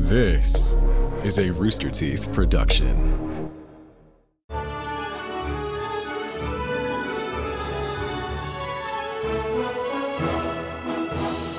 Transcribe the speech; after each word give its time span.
This 0.00 0.76
is 1.24 1.40
a 1.40 1.50
Rooster 1.50 1.90
Teeth 1.90 2.32
production. 2.32 3.50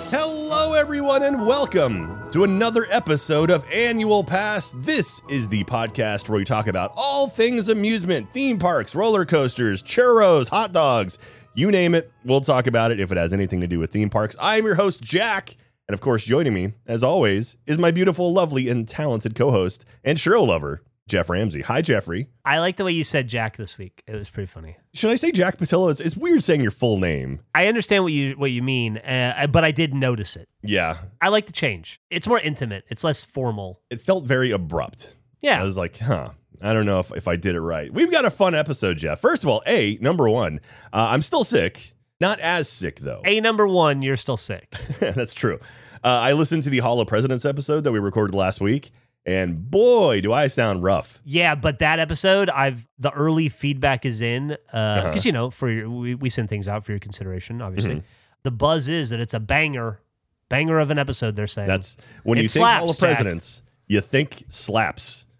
Hello, 0.09 0.73
everyone, 0.73 1.23
and 1.23 1.45
welcome 1.45 2.29
to 2.31 2.45
another 2.45 2.85
episode 2.89 3.51
of 3.51 3.69
Annual 3.69 4.23
Pass. 4.23 4.71
This 4.77 5.21
is 5.29 5.49
the 5.49 5.65
podcast 5.65 6.29
where 6.29 6.37
we 6.39 6.45
talk 6.45 6.67
about 6.67 6.93
all 6.95 7.27
things 7.27 7.67
amusement, 7.67 8.29
theme 8.29 8.57
parks, 8.57 8.95
roller 8.95 9.25
coasters, 9.25 9.83
churros, 9.83 10.49
hot 10.49 10.71
dogs. 10.71 11.17
You 11.55 11.71
name 11.71 11.93
it, 11.93 12.09
we'll 12.23 12.39
talk 12.39 12.67
about 12.67 12.91
it 12.91 13.01
if 13.01 13.11
it 13.11 13.17
has 13.17 13.33
anything 13.33 13.59
to 13.59 13.67
do 13.67 13.79
with 13.79 13.91
theme 13.91 14.09
parks. 14.09 14.37
I'm 14.39 14.63
your 14.63 14.75
host, 14.75 15.03
Jack. 15.03 15.57
And 15.89 15.95
of 15.95 16.01
course, 16.01 16.23
joining 16.23 16.53
me, 16.53 16.73
as 16.85 17.01
always, 17.03 17.57
is 17.65 17.79
my 17.79 17.89
beautiful, 17.89 18.31
lovely, 18.31 18.69
and 18.69 18.87
talented 18.87 19.33
co 19.33 19.49
host 19.49 19.85
and 20.03 20.19
Cheryl 20.19 20.45
lover, 20.45 20.83
Geoff 21.07 21.31
Ramsey. 21.31 21.63
Hi, 21.63 21.81
Jeffrey. 21.81 22.27
I 22.45 22.59
like 22.59 22.75
the 22.75 22.85
way 22.85 22.91
you 22.91 23.03
said 23.03 23.27
Jack 23.27 23.57
this 23.57 23.75
week. 23.79 24.03
It 24.05 24.13
was 24.13 24.29
pretty 24.29 24.45
funny. 24.45 24.77
Should 24.93 25.09
I 25.09 25.15
say 25.15 25.31
Jack 25.31 25.57
Pattillo? 25.57 25.89
It's, 25.89 25.99
it's 25.99 26.15
weird 26.15 26.43
saying 26.43 26.61
your 26.61 26.69
full 26.69 26.99
name. 26.99 27.39
I 27.55 27.65
understand 27.65 28.03
what 28.03 28.13
you 28.13 28.33
what 28.33 28.51
you 28.51 28.61
mean, 28.61 28.97
uh, 28.97 29.47
but 29.49 29.63
I 29.65 29.71
did 29.71 29.95
notice 29.95 30.35
it. 30.35 30.47
Yeah, 30.61 30.95
I 31.23 31.29
like 31.29 31.47
the 31.47 31.53
change. 31.53 31.99
It's 32.11 32.27
more 32.27 32.39
intimate. 32.39 32.83
It's 32.89 33.03
less 33.03 33.23
formal. 33.23 33.81
it 33.89 33.99
felt 33.99 34.25
very 34.25 34.51
abrupt. 34.51 35.17
Yeah, 35.41 35.59
I 35.59 35.65
was 35.65 35.75
like, 35.75 35.97
huh. 35.97 36.33
I 36.61 36.73
don't 36.73 36.85
know 36.85 36.99
if, 36.99 37.11
if 37.15 37.27
I 37.27 37.35
did 37.35 37.55
it 37.55 37.61
right. 37.61 37.91
We've 37.91 38.11
got 38.11 38.25
a 38.25 38.29
fun 38.29 38.53
episode, 38.53 38.97
Jeff. 38.97 39.21
First 39.21 39.43
of 39.43 39.49
all, 39.49 39.63
A, 39.65 39.97
number 40.01 40.29
one, 40.29 40.59
uh, 40.93 41.07
I'm 41.09 41.23
still 41.23 41.45
sick. 41.45 41.93
Not 42.21 42.39
as 42.39 42.67
sick, 42.69 42.99
though. 42.99 43.21
A 43.25 43.39
number 43.39 43.67
one, 43.67 44.01
you're 44.01 44.15
still 44.17 44.37
sick. 44.37 44.69
That's 44.99 45.33
true. 45.33 45.59
Uh, 46.03 46.07
I 46.07 46.33
listened 46.33 46.63
to 46.63 46.69
the 46.69 46.79
Hall 46.79 46.99
of 46.99 47.07
Presidents 47.07 47.45
episode 47.45 47.83
that 47.85 47.91
we 47.91 47.99
recorded 47.99 48.35
last 48.35 48.59
week, 48.61 48.91
and 49.25 49.69
boy, 49.69 50.21
do 50.21 50.31
I 50.33 50.47
sound 50.47 50.83
rough. 50.83 51.21
Yeah, 51.25 51.55
but 51.55 51.79
that 51.79 51.99
episode, 51.99 52.49
I've 52.49 52.87
the 52.97 53.11
early 53.11 53.49
feedback 53.49 54.05
is 54.05 54.21
in 54.21 54.47
because 54.47 54.59
Uh-huh. 54.73 55.19
you 55.23 55.31
know 55.31 55.49
for 55.49 55.69
your, 55.69 55.89
we, 55.89 56.15
we 56.15 56.29
send 56.29 56.49
things 56.49 56.67
out 56.67 56.85
for 56.85 56.91
your 56.93 56.99
consideration. 56.99 57.61
Obviously, 57.61 57.95
Mm-hmm. 57.95 58.05
the 58.43 58.51
buzz 58.51 58.87
is 58.87 59.09
that 59.09 59.19
it's 59.19 59.33
a 59.33 59.39
banger, 59.41 59.99
banger 60.47 60.79
of 60.79 60.89
an 60.89 60.97
episode. 60.99 61.35
They're 61.35 61.47
saying 61.47 61.67
That's 61.67 61.97
when 62.23 62.37
It 62.37 62.43
you 62.43 62.47
think 62.47 62.65
Hall 62.65 62.89
of 62.89 62.95
slaps, 62.95 62.99
Jack. 62.99 63.17
Presidents, 63.17 63.63
you 63.87 64.01
think 64.01 64.43
slaps. 64.49 65.25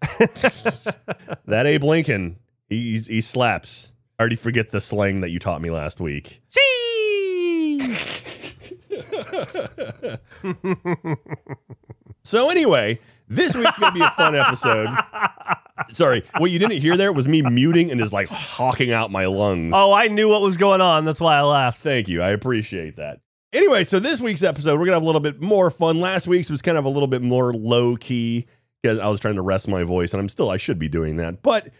that 1.46 1.64
Abe 1.66 1.84
Lincoln, 1.84 2.36
he, 2.68 2.98
he 2.98 3.20
slaps. 3.20 3.92
I 4.20 4.22
already 4.22 4.36
forget 4.36 4.68
the 4.68 4.82
slang 4.82 5.22
that 5.22 5.30
you 5.30 5.38
taught 5.38 5.62
me 5.62 5.70
last 5.70 5.98
week. 5.98 6.42
So 12.22 12.50
anyway, 12.50 13.00
this 13.28 13.56
week's 13.56 13.78
gonna 13.78 13.92
be 13.94 14.02
a 14.02 14.10
fun 14.10 14.34
episode. 14.34 14.90
Sorry, 15.88 16.22
what 16.36 16.50
you 16.50 16.58
didn't 16.58 16.82
hear 16.82 16.98
there 16.98 17.14
was 17.14 17.26
me 17.26 17.40
muting 17.40 17.90
and 17.90 17.98
just 17.98 18.12
like 18.12 18.28
hawking 18.28 18.92
out 18.92 19.10
my 19.10 19.24
lungs. 19.24 19.72
oh, 19.74 19.94
I 19.94 20.08
knew 20.08 20.28
what 20.28 20.42
was 20.42 20.58
going 20.58 20.82
on. 20.82 21.06
That's 21.06 21.22
why 21.22 21.38
I 21.38 21.40
laughed. 21.40 21.80
Thank 21.80 22.10
you, 22.10 22.20
I 22.20 22.28
appreciate 22.28 22.96
that. 22.96 23.20
Anyway, 23.54 23.84
so 23.84 24.00
this 24.00 24.20
week's 24.20 24.42
episode 24.42 24.78
we're 24.78 24.84
gonna 24.84 24.96
have 24.96 25.02
a 25.02 25.06
little 25.06 25.22
bit 25.22 25.40
more 25.40 25.70
fun. 25.70 25.98
Last 25.98 26.26
week's 26.26 26.50
was 26.50 26.60
kind 26.60 26.76
of 26.76 26.84
a 26.84 26.90
little 26.90 27.08
bit 27.08 27.22
more 27.22 27.54
low 27.54 27.96
key 27.96 28.46
because 28.82 28.98
I 28.98 29.08
was 29.08 29.18
trying 29.18 29.36
to 29.36 29.42
rest 29.42 29.66
my 29.66 29.82
voice, 29.82 30.12
and 30.12 30.20
I'm 30.20 30.28
still 30.28 30.50
I 30.50 30.58
should 30.58 30.78
be 30.78 30.88
doing 30.88 31.16
that, 31.16 31.42
but 31.42 31.70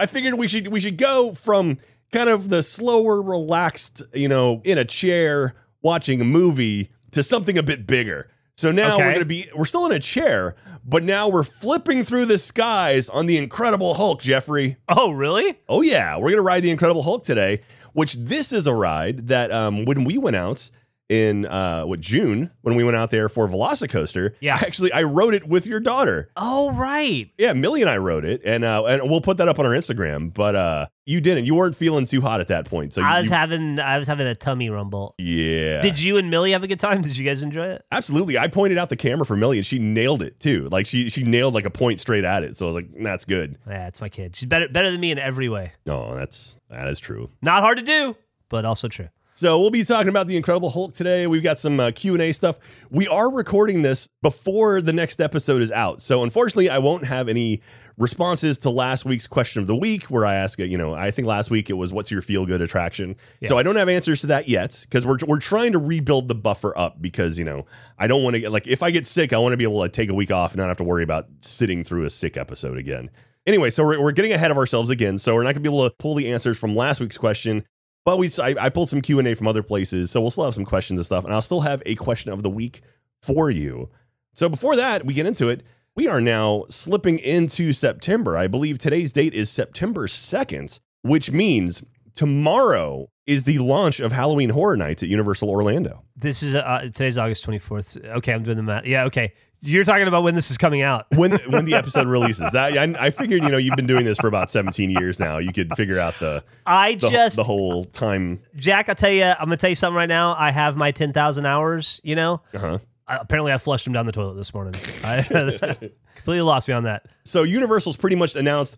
I 0.00 0.06
figured 0.06 0.34
we 0.34 0.48
should 0.48 0.68
we 0.68 0.80
should 0.80 0.96
go 0.96 1.34
from 1.34 1.76
kind 2.10 2.30
of 2.30 2.48
the 2.48 2.62
slower, 2.62 3.22
relaxed, 3.22 4.02
you 4.14 4.28
know, 4.28 4.62
in 4.64 4.78
a 4.78 4.84
chair 4.84 5.54
watching 5.82 6.20
a 6.20 6.24
movie 6.24 6.90
to 7.12 7.22
something 7.22 7.58
a 7.58 7.62
bit 7.62 7.86
bigger. 7.86 8.30
So 8.56 8.70
now 8.70 8.98
we're 8.98 9.12
gonna 9.12 9.24
be 9.24 9.48
we're 9.54 9.64
still 9.64 9.86
in 9.86 9.92
a 9.92 9.98
chair, 9.98 10.54
but 10.84 11.04
now 11.04 11.28
we're 11.28 11.44
flipping 11.44 12.02
through 12.02 12.26
the 12.26 12.38
skies 12.38 13.08
on 13.08 13.26
the 13.26 13.36
Incredible 13.38 13.94
Hulk, 13.94 14.20
Jeffrey. 14.20 14.76
Oh, 14.88 15.12
really? 15.12 15.58
Oh 15.68 15.82
yeah, 15.82 16.18
we're 16.18 16.30
gonna 16.30 16.42
ride 16.42 16.62
the 16.62 16.70
Incredible 16.70 17.02
Hulk 17.02 17.24
today. 17.24 17.60
Which 17.92 18.14
this 18.14 18.52
is 18.52 18.66
a 18.66 18.74
ride 18.74 19.26
that 19.28 19.50
um, 19.50 19.84
when 19.84 20.04
we 20.04 20.16
went 20.16 20.36
out 20.36 20.70
in 21.10 21.44
uh, 21.44 21.84
what 21.84 22.00
June 22.00 22.50
when 22.62 22.76
we 22.76 22.84
went 22.84 22.96
out 22.96 23.10
there 23.10 23.28
for 23.28 23.48
Velocicoaster. 23.48 24.30
Yeah. 24.40 24.54
actually, 24.54 24.92
I 24.92 25.02
wrote 25.02 25.34
it 25.34 25.46
with 25.46 25.66
your 25.66 25.80
daughter. 25.80 26.30
Oh, 26.36 26.72
right. 26.72 27.30
Yeah, 27.36 27.52
Millie 27.52 27.80
and 27.80 27.90
I 27.90 27.96
wrote 27.98 28.24
it, 28.24 28.40
and 28.44 28.64
uh, 28.64 28.84
and 28.84 29.10
we'll 29.10 29.20
put 29.20 29.36
that 29.38 29.48
up 29.48 29.58
on 29.58 29.66
our 29.66 29.72
Instagram. 29.72 30.32
But 30.32 30.54
uh, 30.54 30.86
you 31.06 31.20
didn't. 31.20 31.44
You 31.46 31.56
weren't 31.56 31.74
feeling 31.74 32.04
too 32.06 32.20
hot 32.20 32.40
at 32.40 32.48
that 32.48 32.66
point. 32.66 32.92
So 32.92 33.02
I 33.02 33.18
was 33.18 33.28
you, 33.28 33.34
having 33.34 33.80
I 33.80 33.98
was 33.98 34.06
having 34.06 34.28
a 34.28 34.36
tummy 34.36 34.70
rumble. 34.70 35.16
yeah. 35.18 35.82
Did 35.82 36.00
you 36.00 36.16
and 36.16 36.30
Millie 36.30 36.52
have 36.52 36.62
a 36.62 36.68
good 36.68 36.80
time? 36.80 37.02
Did 37.02 37.16
you 37.18 37.24
guys 37.24 37.42
enjoy 37.42 37.66
it? 37.66 37.84
Absolutely. 37.90 38.38
I 38.38 38.46
pointed 38.46 38.78
out 38.78 38.88
the 38.88 38.96
camera 38.96 39.26
for 39.26 39.36
Millie, 39.36 39.58
and 39.58 39.66
she 39.66 39.80
nailed 39.80 40.22
it 40.22 40.38
too. 40.38 40.68
Like 40.70 40.86
she 40.86 41.08
she 41.10 41.24
nailed 41.24 41.54
like 41.54 41.66
a 41.66 41.70
point 41.70 41.98
straight 41.98 42.24
at 42.24 42.44
it. 42.44 42.54
So 42.56 42.66
I 42.66 42.68
was 42.68 42.76
like, 42.76 42.92
that's 43.02 43.24
good. 43.24 43.58
Yeah, 43.66 43.88
it's 43.88 44.00
my 44.00 44.08
kid. 44.08 44.36
She's 44.36 44.46
better 44.46 44.68
better 44.68 44.92
than 44.92 45.00
me 45.00 45.10
in 45.10 45.18
every 45.18 45.48
way. 45.48 45.72
No, 45.86 46.14
that's 46.14 46.60
that 46.70 46.86
is 46.86 47.00
true. 47.00 47.30
Not 47.42 47.62
hard 47.62 47.78
to 47.78 47.84
do, 47.84 48.16
but 48.48 48.64
also 48.64 48.86
true. 48.86 49.08
So 49.40 49.58
we'll 49.58 49.70
be 49.70 49.84
talking 49.84 50.10
about 50.10 50.26
the 50.26 50.36
Incredible 50.36 50.68
Hulk 50.68 50.92
today. 50.92 51.26
We've 51.26 51.42
got 51.42 51.58
some 51.58 51.80
uh, 51.80 51.92
Q 51.92 52.12
and 52.12 52.20
A 52.20 52.30
stuff. 52.30 52.58
We 52.90 53.08
are 53.08 53.34
recording 53.34 53.80
this 53.80 54.06
before 54.20 54.82
the 54.82 54.92
next 54.92 55.18
episode 55.18 55.62
is 55.62 55.72
out, 55.72 56.02
so 56.02 56.22
unfortunately, 56.22 56.68
I 56.68 56.76
won't 56.76 57.06
have 57.06 57.26
any 57.26 57.62
responses 57.96 58.58
to 58.58 58.68
last 58.68 59.06
week's 59.06 59.26
question 59.26 59.62
of 59.62 59.66
the 59.66 59.74
week, 59.74 60.04
where 60.04 60.26
I 60.26 60.34
ask, 60.34 60.58
you 60.58 60.76
know, 60.76 60.92
I 60.92 61.10
think 61.10 61.26
last 61.26 61.50
week 61.50 61.70
it 61.70 61.72
was, 61.72 61.90
"What's 61.90 62.10
your 62.10 62.20
feel 62.20 62.44
good 62.44 62.60
attraction?" 62.60 63.16
So 63.46 63.56
I 63.56 63.62
don't 63.62 63.76
have 63.76 63.88
answers 63.88 64.20
to 64.20 64.26
that 64.26 64.46
yet 64.46 64.84
because 64.86 65.06
we're 65.06 65.16
we're 65.26 65.40
trying 65.40 65.72
to 65.72 65.78
rebuild 65.78 66.28
the 66.28 66.34
buffer 66.34 66.76
up 66.76 67.00
because 67.00 67.38
you 67.38 67.46
know 67.46 67.64
I 67.98 68.08
don't 68.08 68.22
want 68.22 68.34
to 68.34 68.40
get 68.40 68.52
like 68.52 68.66
if 68.66 68.82
I 68.82 68.90
get 68.90 69.06
sick, 69.06 69.32
I 69.32 69.38
want 69.38 69.54
to 69.54 69.56
be 69.56 69.64
able 69.64 69.82
to 69.82 69.88
take 69.88 70.10
a 70.10 70.14
week 70.14 70.30
off 70.30 70.52
and 70.52 70.58
not 70.58 70.68
have 70.68 70.76
to 70.76 70.84
worry 70.84 71.02
about 71.02 71.28
sitting 71.40 71.82
through 71.82 72.04
a 72.04 72.10
sick 72.10 72.36
episode 72.36 72.76
again. 72.76 73.08
Anyway, 73.46 73.70
so 73.70 73.84
we're, 73.84 74.02
we're 74.02 74.12
getting 74.12 74.32
ahead 74.32 74.50
of 74.50 74.58
ourselves 74.58 74.90
again. 74.90 75.16
So 75.16 75.34
we're 75.34 75.44
not 75.44 75.54
going 75.54 75.64
to 75.64 75.70
be 75.70 75.74
able 75.74 75.88
to 75.88 75.96
pull 75.98 76.14
the 76.14 76.30
answers 76.30 76.58
from 76.58 76.76
last 76.76 77.00
week's 77.00 77.16
question. 77.16 77.64
But 78.04 78.18
we, 78.18 78.30
I, 78.40 78.54
I 78.58 78.68
pulled 78.70 78.88
some 78.88 79.02
Q 79.02 79.18
and 79.18 79.28
A 79.28 79.34
from 79.34 79.46
other 79.46 79.62
places, 79.62 80.10
so 80.10 80.20
we'll 80.20 80.30
still 80.30 80.44
have 80.44 80.54
some 80.54 80.64
questions 80.64 80.98
and 80.98 81.06
stuff, 81.06 81.24
and 81.24 81.34
I'll 81.34 81.42
still 81.42 81.60
have 81.60 81.82
a 81.84 81.94
question 81.96 82.32
of 82.32 82.42
the 82.42 82.50
week 82.50 82.80
for 83.22 83.50
you. 83.50 83.90
So 84.32 84.48
before 84.48 84.76
that, 84.76 85.04
we 85.04 85.12
get 85.12 85.26
into 85.26 85.48
it. 85.48 85.62
We 85.96 86.06
are 86.06 86.20
now 86.20 86.64
slipping 86.70 87.18
into 87.18 87.72
September. 87.72 88.38
I 88.38 88.46
believe 88.46 88.78
today's 88.78 89.12
date 89.12 89.34
is 89.34 89.50
September 89.50 90.08
second, 90.08 90.80
which 91.02 91.30
means 91.30 91.84
tomorrow 92.14 93.10
is 93.26 93.44
the 93.44 93.58
launch 93.58 94.00
of 94.00 94.12
Halloween 94.12 94.50
Horror 94.50 94.76
Nights 94.76 95.02
at 95.02 95.08
Universal 95.08 95.50
Orlando. 95.50 96.04
This 96.16 96.42
is 96.42 96.54
uh, 96.54 96.80
today's 96.82 97.18
August 97.18 97.44
twenty 97.44 97.58
fourth. 97.58 97.96
Okay, 98.02 98.32
I'm 98.32 98.42
doing 98.42 98.56
the 98.56 98.62
math. 98.62 98.86
Yeah, 98.86 99.04
okay. 99.04 99.34
You're 99.62 99.84
talking 99.84 100.08
about 100.08 100.22
when 100.22 100.34
this 100.34 100.50
is 100.50 100.56
coming 100.58 100.82
out. 100.82 101.06
When 101.16 101.32
when 101.50 101.64
the 101.66 101.74
episode 101.76 102.06
releases, 102.06 102.52
that 102.52 102.78
I, 102.78 103.06
I 103.06 103.10
figured 103.10 103.42
you 103.42 103.50
know 103.50 103.58
you've 103.58 103.76
been 103.76 103.86
doing 103.86 104.04
this 104.04 104.18
for 104.18 104.26
about 104.26 104.50
17 104.50 104.90
years 104.90 105.20
now. 105.20 105.38
You 105.38 105.52
could 105.52 105.74
figure 105.76 105.98
out 105.98 106.14
the 106.14 106.42
I 106.64 106.94
the, 106.94 107.10
just 107.10 107.36
the 107.36 107.44
whole 107.44 107.84
time. 107.84 108.40
Jack, 108.56 108.88
I'll 108.88 108.94
tell 108.94 109.10
you. 109.10 109.24
I'm 109.24 109.36
gonna 109.40 109.56
tell 109.58 109.70
you 109.70 109.76
something 109.76 109.96
right 109.96 110.08
now. 110.08 110.34
I 110.38 110.50
have 110.50 110.76
my 110.76 110.92
ten 110.92 111.12
thousand 111.12 111.46
hours. 111.46 112.00
You 112.02 112.16
know. 112.16 112.42
Uh-huh. 112.54 112.78
Uh, 113.06 113.18
apparently, 113.20 113.52
I 113.52 113.58
flushed 113.58 113.84
them 113.84 113.92
down 113.92 114.06
the 114.06 114.12
toilet 114.12 114.34
this 114.36 114.54
morning. 114.54 114.74
I 115.02 115.22
completely 116.14 116.42
lost 116.42 116.68
me 116.68 116.74
on 116.74 116.84
that. 116.84 117.06
So 117.24 117.42
Universal's 117.42 117.96
pretty 117.96 118.16
much 118.16 118.36
announced 118.36 118.76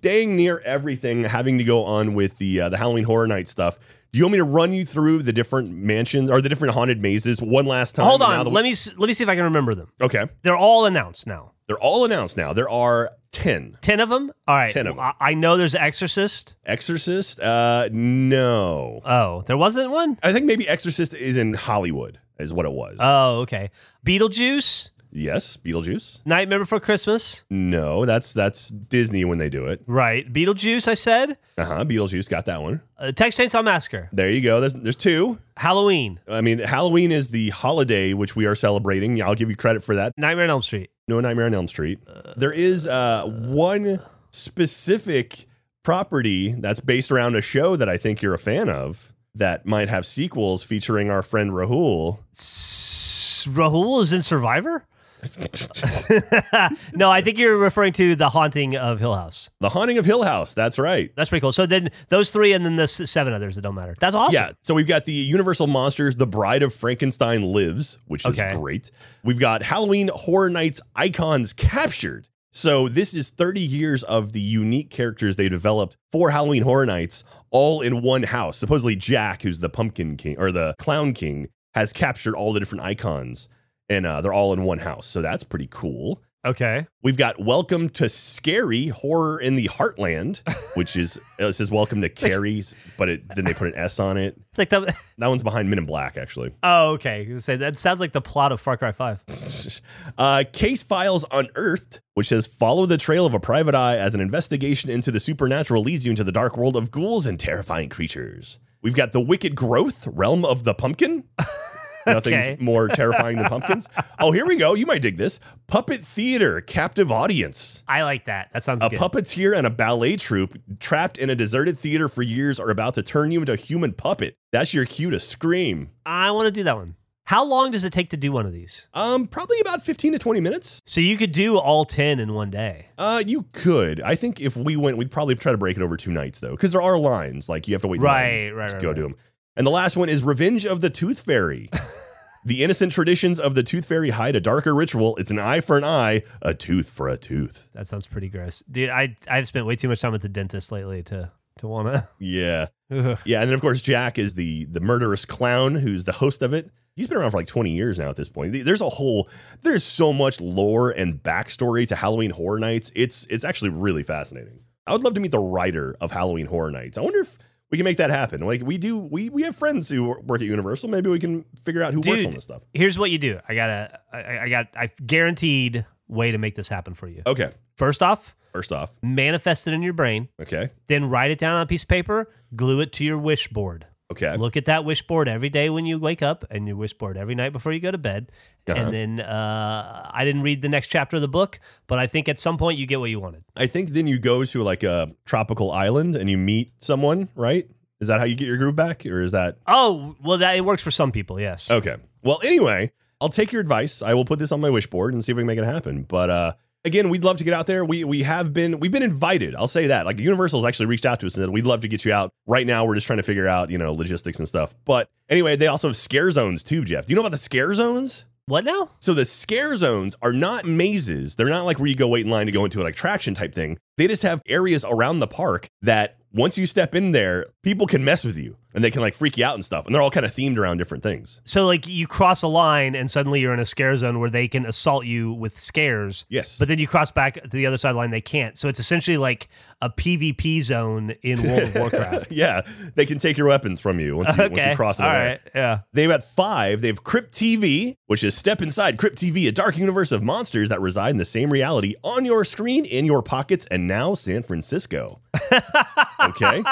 dang 0.00 0.36
near 0.36 0.60
everything 0.60 1.24
having 1.24 1.58
to 1.58 1.64
go 1.64 1.84
on 1.84 2.14
with 2.14 2.38
the 2.38 2.60
uh, 2.62 2.68
the 2.68 2.76
Halloween 2.76 3.04
Horror 3.04 3.26
Night 3.26 3.48
stuff. 3.48 3.78
Do 4.12 4.18
you 4.18 4.26
want 4.26 4.32
me 4.32 4.38
to 4.40 4.44
run 4.44 4.74
you 4.74 4.84
through 4.84 5.22
the 5.22 5.32
different 5.32 5.70
mansions 5.70 6.28
or 6.30 6.42
the 6.42 6.48
different 6.50 6.74
haunted 6.74 7.00
mazes 7.00 7.40
one 7.40 7.64
last 7.64 7.96
time? 7.96 8.04
Hold 8.04 8.20
on. 8.20 8.44
that 8.44 8.50
we- 8.50 8.54
Let 8.54 8.62
me 8.64 8.72
s- 8.72 8.90
let 8.98 9.06
me 9.06 9.14
see 9.14 9.24
if 9.24 9.30
I 9.30 9.34
can 9.34 9.44
remember 9.44 9.74
them. 9.74 9.88
Okay, 10.02 10.26
They're 10.42 10.54
all 10.56 10.84
announced 10.84 11.26
now. 11.26 11.52
they're 11.66 11.78
all 11.78 12.04
announced 12.04 12.36
now. 12.36 12.52
There 12.52 12.68
are 12.68 13.12
ten. 13.30 13.78
Ten 13.80 14.00
of 14.00 14.10
them. 14.10 14.30
All 14.46 14.54
right. 14.56 14.68
10 14.68 14.86
of 14.86 14.98
'em. 14.98 15.00
I, 15.00 15.14
I 15.18 15.32
know 15.34 15.56
there's 15.56 15.74
Exorcist. 15.74 16.54
Exorcist? 16.66 17.40
Uh, 17.40 17.88
no. 17.90 19.00
Oh, 19.06 19.44
there 19.46 19.56
wasn't 19.56 19.90
one. 19.90 20.18
I 20.22 20.34
think 20.34 20.44
maybe 20.44 20.68
Exorcist 20.68 21.14
is 21.14 21.38
in 21.38 21.54
Hollywood, 21.54 22.18
is 22.38 22.52
what 22.52 22.66
it 22.66 22.72
was. 22.72 22.98
Oh, 23.00 23.40
okay. 23.42 23.70
Beetlejuice. 24.04 24.90
Yes, 25.12 25.56
Beetlejuice. 25.56 26.18
Nightmare 26.26 26.58
Before 26.58 26.80
Christmas. 26.80 27.44
No, 27.50 28.04
that's 28.04 28.32
that's 28.34 28.68
Disney 28.68 29.24
when 29.24 29.38
they 29.38 29.48
do 29.48 29.66
it. 29.66 29.82
Right. 29.86 30.30
Beetlejuice. 30.32 30.88
I 30.88 30.94
said. 30.94 31.36
Uh 31.58 31.64
huh. 31.64 31.84
Beetlejuice 31.84 32.28
got 32.28 32.46
that 32.46 32.62
one. 32.62 32.80
Uh, 32.98 33.12
Texas 33.12 33.52
Chainsaw 33.54 33.64
Massacre. 33.64 34.08
There 34.12 34.28
you 34.30 34.40
go. 34.40 34.60
There's 34.60 34.74
there's 34.74 34.96
two. 34.96 35.38
Halloween. 35.56 36.18
I 36.26 36.40
mean, 36.40 36.58
Halloween 36.58 37.12
is 37.12 37.28
the 37.28 37.50
holiday 37.50 38.14
which 38.14 38.34
we 38.34 38.46
are 38.46 38.54
celebrating. 38.54 39.22
I'll 39.22 39.34
give 39.34 39.50
you 39.50 39.56
credit 39.56 39.84
for 39.84 39.94
that. 39.96 40.12
Nightmare 40.16 40.44
on 40.44 40.50
Elm 40.50 40.62
Street. 40.62 40.90
No 41.08 41.20
Nightmare 41.20 41.46
on 41.46 41.54
Elm 41.54 41.68
Street. 41.68 41.98
There 42.36 42.52
is 42.52 42.86
uh, 42.86 43.26
one 43.26 44.00
specific 44.30 45.46
property 45.82 46.52
that's 46.52 46.80
based 46.80 47.10
around 47.10 47.34
a 47.36 47.40
show 47.40 47.74
that 47.76 47.88
I 47.88 47.96
think 47.96 48.22
you're 48.22 48.34
a 48.34 48.38
fan 48.38 48.68
of 48.68 49.12
that 49.34 49.66
might 49.66 49.88
have 49.88 50.06
sequels 50.06 50.62
featuring 50.62 51.10
our 51.10 51.22
friend 51.22 51.50
Rahul. 51.50 52.18
S- 52.38 53.46
Rahul 53.50 54.00
is 54.02 54.12
in 54.12 54.22
Survivor. 54.22 54.84
no, 56.94 57.10
I 57.10 57.22
think 57.22 57.38
you're 57.38 57.56
referring 57.56 57.92
to 57.94 58.14
the 58.16 58.28
haunting 58.28 58.76
of 58.76 58.98
Hill 59.00 59.14
House. 59.14 59.50
The 59.60 59.68
Haunting 59.68 59.98
of 59.98 60.04
Hill 60.04 60.22
House. 60.24 60.54
That's 60.54 60.78
right. 60.78 61.12
That's 61.14 61.30
pretty 61.30 61.40
cool. 61.40 61.52
So 61.52 61.66
then 61.66 61.90
those 62.08 62.30
three, 62.30 62.52
and 62.52 62.64
then 62.64 62.76
the 62.76 62.84
s- 62.84 63.10
seven 63.10 63.32
others 63.32 63.54
that 63.56 63.62
don't 63.62 63.74
matter. 63.74 63.94
That's 63.98 64.14
awesome. 64.14 64.34
Yeah. 64.34 64.52
So 64.62 64.74
we've 64.74 64.86
got 64.86 65.04
the 65.04 65.12
Universal 65.12 65.68
Monsters, 65.68 66.16
The 66.16 66.26
Bride 66.26 66.62
of 66.62 66.74
Frankenstein 66.74 67.42
Lives, 67.42 67.98
which 68.06 68.26
is 68.26 68.36
great. 68.56 68.90
We've 69.24 69.38
got 69.40 69.62
Halloween 69.62 70.10
Horror 70.14 70.50
Nights 70.50 70.80
icons 70.96 71.52
captured. 71.52 72.28
So 72.54 72.88
this 72.88 73.14
is 73.14 73.30
30 73.30 73.60
years 73.60 74.02
of 74.02 74.32
the 74.32 74.40
unique 74.40 74.90
characters 74.90 75.36
they 75.36 75.48
developed 75.48 75.96
for 76.10 76.30
Halloween 76.30 76.62
Horror 76.62 76.84
Nights 76.84 77.24
all 77.50 77.80
in 77.80 78.02
one 78.02 78.24
house. 78.24 78.58
Supposedly 78.58 78.94
Jack, 78.94 79.42
who's 79.42 79.60
the 79.60 79.70
pumpkin 79.70 80.16
king 80.16 80.36
or 80.38 80.52
the 80.52 80.74
clown 80.78 81.14
king, 81.14 81.48
has 81.74 81.94
captured 81.94 82.34
all 82.34 82.52
the 82.52 82.60
different 82.60 82.84
icons 82.84 83.48
and 83.92 84.06
uh, 84.06 84.20
they're 84.22 84.32
all 84.32 84.52
in 84.52 84.64
one 84.64 84.78
house. 84.78 85.06
So 85.06 85.20
that's 85.20 85.44
pretty 85.44 85.68
cool. 85.70 86.22
Okay. 86.44 86.88
We've 87.04 87.16
got 87.16 87.40
Welcome 87.40 87.88
to 87.90 88.04
Scarey 88.04 88.90
Horror 88.90 89.40
in 89.40 89.54
the 89.54 89.68
Heartland, 89.68 90.40
which 90.74 90.96
is 90.96 91.20
it 91.38 91.52
says 91.52 91.70
Welcome 91.70 92.00
to 92.02 92.08
Carrie's, 92.08 92.74
but 92.96 93.08
it, 93.08 93.22
then 93.36 93.44
they 93.44 93.54
put 93.54 93.68
an 93.68 93.78
S 93.78 94.00
on 94.00 94.16
it. 94.16 94.34
It's 94.48 94.58
like 94.58 94.70
the. 94.70 94.92
That 95.18 95.28
one's 95.28 95.44
behind 95.44 95.70
Men 95.70 95.78
in 95.78 95.86
Black, 95.86 96.16
actually. 96.16 96.52
Oh, 96.64 96.94
okay. 96.94 97.38
Say 97.38 97.54
that 97.54 97.78
sounds 97.78 98.00
like 98.00 98.10
the 98.10 98.20
plot 98.20 98.50
of 98.50 98.60
Far 98.60 98.76
Cry 98.76 98.90
Five. 98.92 99.22
Uh, 100.18 100.42
Case 100.52 100.82
Files 100.82 101.24
Unearthed, 101.30 102.00
which 102.14 102.26
says 102.28 102.46
follow 102.46 102.86
the 102.86 102.96
trail 102.96 103.24
of 103.24 103.34
a 103.34 103.40
private 103.40 103.74
eye 103.74 103.96
as 103.96 104.14
an 104.14 104.20
investigation 104.20 104.90
into 104.90 105.12
the 105.12 105.20
supernatural 105.20 105.82
leads 105.82 106.04
you 106.04 106.10
into 106.10 106.24
the 106.24 106.32
dark 106.32 106.56
world 106.56 106.76
of 106.76 106.90
ghouls 106.90 107.26
and 107.26 107.38
terrifying 107.38 107.88
creatures. 107.88 108.58
We've 108.82 108.96
got 108.96 109.12
the 109.12 109.20
Wicked 109.20 109.54
Growth, 109.54 110.08
Realm 110.08 110.44
of 110.44 110.64
the 110.64 110.74
Pumpkin. 110.74 111.24
Nothing's 112.06 112.44
Okay. 112.44 112.56
more 112.60 112.88
terrifying 112.94 113.36
than 113.36 113.46
pumpkins. 113.48 113.88
Oh, 114.18 114.32
here 114.32 114.46
we 114.46 114.56
go. 114.56 114.74
You 114.74 114.86
might 114.86 115.02
dig 115.02 115.16
this. 115.16 115.38
Puppet 115.66 116.00
Theater, 116.00 116.60
Captive 116.60 117.10
Audience. 117.12 117.84
I 117.88 118.02
like 118.02 118.26
that. 118.26 118.50
That 118.52 118.64
sounds 118.64 118.82
good. 118.82 118.92
A 118.92 118.96
good. 118.96 118.98
puppeteer 118.98 119.56
and 119.56 119.66
a 119.66 119.70
ballet 119.70 120.16
troupe 120.16 120.56
trapped 120.80 121.18
in 121.18 121.30
a 121.30 121.34
deserted 121.34 121.78
theater 121.78 122.08
for 122.08 122.22
years 122.22 122.58
are 122.60 122.70
about 122.70 122.94
to 122.94 123.02
turn 123.02 123.30
you 123.32 123.40
into 123.40 123.52
a 123.52 123.56
human 123.56 123.92
puppet. 123.92 124.34
That's 124.52 124.74
your 124.74 124.84
cue 124.84 125.10
to 125.10 125.18
scream. 125.20 125.90
I 126.04 126.30
want 126.32 126.46
to 126.46 126.50
do 126.50 126.62
that 126.64 126.76
one. 126.76 126.96
How 127.26 127.44
long 127.44 127.70
does 127.70 127.84
it 127.84 127.92
take 127.92 128.10
to 128.10 128.16
do 128.16 128.32
one 128.32 128.46
of 128.46 128.52
these? 128.52 128.88
Um, 128.92 129.28
probably 129.28 129.60
about 129.60 129.80
15 129.82 130.12
to 130.12 130.18
20 130.18 130.40
minutes. 130.40 130.82
So 130.86 131.00
you 131.00 131.16
could 131.16 131.30
do 131.30 131.56
all 131.56 131.84
ten 131.84 132.18
in 132.18 132.34
one 132.34 132.50
day. 132.50 132.88
Uh, 132.98 133.22
you 133.24 133.46
could. 133.52 134.00
I 134.02 134.16
think 134.16 134.40
if 134.40 134.56
we 134.56 134.76
went, 134.76 134.96
we'd 134.96 135.10
probably 135.12 135.36
try 135.36 135.52
to 135.52 135.56
break 135.58 135.76
it 135.76 135.82
over 135.84 135.96
two 135.96 136.10
nights 136.10 136.40
though, 136.40 136.50
because 136.50 136.72
there 136.72 136.82
are 136.82 136.98
lines 136.98 137.48
like 137.48 137.68
you 137.68 137.74
have 137.74 137.82
to 137.82 137.88
wait 137.88 138.00
Right, 138.00 138.50
right, 138.50 138.68
to 138.70 138.74
right, 138.74 138.82
go 138.82 138.88
right. 138.88 138.96
to 138.96 139.02
them. 139.02 139.14
And 139.56 139.66
the 139.66 139.70
last 139.70 139.96
one 139.96 140.08
is 140.08 140.22
Revenge 140.22 140.64
of 140.66 140.80
the 140.80 140.90
Tooth 140.90 141.20
Fairy. 141.20 141.68
the 142.44 142.64
innocent 142.64 142.92
traditions 142.92 143.38
of 143.38 143.54
the 143.54 143.62
Tooth 143.62 143.84
Fairy 143.86 144.10
hide 144.10 144.34
a 144.34 144.40
darker 144.40 144.74
ritual. 144.74 145.16
It's 145.16 145.30
an 145.30 145.38
eye 145.38 145.60
for 145.60 145.76
an 145.76 145.84
eye, 145.84 146.22
a 146.40 146.54
tooth 146.54 146.88
for 146.88 147.08
a 147.08 147.18
tooth. 147.18 147.70
That 147.74 147.86
sounds 147.86 148.06
pretty 148.06 148.28
gross, 148.28 148.62
dude. 148.70 148.88
I 148.90 149.16
I've 149.28 149.46
spent 149.46 149.66
way 149.66 149.76
too 149.76 149.88
much 149.88 150.00
time 150.00 150.14
at 150.14 150.22
the 150.22 150.28
dentist 150.28 150.72
lately 150.72 151.02
to 151.04 151.30
to 151.58 151.68
wanna. 151.68 152.08
Yeah, 152.18 152.66
Ugh. 152.90 153.18
yeah. 153.26 153.40
And 153.42 153.50
then 153.50 153.54
of 153.54 153.60
course 153.60 153.82
Jack 153.82 154.18
is 154.18 154.34
the 154.34 154.64
the 154.64 154.80
murderous 154.80 155.24
clown 155.26 155.74
who's 155.74 156.04
the 156.04 156.12
host 156.12 156.40
of 156.42 156.54
it. 156.54 156.70
He's 156.96 157.06
been 157.06 157.16
around 157.18 157.30
for 157.30 157.38
like 157.38 157.46
20 157.46 157.70
years 157.70 157.98
now 157.98 158.10
at 158.10 158.16
this 158.16 158.28
point. 158.28 158.52
There's 158.64 158.80
a 158.82 158.88
whole 158.88 159.28
there's 159.62 159.84
so 159.84 160.12
much 160.12 160.40
lore 160.40 160.90
and 160.90 161.22
backstory 161.22 161.86
to 161.88 161.96
Halloween 161.96 162.30
Horror 162.30 162.58
Nights. 162.58 162.90
It's 162.96 163.26
it's 163.28 163.44
actually 163.44 163.70
really 163.70 164.02
fascinating. 164.02 164.60
I 164.86 164.92
would 164.92 165.04
love 165.04 165.14
to 165.14 165.20
meet 165.20 165.30
the 165.30 165.38
writer 165.38 165.94
of 166.00 166.10
Halloween 166.10 166.46
Horror 166.46 166.70
Nights. 166.70 166.96
I 166.98 167.02
wonder 167.02 167.20
if 167.20 167.38
we 167.72 167.78
can 167.78 167.84
make 167.84 167.96
that 167.96 168.10
happen. 168.10 168.42
Like 168.42 168.62
we 168.62 168.78
do 168.78 168.98
we 168.98 169.30
we 169.30 169.42
have 169.42 169.56
friends 169.56 169.88
who 169.88 170.04
work 170.04 170.42
at 170.42 170.46
Universal. 170.46 170.90
Maybe 170.90 171.08
we 171.10 171.18
can 171.18 171.44
figure 171.64 171.82
out 171.82 171.94
who 171.94 172.00
works 172.02 172.24
on 172.24 172.34
this 172.34 172.44
stuff. 172.44 172.62
Here's 172.74 172.98
what 172.98 173.10
you 173.10 173.18
do. 173.18 173.40
I 173.48 173.54
got 173.54 173.70
a 173.70 174.00
I, 174.12 174.38
I 174.40 174.48
got 174.48 174.68
I 174.76 174.90
guaranteed 175.04 175.86
way 176.06 176.30
to 176.30 176.38
make 176.38 176.54
this 176.54 176.68
happen 176.68 176.94
for 176.94 177.08
you. 177.08 177.22
Okay. 177.26 177.50
First 177.76 178.02
off, 178.02 178.36
First 178.52 178.70
off, 178.70 178.92
manifest 179.02 179.66
it 179.66 179.72
in 179.72 179.80
your 179.82 179.94
brain. 179.94 180.28
okay. 180.40 180.68
Then 180.86 181.08
write 181.08 181.30
it 181.30 181.38
down 181.38 181.56
on 181.56 181.62
a 181.62 181.66
piece 181.66 181.82
of 181.82 181.88
paper. 181.88 182.30
Glue 182.54 182.80
it 182.80 182.92
to 182.92 183.04
your 183.04 183.16
wish 183.16 183.48
board. 183.48 183.86
Okay. 184.12 184.36
Look 184.36 184.58
at 184.58 184.66
that 184.66 184.84
wish 184.84 185.00
board 185.06 185.26
every 185.26 185.48
day 185.48 185.70
when 185.70 185.86
you 185.86 185.98
wake 185.98 186.20
up, 186.20 186.44
and 186.50 186.68
your 186.68 186.76
wish 186.76 186.92
board 186.92 187.16
every 187.16 187.34
night 187.34 187.54
before 187.54 187.72
you 187.72 187.80
go 187.80 187.90
to 187.90 187.96
bed. 187.96 188.30
Uh-huh. 188.68 188.80
And 188.80 188.92
then 188.92 189.20
uh, 189.20 190.10
I 190.12 190.24
didn't 190.24 190.42
read 190.42 190.62
the 190.62 190.68
next 190.68 190.88
chapter 190.88 191.16
of 191.16 191.22
the 191.22 191.28
book, 191.28 191.58
but 191.86 191.98
I 191.98 192.06
think 192.06 192.28
at 192.28 192.38
some 192.38 192.58
point 192.58 192.78
you 192.78 192.86
get 192.86 193.00
what 193.00 193.10
you 193.10 193.18
wanted. 193.20 193.44
I 193.56 193.66
think 193.66 193.90
then 193.90 194.06
you 194.06 194.18
go 194.18 194.44
to 194.44 194.62
like 194.62 194.82
a 194.82 195.12
tropical 195.24 195.70
island 195.72 196.14
and 196.16 196.30
you 196.30 196.38
meet 196.38 196.70
someone, 196.78 197.28
right? 197.34 197.68
Is 198.00 198.08
that 198.08 198.18
how 198.20 198.24
you 198.26 198.34
get 198.34 198.46
your 198.46 198.56
groove 198.56 198.76
back, 198.76 199.06
or 199.06 199.20
is 199.20 199.32
that 199.32 199.58
Oh, 199.66 200.16
well, 200.22 200.38
that 200.38 200.56
it 200.56 200.64
works 200.64 200.82
for 200.82 200.90
some 200.90 201.12
people. 201.12 201.38
Yes. 201.40 201.70
Okay. 201.70 201.96
Well, 202.24 202.40
anyway, 202.44 202.92
I'll 203.20 203.28
take 203.28 203.52
your 203.52 203.60
advice. 203.60 204.02
I 204.02 204.14
will 204.14 204.24
put 204.24 204.38
this 204.38 204.52
on 204.52 204.60
my 204.60 204.70
wish 204.70 204.88
board 204.88 205.14
and 205.14 205.24
see 205.24 205.32
if 205.32 205.36
we 205.36 205.42
can 205.42 205.46
make 205.46 205.58
it 205.58 205.64
happen. 205.64 206.02
But 206.04 206.30
uh 206.30 206.52
again, 206.84 207.10
we'd 207.10 207.22
love 207.22 207.38
to 207.38 207.44
get 207.44 207.54
out 207.54 207.66
there. 207.66 207.84
We 207.84 208.04
we 208.04 208.22
have 208.22 208.52
been 208.52 208.80
we've 208.80 208.90
been 208.92 209.02
invited. 209.02 209.54
I'll 209.54 209.66
say 209.68 209.86
that. 209.88 210.06
Like 210.06 210.18
Universal's 210.18 210.64
actually 210.64 210.86
reached 210.86 211.06
out 211.06 211.20
to 211.20 211.26
us 211.26 211.36
and 211.36 211.44
said 211.44 211.50
we'd 211.50 211.64
love 211.66 211.80
to 211.82 211.88
get 211.88 212.04
you 212.04 212.12
out. 212.12 212.32
Right 212.46 212.66
now, 212.66 212.84
we're 212.84 212.94
just 212.94 213.06
trying 213.06 213.18
to 213.18 213.22
figure 213.22 213.46
out, 213.46 213.70
you 213.70 213.78
know, 213.78 213.92
logistics 213.92 214.38
and 214.38 214.48
stuff. 214.48 214.74
But 214.84 215.08
anyway, 215.28 215.56
they 215.56 215.68
also 215.68 215.88
have 215.88 215.96
scare 215.96 216.30
zones 216.32 216.64
too, 216.64 216.84
Jeff. 216.84 217.06
Do 217.06 217.12
you 217.12 217.16
know 217.16 217.22
about 217.22 217.32
the 217.32 217.38
scare 217.38 217.72
zones? 217.74 218.24
What 218.52 218.64
now? 218.64 218.90
So 219.00 219.14
the 219.14 219.24
scare 219.24 219.78
zones 219.78 220.14
are 220.20 220.34
not 220.34 220.66
mazes. 220.66 221.36
They're 221.36 221.48
not 221.48 221.64
like 221.64 221.78
where 221.78 221.88
you 221.88 221.94
go 221.94 222.08
wait 222.08 222.26
in 222.26 222.30
line 222.30 222.44
to 222.44 222.52
go 222.52 222.66
into 222.66 222.82
an 222.82 222.86
attraction 222.86 223.32
type 223.32 223.54
thing. 223.54 223.78
They 223.96 224.06
just 224.06 224.24
have 224.24 224.42
areas 224.46 224.84
around 224.84 225.20
the 225.20 225.26
park 225.26 225.68
that 225.80 226.18
once 226.34 226.58
you 226.58 226.66
step 226.66 226.94
in 226.94 227.12
there, 227.12 227.46
people 227.62 227.86
can 227.86 228.04
mess 228.04 228.26
with 228.26 228.36
you 228.36 228.58
and 228.74 228.82
they 228.82 228.90
can 228.90 229.00
like 229.00 229.14
freak 229.14 229.36
you 229.36 229.44
out 229.44 229.54
and 229.54 229.64
stuff. 229.64 229.86
And 229.86 229.94
they're 229.94 230.02
all 230.02 230.10
kind 230.10 230.26
of 230.26 230.32
themed 230.32 230.56
around 230.56 230.78
different 230.78 231.02
things. 231.02 231.40
So, 231.44 231.66
like, 231.66 231.86
you 231.86 232.06
cross 232.06 232.42
a 232.42 232.48
line, 232.48 232.94
and 232.94 233.10
suddenly 233.10 233.40
you're 233.40 233.54
in 233.54 233.60
a 233.60 233.66
scare 233.66 233.94
zone 233.96 234.20
where 234.20 234.30
they 234.30 234.48
can 234.48 234.66
assault 234.66 235.04
you 235.04 235.32
with 235.32 235.58
scares. 235.58 236.26
Yes. 236.28 236.58
But 236.58 236.68
then 236.68 236.78
you 236.78 236.86
cross 236.86 237.10
back 237.10 237.42
to 237.42 237.48
the 237.48 237.66
other 237.66 237.76
side 237.76 237.90
of 237.90 237.94
the 237.96 237.98
line, 237.98 238.10
they 238.10 238.20
can't. 238.20 238.56
So 238.56 238.68
it's 238.68 238.80
essentially 238.80 239.16
like 239.16 239.48
a 239.82 239.90
PvP 239.90 240.62
zone 240.62 241.14
in 241.22 241.42
World 241.42 241.62
of 241.64 241.74
Warcraft. 241.92 242.32
yeah, 242.32 242.62
they 242.94 243.04
can 243.04 243.18
take 243.18 243.36
your 243.36 243.48
weapons 243.48 243.80
from 243.80 243.98
you 243.98 244.16
once 244.16 244.36
you, 244.36 244.42
once 244.44 244.64
you 244.64 244.76
cross 244.76 245.00
it. 245.00 245.04
All 245.04 245.10
over 245.10 245.24
right. 245.24 245.40
Yeah. 245.54 245.80
They've 245.92 246.08
got 246.08 246.22
five. 246.22 246.80
They 246.80 246.88
have 246.88 247.02
Crypt 247.02 247.34
TV, 247.34 247.96
which 248.06 248.22
is 248.22 248.36
step 248.36 248.62
inside 248.62 248.96
Crypt 248.96 249.18
TV, 249.18 249.48
a 249.48 249.52
dark 249.52 249.76
universe 249.76 250.12
of 250.12 250.22
monsters 250.22 250.68
that 250.68 250.80
reside 250.80 251.10
in 251.10 251.16
the 251.16 251.24
same 251.24 251.50
reality 251.50 251.94
on 252.02 252.24
your 252.24 252.44
screen, 252.44 252.84
in 252.84 253.04
your 253.06 253.22
pockets, 253.22 253.66
and 253.70 253.86
now 253.88 254.14
San 254.14 254.42
Francisco. 254.42 255.20
okay. 256.20 256.62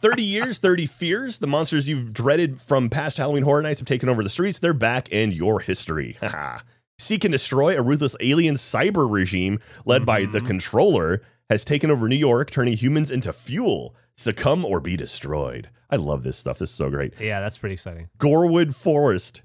30 0.00 0.22
years, 0.22 0.58
30 0.58 0.86
fears. 0.86 1.38
The 1.38 1.46
monsters 1.46 1.88
you've 1.88 2.12
dreaded 2.12 2.60
from 2.60 2.88
past 2.88 3.18
Halloween 3.18 3.42
Horror 3.42 3.62
Nights 3.62 3.80
have 3.80 3.86
taken 3.86 4.08
over 4.08 4.22
the 4.22 4.28
streets. 4.28 4.58
They're 4.58 4.74
back 4.74 5.08
and 5.12 5.32
your 5.32 5.60
history. 5.60 6.16
Seek 6.98 7.24
and 7.24 7.32
destroy 7.32 7.76
a 7.76 7.82
ruthless 7.82 8.16
alien 8.20 8.54
cyber 8.54 9.10
regime 9.10 9.60
led 9.84 10.06
by 10.06 10.20
the 10.20 10.38
mm-hmm. 10.38 10.46
controller 10.46 11.20
has 11.50 11.64
taken 11.64 11.90
over 11.90 12.08
New 12.08 12.16
York, 12.16 12.50
turning 12.50 12.74
humans 12.74 13.10
into 13.10 13.32
fuel. 13.32 13.94
Succumb 14.16 14.64
or 14.64 14.80
be 14.80 14.96
destroyed. 14.96 15.68
I 15.90 15.96
love 15.96 16.22
this 16.22 16.38
stuff. 16.38 16.58
This 16.58 16.70
is 16.70 16.76
so 16.76 16.90
great. 16.90 17.20
Yeah, 17.20 17.40
that's 17.40 17.58
pretty 17.58 17.74
exciting. 17.74 18.08
Gorewood 18.18 18.74
Forest. 18.74 19.42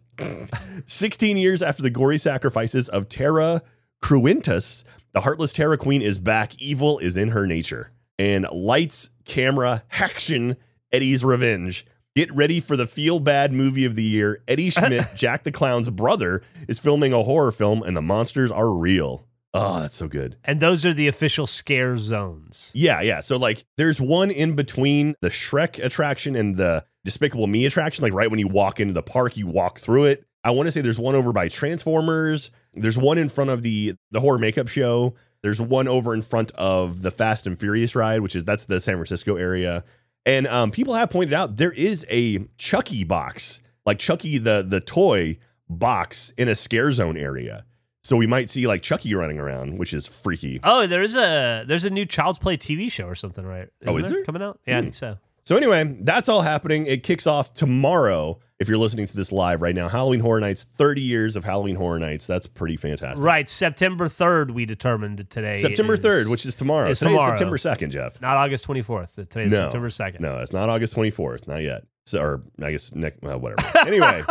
16 0.85 1.37
years 1.37 1.61
after 1.61 1.83
the 1.83 1.89
gory 1.89 2.17
sacrifices 2.17 2.87
of 2.89 3.09
Terra 3.09 3.61
Cruentus, 4.03 4.83
the 5.13 5.21
heartless 5.21 5.51
Terra 5.51 5.77
Queen 5.77 6.01
is 6.01 6.19
back. 6.19 6.59
Evil 6.61 6.99
is 6.99 7.17
in 7.17 7.29
her 7.29 7.45
nature. 7.45 7.91
And 8.17 8.47
lights, 8.51 9.09
camera, 9.31 9.83
action, 9.97 10.57
Eddie's 10.91 11.23
Revenge. 11.23 11.85
Get 12.17 12.29
ready 12.35 12.59
for 12.59 12.75
the 12.75 12.85
feel 12.85 13.21
bad 13.21 13.53
movie 13.53 13.85
of 13.85 13.95
the 13.95 14.03
year. 14.03 14.43
Eddie 14.45 14.69
Schmidt, 14.71 15.15
Jack 15.15 15.43
the 15.43 15.53
Clown's 15.53 15.89
brother, 15.89 16.43
is 16.67 16.79
filming 16.79 17.13
a 17.13 17.23
horror 17.23 17.53
film, 17.53 17.81
and 17.81 17.95
the 17.95 18.01
monsters 18.01 18.51
are 18.51 18.69
real. 18.69 19.25
Oh, 19.53 19.79
that's 19.79 19.95
so 19.95 20.09
good. 20.09 20.35
And 20.43 20.59
those 20.59 20.85
are 20.85 20.93
the 20.93 21.07
official 21.07 21.47
scare 21.47 21.97
zones. 21.97 22.71
Yeah, 22.73 22.99
yeah. 23.01 23.21
So 23.21 23.37
like 23.37 23.63
there's 23.77 24.01
one 24.01 24.31
in 24.31 24.55
between 24.55 25.15
the 25.21 25.29
Shrek 25.29 25.81
attraction 25.83 26.35
and 26.35 26.57
the 26.57 26.85
Despicable 27.05 27.47
Me 27.47 27.65
attraction. 27.65 28.03
Like 28.03 28.13
right 28.13 28.29
when 28.29 28.39
you 28.39 28.47
walk 28.47 28.79
into 28.79 28.93
the 28.93 29.03
park, 29.03 29.37
you 29.37 29.47
walk 29.47 29.79
through 29.79 30.05
it. 30.05 30.25
I 30.43 30.51
want 30.51 30.67
to 30.67 30.71
say 30.71 30.81
there's 30.81 30.99
one 30.99 31.15
over 31.15 31.33
by 31.33 31.47
Transformers. 31.49 32.49
There's 32.73 32.97
one 32.97 33.17
in 33.17 33.27
front 33.29 33.49
of 33.49 33.61
the 33.61 33.95
the 34.11 34.19
horror 34.19 34.39
makeup 34.39 34.67
show. 34.67 35.15
There's 35.43 35.59
one 35.61 35.87
over 35.87 36.13
in 36.13 36.21
front 36.21 36.51
of 36.55 37.01
the 37.01 37.11
Fast 37.11 37.47
and 37.47 37.59
Furious 37.59 37.95
ride, 37.95 38.21
which 38.21 38.35
is 38.35 38.43
that's 38.43 38.65
the 38.65 38.79
San 38.79 38.95
Francisco 38.95 39.35
area. 39.37 39.83
And 40.25 40.45
um, 40.47 40.69
people 40.71 40.93
have 40.93 41.09
pointed 41.09 41.33
out 41.33 41.57
there 41.57 41.71
is 41.71 42.05
a 42.09 42.39
Chucky 42.57 43.03
box, 43.03 43.61
like 43.85 43.97
Chucky 43.99 44.37
the 44.37 44.61
the 44.67 44.79
toy 44.79 45.37
box 45.67 46.31
in 46.37 46.47
a 46.47 46.55
scare 46.55 46.91
zone 46.91 47.17
area. 47.17 47.65
So 48.03 48.17
we 48.17 48.27
might 48.27 48.49
see 48.49 48.67
like 48.67 48.81
Chucky 48.81 49.13
running 49.15 49.39
around, 49.39 49.77
which 49.77 49.93
is 49.93 50.05
freaky. 50.07 50.59
Oh, 50.63 50.85
there's 50.87 51.15
a 51.15 51.63
there's 51.67 51.85
a 51.85 51.89
new 51.89 52.05
Child's 52.05 52.39
Play 52.39 52.57
TV 52.57 52.91
show 52.91 53.05
or 53.05 53.15
something, 53.15 53.45
right? 53.45 53.67
Oh, 53.85 53.97
is 53.97 54.09
there? 54.09 54.23
coming 54.23 54.41
out? 54.41 54.59
Yeah, 54.67 54.75
I 54.75 54.79
Hmm. 54.79 54.83
think 54.85 54.95
so. 54.95 55.17
So 55.43 55.55
anyway, 55.57 55.97
that's 56.01 56.29
all 56.29 56.41
happening. 56.41 56.85
It 56.85 57.03
kicks 57.03 57.25
off 57.27 57.51
tomorrow. 57.53 58.39
If 58.59 58.69
you're 58.69 58.77
listening 58.77 59.07
to 59.07 59.15
this 59.15 59.31
live 59.31 59.63
right 59.63 59.73
now, 59.73 59.89
Halloween 59.89 60.19
Horror 60.19 60.39
Nights, 60.39 60.63
30 60.63 61.01
years 61.01 61.35
of 61.35 61.43
Halloween 61.43 61.75
Horror 61.75 61.97
Nights. 61.97 62.27
That's 62.27 62.45
pretty 62.45 62.75
fantastic. 62.75 63.23
Right, 63.25 63.49
September 63.49 64.07
third. 64.07 64.51
We 64.51 64.65
determined 64.65 65.27
today. 65.31 65.55
September 65.55 65.95
is- 65.95 66.01
3rd, 66.03 66.29
which 66.29 66.45
is 66.45 66.55
tomorrow. 66.55 66.89
is 66.91 66.99
Today's 66.99 67.13
tomorrow. 67.13 67.31
September 67.37 67.57
2nd, 67.57 67.89
Jeff. 67.89 68.21
not 68.21 68.37
August 68.37 68.65
twenty 68.65 68.83
fourth. 68.83 69.15
Today's 69.15 69.49
No. 69.49 69.57
September 69.65 69.89
second. 69.89 70.21
No, 70.21 70.37
it's 70.39 70.53
not 70.53 70.69
August 70.69 70.95
24th. 70.95 71.47
Not 71.47 71.63
yet. 71.63 71.85
So, 72.05 72.21
or 72.21 72.41
I 72.61 72.71
guess 72.71 72.93
next, 72.93 73.21
well, 73.23 73.39
whatever. 73.39 73.67
Anyway, 73.87 74.23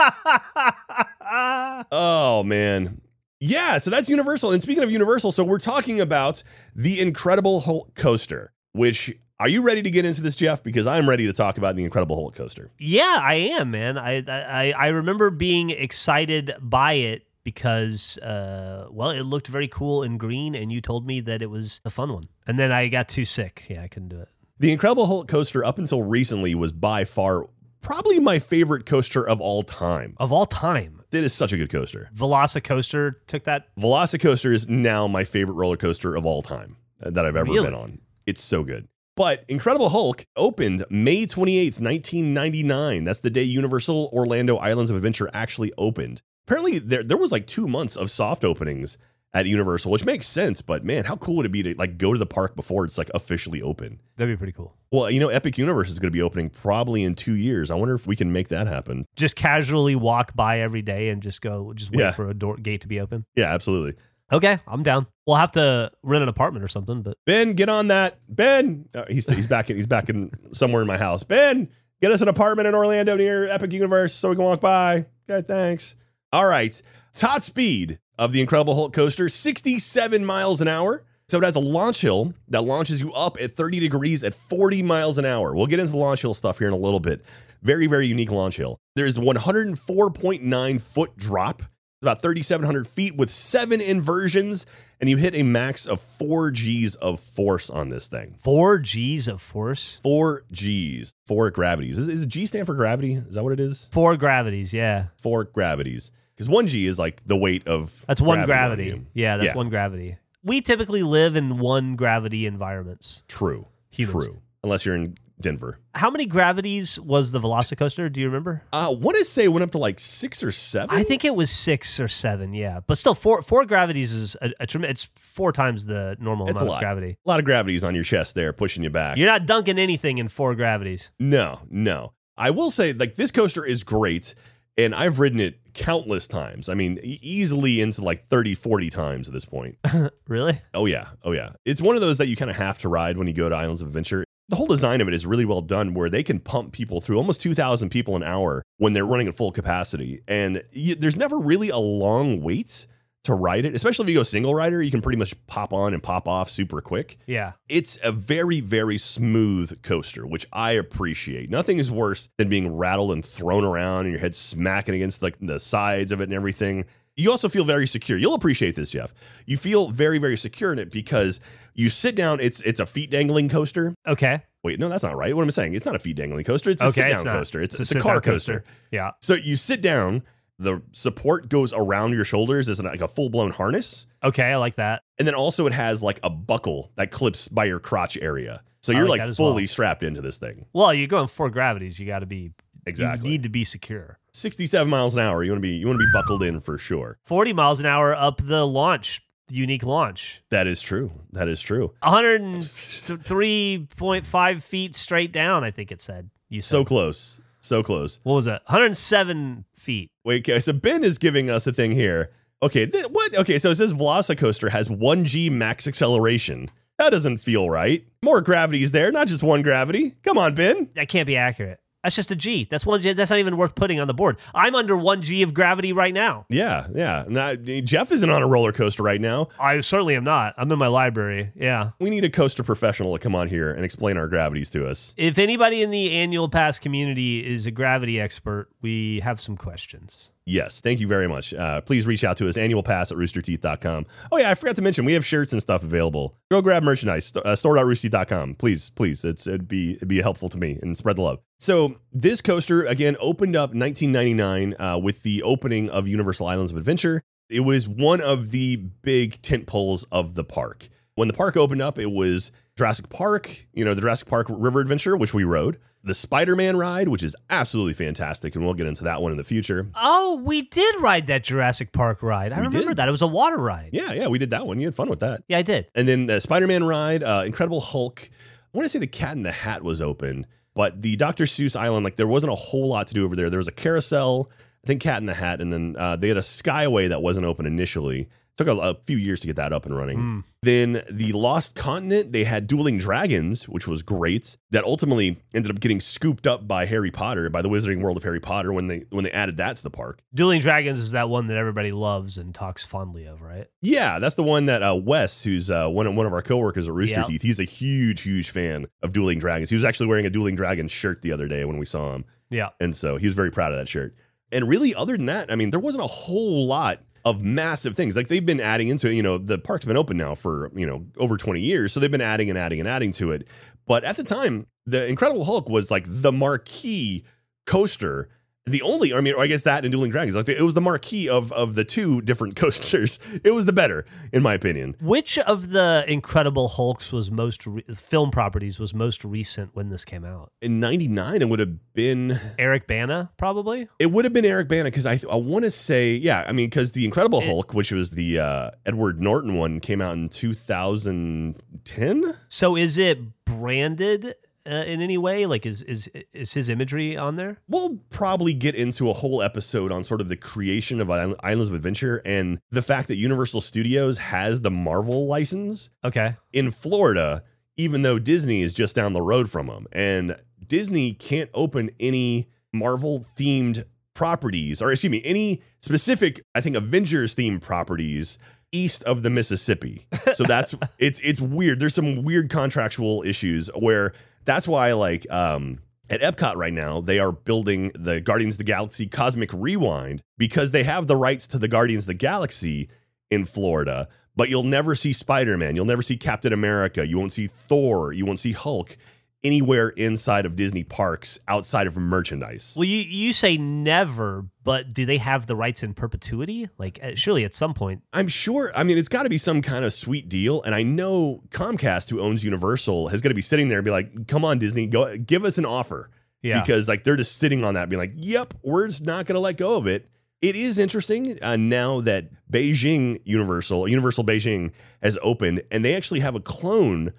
Oh 1.92 2.42
man. 2.44 3.00
Yeah, 3.40 3.78
so 3.78 3.90
that's 3.90 4.08
Universal. 4.08 4.52
And 4.52 4.60
speaking 4.62 4.82
of 4.84 4.90
Universal, 4.92 5.32
so 5.32 5.42
we're 5.44 5.58
talking 5.58 6.00
about 6.00 6.42
the 6.76 7.00
Incredible 7.00 7.60
Hulk 7.60 7.94
coaster, 7.94 8.52
which 8.72 9.12
are 9.40 9.48
you 9.48 9.64
ready 9.66 9.82
to 9.82 9.90
get 9.90 10.04
into 10.04 10.20
this, 10.22 10.36
Jeff? 10.36 10.62
Because 10.62 10.86
I'm 10.86 11.08
ready 11.08 11.26
to 11.26 11.32
talk 11.32 11.58
about 11.58 11.74
the 11.74 11.82
Incredible 11.82 12.14
Hulk 12.14 12.36
coaster. 12.36 12.70
Yeah, 12.78 13.18
I 13.20 13.34
am, 13.34 13.72
man. 13.72 13.98
I 13.98 14.22
I, 14.28 14.72
I 14.72 14.86
remember 14.88 15.30
being 15.30 15.70
excited 15.70 16.52
by 16.60 16.92
it 16.92 17.26
because, 17.42 18.18
uh, 18.18 18.86
well, 18.90 19.10
it 19.10 19.22
looked 19.22 19.48
very 19.48 19.66
cool 19.66 20.02
in 20.02 20.18
green, 20.18 20.54
and 20.54 20.70
you 20.70 20.80
told 20.80 21.06
me 21.06 21.20
that 21.22 21.42
it 21.42 21.46
was 21.50 21.80
a 21.84 21.90
fun 21.90 22.12
one. 22.12 22.28
And 22.46 22.58
then 22.58 22.70
I 22.70 22.88
got 22.88 23.08
too 23.08 23.24
sick. 23.24 23.64
Yeah, 23.68 23.82
I 23.82 23.88
couldn't 23.88 24.10
do 24.10 24.20
it. 24.20 24.28
The 24.58 24.70
Incredible 24.72 25.06
Hulk 25.06 25.26
coaster, 25.26 25.64
up 25.64 25.78
until 25.78 26.02
recently, 26.02 26.54
was 26.54 26.70
by 26.72 27.04
far 27.06 27.46
probably 27.80 28.18
my 28.18 28.38
favorite 28.38 28.84
coaster 28.84 29.26
of 29.26 29.40
all 29.40 29.62
time. 29.62 30.14
Of 30.18 30.32
all 30.32 30.44
time, 30.44 31.02
It 31.12 31.24
is 31.24 31.32
such 31.32 31.54
a 31.54 31.56
good 31.56 31.70
coaster. 31.70 32.10
Velocicoaster 32.14 33.14
took 33.26 33.44
that. 33.44 33.74
Velocicoaster 33.76 34.52
is 34.52 34.68
now 34.68 35.06
my 35.08 35.24
favorite 35.24 35.54
roller 35.54 35.78
coaster 35.78 36.14
of 36.14 36.26
all 36.26 36.42
time 36.42 36.76
uh, 37.02 37.08
that 37.10 37.24
I've 37.24 37.36
ever 37.36 37.50
Really? 37.50 37.64
been 37.64 37.74
on. 37.74 38.00
It's 38.26 38.42
so 38.42 38.64
good. 38.64 38.86
But 39.20 39.44
Incredible 39.48 39.90
Hulk 39.90 40.24
opened 40.34 40.86
May 40.88 41.26
28th, 41.26 41.78
1999. 41.78 43.04
That's 43.04 43.20
the 43.20 43.28
day 43.28 43.42
Universal 43.42 44.08
Orlando 44.14 44.56
Islands 44.56 44.90
of 44.90 44.96
Adventure 44.96 45.28
actually 45.34 45.74
opened. 45.76 46.22
Apparently, 46.46 46.78
there, 46.78 47.02
there 47.02 47.18
was 47.18 47.30
like 47.30 47.46
two 47.46 47.68
months 47.68 47.96
of 47.96 48.10
soft 48.10 48.44
openings 48.44 48.96
at 49.34 49.44
Universal, 49.44 49.92
which 49.92 50.06
makes 50.06 50.26
sense. 50.26 50.62
But 50.62 50.86
man, 50.86 51.04
how 51.04 51.16
cool 51.16 51.36
would 51.36 51.44
it 51.44 51.52
be 51.52 51.62
to 51.64 51.74
like 51.76 51.98
go 51.98 52.14
to 52.14 52.18
the 52.18 52.24
park 52.24 52.56
before 52.56 52.86
it's 52.86 52.96
like 52.96 53.10
officially 53.12 53.60
open? 53.60 54.00
That'd 54.16 54.32
be 54.32 54.38
pretty 54.38 54.54
cool. 54.54 54.74
Well, 54.90 55.10
you 55.10 55.20
know, 55.20 55.28
Epic 55.28 55.58
Universe 55.58 55.90
is 55.90 55.98
going 55.98 56.10
to 56.10 56.16
be 56.16 56.22
opening 56.22 56.48
probably 56.48 57.04
in 57.04 57.14
two 57.14 57.34
years. 57.34 57.70
I 57.70 57.74
wonder 57.74 57.94
if 57.94 58.06
we 58.06 58.16
can 58.16 58.32
make 58.32 58.48
that 58.48 58.68
happen. 58.68 59.04
Just 59.16 59.36
casually 59.36 59.96
walk 59.96 60.34
by 60.34 60.60
every 60.60 60.80
day 60.80 61.10
and 61.10 61.22
just 61.22 61.42
go, 61.42 61.74
just 61.74 61.90
wait 61.92 62.00
Yeah. 62.00 62.12
for 62.12 62.30
a 62.30 62.32
door 62.32 62.56
gate 62.56 62.80
to 62.80 62.88
be 62.88 62.98
open. 62.98 63.26
Yeah, 63.36 63.52
absolutely. 63.52 63.96
Okay, 64.32 64.60
I'm 64.66 64.82
down. 64.84 65.08
We'll 65.30 65.38
have 65.38 65.52
to 65.52 65.92
rent 66.02 66.24
an 66.24 66.28
apartment 66.28 66.64
or 66.64 66.66
something, 66.66 67.02
but 67.02 67.16
Ben, 67.24 67.52
get 67.52 67.68
on 67.68 67.86
that. 67.86 68.18
Ben, 68.28 68.88
uh, 68.92 69.04
he's 69.08 69.30
he's 69.30 69.46
back 69.46 69.70
in 69.70 69.76
he's 69.76 69.86
back 69.86 70.08
in 70.08 70.32
somewhere 70.52 70.82
in 70.82 70.88
my 70.88 70.98
house. 70.98 71.22
Ben, 71.22 71.68
get 72.02 72.10
us 72.10 72.20
an 72.20 72.26
apartment 72.26 72.66
in 72.66 72.74
Orlando 72.74 73.14
near 73.14 73.48
Epic 73.48 73.72
Universe 73.72 74.12
so 74.12 74.30
we 74.30 74.34
can 74.34 74.44
walk 74.44 74.60
by. 74.60 75.06
Okay, 75.30 75.46
thanks. 75.46 75.94
All 76.32 76.48
right, 76.48 76.82
top 77.12 77.44
speed 77.44 78.00
of 78.18 78.32
the 78.32 78.40
Incredible 78.40 78.74
Hulk 78.74 78.92
coaster, 78.92 79.28
67 79.28 80.24
miles 80.24 80.60
an 80.60 80.66
hour. 80.66 81.04
So 81.28 81.38
it 81.38 81.44
has 81.44 81.54
a 81.54 81.60
launch 81.60 82.00
hill 82.00 82.34
that 82.48 82.64
launches 82.64 83.00
you 83.00 83.12
up 83.12 83.40
at 83.40 83.52
30 83.52 83.78
degrees 83.78 84.24
at 84.24 84.34
40 84.34 84.82
miles 84.82 85.16
an 85.16 85.26
hour. 85.26 85.54
We'll 85.54 85.68
get 85.68 85.78
into 85.78 85.92
the 85.92 85.98
launch 85.98 86.22
hill 86.22 86.34
stuff 86.34 86.58
here 86.58 86.66
in 86.66 86.74
a 86.74 86.76
little 86.76 86.98
bit. 86.98 87.24
Very, 87.62 87.86
very 87.86 88.08
unique 88.08 88.32
launch 88.32 88.56
hill. 88.56 88.80
There's 88.96 89.16
a 89.16 89.20
104.9 89.20 90.80
foot 90.80 91.16
drop, 91.16 91.62
about 92.02 92.20
3,700 92.20 92.88
feet 92.88 93.14
with 93.14 93.30
seven 93.30 93.80
inversions, 93.80 94.66
and 95.00 95.08
you 95.08 95.16
hit 95.16 95.34
a 95.34 95.42
max 95.42 95.86
of 95.86 96.00
four 96.00 96.50
G's 96.50 96.94
of 96.96 97.18
force 97.20 97.70
on 97.70 97.88
this 97.88 98.08
thing. 98.08 98.34
four 98.38 98.78
G's 98.78 99.28
of 99.28 99.40
force. 99.40 99.98
Four 100.02 100.44
G's, 100.52 101.12
four 101.26 101.50
gravities. 101.50 101.98
Is, 101.98 102.08
is 102.08 102.26
G 102.26 102.46
stand 102.46 102.66
for 102.66 102.74
gravity? 102.74 103.14
Is 103.14 103.34
that 103.34 103.42
what 103.42 103.52
it 103.52 103.60
is? 103.60 103.88
Four 103.92 104.16
gravities, 104.16 104.72
yeah. 104.72 105.06
Four 105.16 105.44
gravities. 105.44 106.10
Because 106.34 106.48
one 106.48 106.68
G 106.68 106.86
is 106.86 106.98
like 106.98 107.22
the 107.26 107.36
weight 107.36 107.66
of 107.66 108.04
That's 108.08 108.20
one 108.20 108.44
gravity. 108.46 108.90
gravity. 108.90 109.06
Yeah, 109.14 109.36
that's 109.36 109.48
Yeah. 109.50 109.56
one 109.56 109.68
gravity. 109.68 110.16
We 110.42 110.62
typically 110.62 111.02
live 111.02 111.36
in 111.36 111.58
one 111.58 111.96
gravity 111.96 112.46
environments. 112.46 113.24
True. 113.28 113.66
Humans. 113.90 114.24
True. 114.26 114.38
Unless 114.64 114.86
you're 114.86 114.94
in 114.94 115.16
Denver. 115.40 115.78
How 115.94 116.10
many 116.10 116.26
gravities 116.26 116.98
was 117.00 117.32
the 117.32 117.40
Velocicoaster? 117.40 118.12
Do 118.12 118.20
you 118.20 118.26
remember? 118.28 118.62
Uh, 118.72 118.94
what 118.94 119.14
did 119.16 119.26
say 119.26 119.44
it 119.44 119.48
went 119.48 119.62
up 119.64 119.70
to 119.72 119.78
like 119.78 119.98
six 120.00 120.42
or 120.42 120.52
seven? 120.52 120.96
I 120.96 121.02
think 121.04 121.24
it 121.24 121.34
was 121.34 121.50
six 121.50 121.98
or 122.00 122.08
seven. 122.08 122.54
Yeah, 122.54 122.80
but 122.86 122.98
still, 122.98 123.14
four 123.14 123.42
four 123.42 123.64
gravities 123.66 124.12
is 124.12 124.36
a, 124.40 124.50
a 124.60 124.66
trem- 124.66 124.84
It's 124.84 125.08
four 125.16 125.52
times 125.52 125.86
the 125.86 126.16
normal 126.20 126.48
It's 126.48 126.60
amount 126.60 126.76
of 126.76 126.80
gravity. 126.80 127.16
a 127.24 127.28
lot 127.28 127.38
of 127.38 127.44
gravities 127.44 127.84
on 127.84 127.94
your 127.94 128.04
chest 128.04 128.34
there, 128.34 128.52
pushing 128.52 128.82
you 128.82 128.90
back. 128.90 129.16
You're 129.16 129.26
not 129.26 129.46
dunking 129.46 129.78
anything 129.78 130.18
in 130.18 130.28
four 130.28 130.54
gravities. 130.54 131.10
No, 131.18 131.60
no. 131.70 132.12
I 132.36 132.50
will 132.50 132.70
say, 132.70 132.92
like, 132.94 133.16
this 133.16 133.30
coaster 133.30 133.66
is 133.66 133.84
great, 133.84 134.34
and 134.78 134.94
I've 134.94 135.18
ridden 135.18 135.40
it 135.40 135.58
countless 135.74 136.26
times. 136.26 136.68
I 136.68 136.74
mean, 136.74 136.98
easily 137.02 137.80
into 137.80 138.02
like 138.02 138.20
30, 138.22 138.54
40 138.54 138.90
times 138.90 139.28
at 139.28 139.34
this 139.34 139.44
point. 139.44 139.76
Really? 140.26 140.60
Oh, 140.74 140.86
yeah. 140.86 141.08
Oh, 141.24 141.32
yeah. 141.32 141.50
It's 141.64 141.82
one 141.82 141.96
of 141.96 142.00
those 142.02 142.18
that 142.18 142.28
you 142.28 142.36
kind 142.36 142.52
of 142.52 142.56
have 142.56 142.78
to 142.82 142.88
ride 142.88 143.18
when 143.18 143.26
you 143.26 143.32
go 143.32 143.48
to 143.48 143.54
Islands 143.56 143.82
of 143.82 143.88
Adventure. 143.88 144.24
The 144.50 144.56
whole 144.56 144.66
design 144.66 145.00
of 145.00 145.08
it 145.08 145.14
is 145.14 145.24
really 145.26 145.44
well 145.44 145.60
done 145.62 145.94
where 145.94 146.10
they 146.10 146.22
can 146.22 146.40
pump 146.40 146.72
people 146.72 147.00
through 147.00 147.16
almost 147.18 147.40
2,000 147.40 147.88
people 147.88 148.16
an 148.16 148.22
hour 148.22 148.62
when 148.78 148.92
they're 148.92 149.06
running 149.06 149.28
at 149.28 149.34
full 149.34 149.52
capacity. 149.52 150.20
And 150.28 150.62
you, 150.72 150.94
there's 150.96 151.16
never 151.16 151.38
really 151.38 151.70
a 151.70 151.78
long 151.78 152.42
wait 152.42 152.86
to 153.24 153.34
ride 153.34 153.64
it, 153.64 153.74
especially 153.74 154.04
if 154.04 154.08
you 154.08 154.14
go 154.16 154.22
single 154.24 154.54
rider. 154.54 154.82
You 154.82 154.90
can 154.90 155.02
pretty 155.02 155.18
much 155.18 155.34
pop 155.46 155.72
on 155.72 155.94
and 155.94 156.02
pop 156.02 156.26
off 156.26 156.50
super 156.50 156.80
quick 156.80 157.16
Yeah. 157.26 157.52
it's 157.68 157.98
a 158.02 158.10
very 158.10 158.60
very 158.60 158.96
smooth 158.98 159.82
coaster 159.82 160.26
which 160.26 160.46
i 160.52 160.72
appreciate 160.72 161.50
nothing 161.50 161.78
is 161.78 161.90
worse 161.90 162.28
than 162.38 162.48
being 162.48 162.74
rattled 162.76 163.12
and 163.12 163.24
thrown 163.24 163.62
around 163.64 164.06
and 164.06 164.10
your 164.12 164.20
head 164.20 164.34
smacking 164.34 164.94
against 164.94 165.22
like 165.22 165.36
the 165.38 165.60
sides 165.60 166.12
of 166.12 166.20
it 166.20 166.24
and 166.24 166.32
everything 166.32 166.86
you 167.16 167.30
also 167.30 167.48
feel 167.50 167.64
very 167.64 167.86
secure 167.86 168.16
you'll 168.16 168.34
appreciate 168.34 168.74
this 168.74 168.88
jeff 168.88 169.12
you 169.44 169.56
feel 169.58 169.90
very 169.90 170.16
very 170.18 170.36
secure 170.36 170.72
in 170.72 170.78
it 170.78 170.90
because 170.90 171.40
you 171.80 171.88
sit 171.90 172.14
down 172.14 172.40
it's 172.40 172.60
it's 172.62 172.80
a 172.80 172.86
feet 172.86 173.10
dangling 173.10 173.48
coaster 173.48 173.94
Okay. 174.06 174.42
wait 174.62 174.78
no 174.78 174.88
that's 174.88 175.02
not 175.02 175.16
right 175.16 175.34
what 175.34 175.42
am 175.42 175.48
i 175.48 175.50
saying 175.50 175.74
it's 175.74 175.86
not 175.86 175.96
a 175.96 175.98
feet 175.98 176.16
dangling 176.16 176.44
coaster 176.44 176.70
it's 176.70 176.82
a 176.82 176.92
sit 176.92 177.02
down 177.02 177.12
It's 177.12 177.22
coaster 177.24 177.62
it's, 177.62 177.74
it's, 177.74 177.82
a 177.82 177.84
sit-down 177.86 178.02
car 178.02 178.20
coaster. 178.20 178.64
Yeah. 178.90 179.10
so 179.20 179.34
you 179.34 179.56
sit 179.56 179.80
down 179.80 180.22
the 180.58 180.82
support 180.92 181.48
goes 181.48 181.72
around 181.72 182.12
your 182.12 182.24
shoulders 182.26 182.68
as 182.68 182.82
like 182.82 183.00
a 183.00 183.08
full-blown 183.08 183.50
harness 183.52 184.06
Okay. 184.22 184.42
I 184.44 184.56
like 184.56 184.76
that. 184.76 185.00
and 185.18 185.26
then 185.26 185.34
also 185.34 185.66
it 185.66 185.72
has 185.72 186.02
like 186.02 186.20
a 186.22 186.28
buckle 186.28 186.92
that 186.96 187.10
clips 187.10 187.48
by 187.48 187.64
your 187.64 187.78
crotch 187.78 188.18
area. 188.18 188.62
So 188.82 188.92
I 188.92 188.98
you're 188.98 189.08
like 189.08 189.22
like, 189.22 189.34
fully 189.34 189.62
well. 189.62 189.68
strapped 189.68 190.02
into 190.02 190.20
this 190.20 190.36
thing. 190.36 190.66
Well, 190.74 190.92
you're 190.92 191.06
going 191.06 191.26
four 191.28 191.48
gravities. 191.48 191.98
You 191.98 192.06
got 192.06 192.18
to 192.18 192.26
be 192.26 192.52
Exactly. 192.86 193.28
You 193.28 193.32
need 193.32 193.42
to 193.44 193.48
be 193.48 193.64
secure. 193.64 194.18
67 194.34 194.86
miles 194.88 195.16
an 195.16 195.22
hour. 195.22 195.42
You 195.42 195.52
want 195.52 195.58
to 195.58 195.62
be 195.62 195.70
you 195.76 195.86
want 195.86 195.98
to 196.00 196.04
be 196.04 196.12
buckled 196.12 196.42
in 196.42 196.60
for 196.60 196.76
sure. 196.76 197.18
40 197.24 197.54
miles 197.54 197.80
an 197.80 197.86
hour 197.86 198.14
up 198.14 198.42
the 198.44 198.66
launch, 198.66 199.22
unique 199.50 199.82
launch. 199.82 200.42
That 200.50 200.66
is 200.66 200.82
true. 200.82 201.12
That 201.32 201.48
is 201.48 201.60
true. 201.60 201.92
103.5 202.02 204.62
feet 204.62 204.96
straight 204.96 205.32
down, 205.32 205.64
I 205.64 205.70
think 205.70 205.92
it 205.92 206.00
said. 206.00 206.30
You 206.48 206.62
said. 206.62 206.70
So 206.70 206.84
close. 206.84 207.40
So 207.60 207.82
close. 207.82 208.20
what 208.22 208.34
was 208.34 208.46
it? 208.46 208.62
107 208.66 209.64
feet. 209.74 210.10
Wait, 210.24 210.48
okay, 210.48 210.60
so 210.60 210.72
Ben 210.72 211.04
is 211.04 211.18
giving 211.18 211.50
us 211.50 211.66
a 211.66 211.72
thing 211.72 211.92
here. 211.92 212.30
Okay, 212.62 212.86
th- 212.86 213.06
what? 213.10 213.36
Okay, 213.36 213.58
so 213.58 213.70
it 213.70 213.76
says 213.76 213.94
Velocicoaster 213.94 214.70
has 214.70 214.88
1G 214.88 215.50
max 215.50 215.86
acceleration. 215.86 216.68
That 216.98 217.10
doesn't 217.10 217.38
feel 217.38 217.70
right. 217.70 218.04
More 218.22 218.42
gravity 218.42 218.82
is 218.82 218.92
there, 218.92 219.10
not 219.10 219.28
just 219.28 219.42
one 219.42 219.62
gravity. 219.62 220.16
Come 220.22 220.36
on, 220.36 220.54
Ben. 220.54 220.90
That 220.94 221.08
can't 221.08 221.26
be 221.26 221.36
accurate. 221.36 221.80
That's 222.02 222.16
just 222.16 222.30
a 222.30 222.36
G. 222.36 222.66
That's 222.70 222.86
one 222.86 223.00
G. 223.00 223.12
That's 223.12 223.30
not 223.30 223.38
even 223.38 223.56
worth 223.56 223.74
putting 223.74 224.00
on 224.00 224.06
the 224.08 224.14
board. 224.14 224.38
I'm 224.54 224.74
under 224.74 224.96
one 224.96 225.22
G 225.22 225.42
of 225.42 225.52
gravity 225.52 225.92
right 225.92 226.14
now. 226.14 226.46
Yeah, 226.48 226.86
yeah. 226.94 227.24
Now, 227.28 227.54
Jeff 227.54 228.10
isn't 228.10 228.30
on 228.30 228.42
a 228.42 228.46
roller 228.46 228.72
coaster 228.72 229.02
right 229.02 229.20
now. 229.20 229.48
I 229.60 229.80
certainly 229.80 230.16
am 230.16 230.24
not. 230.24 230.54
I'm 230.56 230.70
in 230.72 230.78
my 230.78 230.86
library. 230.86 231.52
Yeah. 231.54 231.90
We 232.00 232.08
need 232.10 232.24
a 232.24 232.30
coaster 232.30 232.62
professional 232.62 233.12
to 233.12 233.18
come 233.18 233.34
on 233.34 233.48
here 233.48 233.70
and 233.70 233.84
explain 233.84 234.16
our 234.16 234.28
gravities 234.28 234.70
to 234.70 234.86
us. 234.86 235.14
If 235.16 235.38
anybody 235.38 235.82
in 235.82 235.90
the 235.90 236.12
annual 236.12 236.48
pass 236.48 236.78
community 236.78 237.46
is 237.46 237.66
a 237.66 237.70
gravity 237.70 238.20
expert, 238.20 238.68
we 238.80 239.20
have 239.20 239.40
some 239.40 239.56
questions. 239.56 240.30
Yes, 240.46 240.80
thank 240.80 240.98
you 241.00 241.06
very 241.06 241.28
much. 241.28 241.54
Uh, 241.54 241.80
please 241.82 242.06
reach 242.06 242.24
out 242.24 242.36
to 242.38 242.48
us, 242.48 242.56
annual 242.56 242.82
pass 242.82 243.12
at 243.12 243.18
roosterteeth.com. 243.18 244.06
Oh, 244.32 244.38
yeah, 244.38 244.50
I 244.50 244.54
forgot 244.54 244.74
to 244.76 244.82
mention, 244.82 245.04
we 245.04 245.12
have 245.12 245.24
shirts 245.24 245.52
and 245.52 245.60
stuff 245.62 245.82
available. 245.84 246.36
Go 246.50 246.60
grab 246.60 246.82
merchandise, 246.82 247.26
st- 247.26 247.44
uh, 247.44 247.54
store.roosterteeth.com. 247.54 248.54
Please, 248.54 248.90
please. 248.90 249.24
It's, 249.24 249.46
it'd, 249.46 249.68
be, 249.68 249.92
it'd 249.94 250.08
be 250.08 250.22
helpful 250.22 250.48
to 250.48 250.58
me 250.58 250.78
and 250.82 250.96
spread 250.96 251.16
the 251.16 251.22
love. 251.22 251.38
So, 251.62 251.96
this 252.10 252.40
coaster, 252.40 252.84
again, 252.84 253.18
opened 253.20 253.54
up 253.54 253.74
1999 253.74 254.74
uh, 254.80 254.96
with 254.98 255.22
the 255.22 255.42
opening 255.42 255.90
of 255.90 256.08
Universal 256.08 256.46
Islands 256.46 256.72
of 256.72 256.78
Adventure. 256.78 257.20
It 257.50 257.60
was 257.60 257.86
one 257.86 258.22
of 258.22 258.50
the 258.50 258.76
big 258.76 259.42
tent 259.42 259.66
poles 259.66 260.04
of 260.04 260.36
the 260.36 260.42
park. 260.44 260.88
When 261.16 261.28
the 261.28 261.34
park 261.34 261.58
opened 261.58 261.82
up, 261.82 261.98
it 261.98 262.10
was 262.12 262.50
Jurassic 262.78 263.10
Park, 263.10 263.66
you 263.74 263.84
know, 263.84 263.92
the 263.92 264.00
Jurassic 264.00 264.26
Park 264.26 264.46
River 264.48 264.80
Adventure, 264.80 265.18
which 265.18 265.34
we 265.34 265.44
rode, 265.44 265.78
the 266.02 266.14
Spider 266.14 266.56
Man 266.56 266.78
ride, 266.78 267.08
which 267.08 267.22
is 267.22 267.36
absolutely 267.50 267.92
fantastic, 267.92 268.54
and 268.54 268.64
we'll 268.64 268.72
get 268.72 268.86
into 268.86 269.04
that 269.04 269.20
one 269.20 269.30
in 269.30 269.36
the 269.36 269.44
future. 269.44 269.90
Oh, 269.96 270.40
we 270.42 270.62
did 270.62 270.94
ride 271.02 271.26
that 271.26 271.44
Jurassic 271.44 271.92
Park 271.92 272.22
ride. 272.22 272.52
I 272.54 272.60
We 272.60 272.68
remember 272.68 272.88
did. 272.88 272.96
that. 272.96 273.08
It 273.08 273.10
was 273.10 273.20
a 273.20 273.26
water 273.26 273.58
ride. 273.58 273.90
Yeah, 273.92 274.14
yeah, 274.14 274.28
we 274.28 274.38
did 274.38 274.48
that 274.48 274.66
one. 274.66 274.80
You 274.80 274.86
had 274.86 274.94
fun 274.94 275.10
with 275.10 275.20
that. 275.20 275.44
Yeah, 275.46 275.58
I 275.58 275.62
did. 275.62 275.88
And 275.94 276.08
then 276.08 276.24
the 276.24 276.40
Spider 276.40 276.66
Man 276.66 276.84
ride, 276.84 277.22
uh, 277.22 277.42
Incredible 277.44 277.80
Hulk. 277.82 278.30
I 278.32 278.78
want 278.78 278.86
to 278.86 278.88
say 278.88 278.98
the 278.98 279.06
Cat 279.06 279.36
in 279.36 279.42
the 279.42 279.52
Hat 279.52 279.82
was 279.82 280.00
open, 280.00 280.46
but 280.74 281.02
the 281.02 281.16
Dr. 281.16 281.44
Seuss 281.44 281.76
Island, 281.76 282.04
like 282.04 282.16
there 282.16 282.26
wasn't 282.26 282.52
a 282.52 282.56
whole 282.56 282.88
lot 282.88 283.06
to 283.08 283.14
do 283.14 283.24
over 283.24 283.36
there. 283.36 283.50
There 283.50 283.58
was 283.58 283.68
a 283.68 283.72
carousel. 283.72 284.50
I 284.82 284.86
think 284.86 285.02
Cat 285.02 285.20
in 285.20 285.26
the 285.26 285.34
Hat, 285.34 285.60
and 285.60 285.72
then 285.72 285.94
uh, 285.98 286.16
they 286.16 286.28
had 286.28 286.36
a 286.36 286.40
Skyway 286.40 287.08
that 287.08 287.22
wasn't 287.22 287.46
open 287.46 287.66
initially. 287.66 288.28
Took 288.60 288.68
a, 288.68 288.78
a 288.78 288.94
few 289.06 289.16
years 289.16 289.40
to 289.40 289.46
get 289.46 289.56
that 289.56 289.72
up 289.72 289.86
and 289.86 289.96
running. 289.96 290.18
Mm. 290.18 290.44
Then 290.62 291.02
the 291.10 291.32
Lost 291.32 291.74
Continent, 291.76 292.32
they 292.32 292.44
had 292.44 292.66
Dueling 292.66 292.98
Dragons, 292.98 293.66
which 293.66 293.88
was 293.88 294.02
great. 294.02 294.58
That 294.70 294.84
ultimately 294.84 295.42
ended 295.54 295.70
up 295.70 295.80
getting 295.80 295.98
scooped 295.98 296.46
up 296.46 296.68
by 296.68 296.84
Harry 296.84 297.10
Potter, 297.10 297.48
by 297.48 297.62
the 297.62 297.70
Wizarding 297.70 298.02
World 298.02 298.18
of 298.18 298.22
Harry 298.22 298.38
Potter, 298.38 298.70
when 298.70 298.86
they 298.86 299.06
when 299.08 299.24
they 299.24 299.30
added 299.30 299.56
that 299.56 299.76
to 299.78 299.82
the 299.82 299.88
park. 299.88 300.20
Dueling 300.34 300.60
Dragons 300.60 301.00
is 301.00 301.12
that 301.12 301.30
one 301.30 301.46
that 301.46 301.56
everybody 301.56 301.90
loves 301.90 302.36
and 302.36 302.54
talks 302.54 302.84
fondly 302.84 303.24
of, 303.24 303.40
right? 303.40 303.66
Yeah, 303.80 304.18
that's 304.18 304.34
the 304.34 304.42
one 304.42 304.66
that 304.66 304.82
uh, 304.82 304.94
Wes, 304.94 305.42
who's 305.42 305.70
uh, 305.70 305.88
one 305.88 306.06
of 306.06 306.14
one 306.14 306.26
of 306.26 306.34
our 306.34 306.42
coworkers 306.42 306.86
at 306.86 306.92
Rooster 306.92 307.20
Yep. 307.20 307.28
Teeth, 307.28 307.40
he's 307.40 307.60
a 307.60 307.64
huge, 307.64 308.20
huge 308.20 308.50
fan 308.50 308.84
of 309.02 309.14
Dueling 309.14 309.38
Dragons. 309.38 309.70
He 309.70 309.76
was 309.76 309.84
actually 309.84 310.08
wearing 310.08 310.26
a 310.26 310.30
Dueling 310.30 310.56
Dragons 310.56 310.92
shirt 310.92 311.22
the 311.22 311.32
other 311.32 311.48
day 311.48 311.64
when 311.64 311.78
we 311.78 311.86
saw 311.86 312.14
him. 312.14 312.26
Yeah. 312.50 312.68
And 312.78 312.94
so 312.94 313.16
he 313.16 313.26
was 313.26 313.34
very 313.34 313.50
proud 313.50 313.72
of 313.72 313.78
that 313.78 313.88
shirt. 313.88 314.14
And 314.52 314.68
really, 314.68 314.94
other 314.94 315.16
than 315.16 315.26
that, 315.26 315.50
I 315.50 315.56
mean, 315.56 315.70
there 315.70 315.80
wasn't 315.80 316.04
a 316.04 316.08
whole 316.08 316.66
lot 316.66 317.00
of 317.24 317.42
massive 317.42 317.96
things. 317.96 318.16
Like 318.16 318.28
they've 318.28 318.44
been 318.44 318.60
adding 318.60 318.88
into 318.88 319.08
it. 319.08 319.14
You 319.14 319.22
know, 319.22 319.38
the 319.38 319.58
park's 319.58 319.84
been 319.84 319.96
open 319.96 320.16
now 320.16 320.34
for, 320.34 320.70
you 320.74 320.86
know, 320.86 321.04
over 321.18 321.36
20 321.36 321.60
years. 321.60 321.92
So 321.92 322.00
they've 322.00 322.10
been 322.10 322.20
adding 322.20 322.48
and 322.48 322.58
adding 322.58 322.80
and 322.80 322.88
adding 322.88 323.12
to 323.12 323.32
it. 323.32 323.48
But 323.86 324.04
at 324.04 324.16
the 324.16 324.24
time, 324.24 324.66
the 324.86 325.06
Incredible 325.06 325.44
Hulk 325.44 325.68
was 325.68 325.90
like 325.90 326.04
the 326.06 326.32
marquee 326.32 327.24
coaster. 327.66 328.28
The 328.70 328.82
only, 328.82 329.14
I 329.14 329.20
mean, 329.20 329.34
I 329.38 329.46
guess 329.46 329.62
that 329.64 329.84
and 329.84 329.92
Dueling 329.92 330.10
Dragons, 330.10 330.36
like 330.36 330.48
it 330.48 330.62
was 330.62 330.74
the 330.74 330.80
marquee 330.80 331.28
of 331.28 331.52
of 331.52 331.74
the 331.74 331.84
two 331.84 332.20
different 332.22 332.56
coasters. 332.62 333.18
It 333.44 333.52
was 333.52 333.66
the 333.66 333.72
better, 333.72 334.04
in 334.32 334.42
my 334.42 334.54
opinion. 334.54 334.96
Which 335.00 335.38
of 335.38 335.70
the 335.70 336.04
Incredible 336.06 336.68
Hulks 336.68 337.12
was 337.12 337.30
most 337.30 337.66
re- 337.66 337.82
film 337.94 338.30
properties 338.30 338.78
was 338.78 338.94
most 338.94 339.24
recent 339.24 339.74
when 339.74 339.88
this 339.90 340.04
came 340.04 340.24
out? 340.24 340.52
In 340.62 340.80
'99, 340.80 341.42
it 341.42 341.48
would 341.48 341.58
have 341.58 341.92
been 341.94 342.38
Eric 342.58 342.86
Bana, 342.86 343.30
probably. 343.36 343.88
It 343.98 344.12
would 344.12 344.24
have 344.24 344.32
been 344.32 344.44
Eric 344.44 344.68
Bana 344.68 344.84
because 344.84 345.06
I 345.06 345.18
I 345.30 345.36
want 345.36 345.64
to 345.64 345.70
say 345.70 346.14
yeah 346.14 346.44
I 346.46 346.52
mean 346.52 346.68
because 346.68 346.92
the 346.92 347.04
Incredible 347.04 347.40
It- 347.40 347.46
Hulk 347.46 347.74
which 347.74 347.92
was 347.92 348.12
the 348.12 348.38
uh, 348.38 348.70
Edward 348.86 349.20
Norton 349.20 349.54
one 349.54 349.80
came 349.80 350.00
out 350.00 350.14
in 350.14 350.28
2010. 350.28 352.34
So 352.48 352.76
is 352.76 352.98
it 352.98 353.44
branded 353.44 354.34
uh, 354.66 354.84
in 354.86 355.00
any 355.00 355.18
way? 355.18 355.46
Like, 355.46 355.66
is 355.66 355.82
is 355.82 356.10
is 356.32 356.52
his 356.52 356.68
imagery 356.68 357.16
on 357.16 357.36
there? 357.36 357.58
We'll 357.68 357.98
probably 358.10 358.52
get 358.54 358.74
into 358.74 359.08
a 359.10 359.12
whole 359.12 359.42
episode 359.42 359.92
on 359.92 360.04
sort 360.04 360.20
of 360.20 360.28
the 360.28 360.36
creation 360.36 361.00
of 361.00 361.10
Islands 361.10 361.68
of 361.68 361.74
Adventure 361.74 362.20
and 362.24 362.60
the 362.70 362.82
fact 362.82 363.08
that 363.08 363.16
Universal 363.16 363.60
Studios 363.62 364.18
has 364.18 364.60
the 364.62 364.70
Marvel 364.70 365.26
license 365.26 365.90
Okay. 366.04 366.36
in 366.52 366.70
Florida, 366.70 367.42
even 367.76 368.02
though 368.02 368.18
Disney 368.18 368.62
is 368.62 368.74
just 368.74 368.94
down 368.96 369.12
the 369.12 369.22
road 369.22 369.50
from 369.50 369.66
them, 369.68 369.86
and 369.92 370.36
Disney 370.66 371.14
can't 371.14 371.50
open 371.54 371.90
any 371.98 372.48
Marvel 372.72 373.20
themed 373.20 373.84
properties 374.14 374.82
or 374.82 374.92
excuse 374.92 375.10
me 375.10 375.22
any 375.24 375.62
specific 375.80 376.44
I 376.54 376.60
think 376.60 376.76
Avengers 376.76 377.34
themed 377.34 377.62
properties 377.62 378.38
east 378.72 379.02
of 379.04 379.22
the 379.22 379.30
Mississippi. 379.30 380.06
So 380.34 380.44
that's 380.44 380.74
it's 380.98 381.20
it's 381.20 381.40
weird. 381.40 381.80
There's 381.80 381.94
some 381.94 382.22
weird 382.22 382.50
contractual 382.50 383.22
issues 383.24 383.68
where 383.76 384.12
that's 384.44 384.66
why 384.66 384.92
like 384.92 385.30
um 385.30 385.80
at 386.10 386.20
Epcot 386.22 386.56
right 386.56 386.72
now, 386.72 387.00
they 387.00 387.20
are 387.20 387.30
building 387.30 387.92
the 387.94 388.20
Guardians 388.20 388.54
of 388.54 388.58
the 388.58 388.64
Galaxy 388.64 389.06
Cosmic 389.06 389.50
Rewind 389.52 390.22
because 390.38 390.72
they 390.72 390.82
have 390.82 391.06
the 391.06 391.14
rights 391.14 391.46
to 391.48 391.58
the 391.58 391.68
Guardians 391.68 392.02
of 392.02 392.08
the 392.08 392.14
Galaxy 392.14 392.88
in 393.30 393.44
Florida, 393.44 394.08
but 394.34 394.48
you'll 394.48 394.64
never 394.64 394.96
see 394.96 395.12
Spider 395.12 395.56
Man. 395.56 395.76
You'll 395.76 395.84
never 395.84 396.02
see 396.02 396.16
Captain 396.16 396.52
America. 396.52 397.06
You 397.06 397.16
won't 397.16 397.32
see 397.32 397.46
Thor. 397.46 398.12
You 398.12 398.26
won't 398.26 398.40
see 398.40 398.52
Hulk 398.52 398.96
anywhere 399.42 399.88
inside 399.88 400.46
of 400.46 400.56
Disney 400.56 400.84
parks 400.84 401.38
outside 401.48 401.86
of 401.86 401.96
merchandise. 401.96 402.74
Well, 402.76 402.84
you 402.84 402.98
you 402.98 403.32
say 403.32 403.56
never, 403.56 404.46
but 404.64 404.92
do 404.92 405.06
they 405.06 405.18
have 405.18 405.46
the 405.46 405.56
rights 405.56 405.82
in 405.82 405.94
perpetuity? 405.94 406.68
Like, 406.78 406.98
uh, 407.02 407.12
surely 407.14 407.44
at 407.44 407.54
some 407.54 407.74
point. 407.74 408.02
I'm 408.12 408.28
sure. 408.28 408.72
I 408.74 408.84
mean, 408.84 408.98
it's 408.98 409.08
got 409.08 409.22
to 409.24 409.28
be 409.30 409.38
some 409.38 409.62
kind 409.62 409.84
of 409.84 409.92
sweet 409.92 410.28
deal, 410.28 410.62
and 410.62 410.74
I 410.74 410.82
know 410.82 411.42
Comcast, 411.50 412.10
who 412.10 412.20
owns 412.20 412.44
Universal, 412.44 413.08
has 413.08 413.22
got 413.22 413.30
to 413.30 413.34
be 413.34 413.42
sitting 413.42 413.68
there 413.68 413.78
and 413.78 413.84
be 413.84 413.90
like, 413.90 414.28
"Come 414.28 414.44
on, 414.44 414.58
Disney, 414.58 414.86
go 414.86 415.16
give 415.16 415.44
us 415.44 415.58
an 415.58 415.66
offer." 415.66 416.10
Yeah. 416.42 416.62
because 416.62 416.88
like 416.88 417.04
they're 417.04 417.16
just 417.16 417.36
sitting 417.36 417.64
on 417.64 417.74
that, 417.74 417.88
being 417.88 418.00
like, 418.00 418.12
"Yep, 418.16 418.54
we're 418.62 418.86
just 418.86 419.04
not 419.04 419.26
going 419.26 419.34
to 419.34 419.40
let 419.40 419.56
go 419.56 419.76
of 419.76 419.86
it." 419.86 420.08
It 420.40 420.56
is 420.56 420.78
interesting 420.78 421.38
uh, 421.42 421.56
now 421.56 422.00
that 422.00 422.30
Beijing 422.50 423.20
Universal, 423.24 423.88
Universal 423.88 424.24
Beijing, 424.24 424.72
has 425.02 425.18
opened, 425.22 425.62
and 425.70 425.84
they 425.84 425.94
actually 425.94 426.20
have 426.20 426.34
a 426.34 426.40
clone 426.40 427.12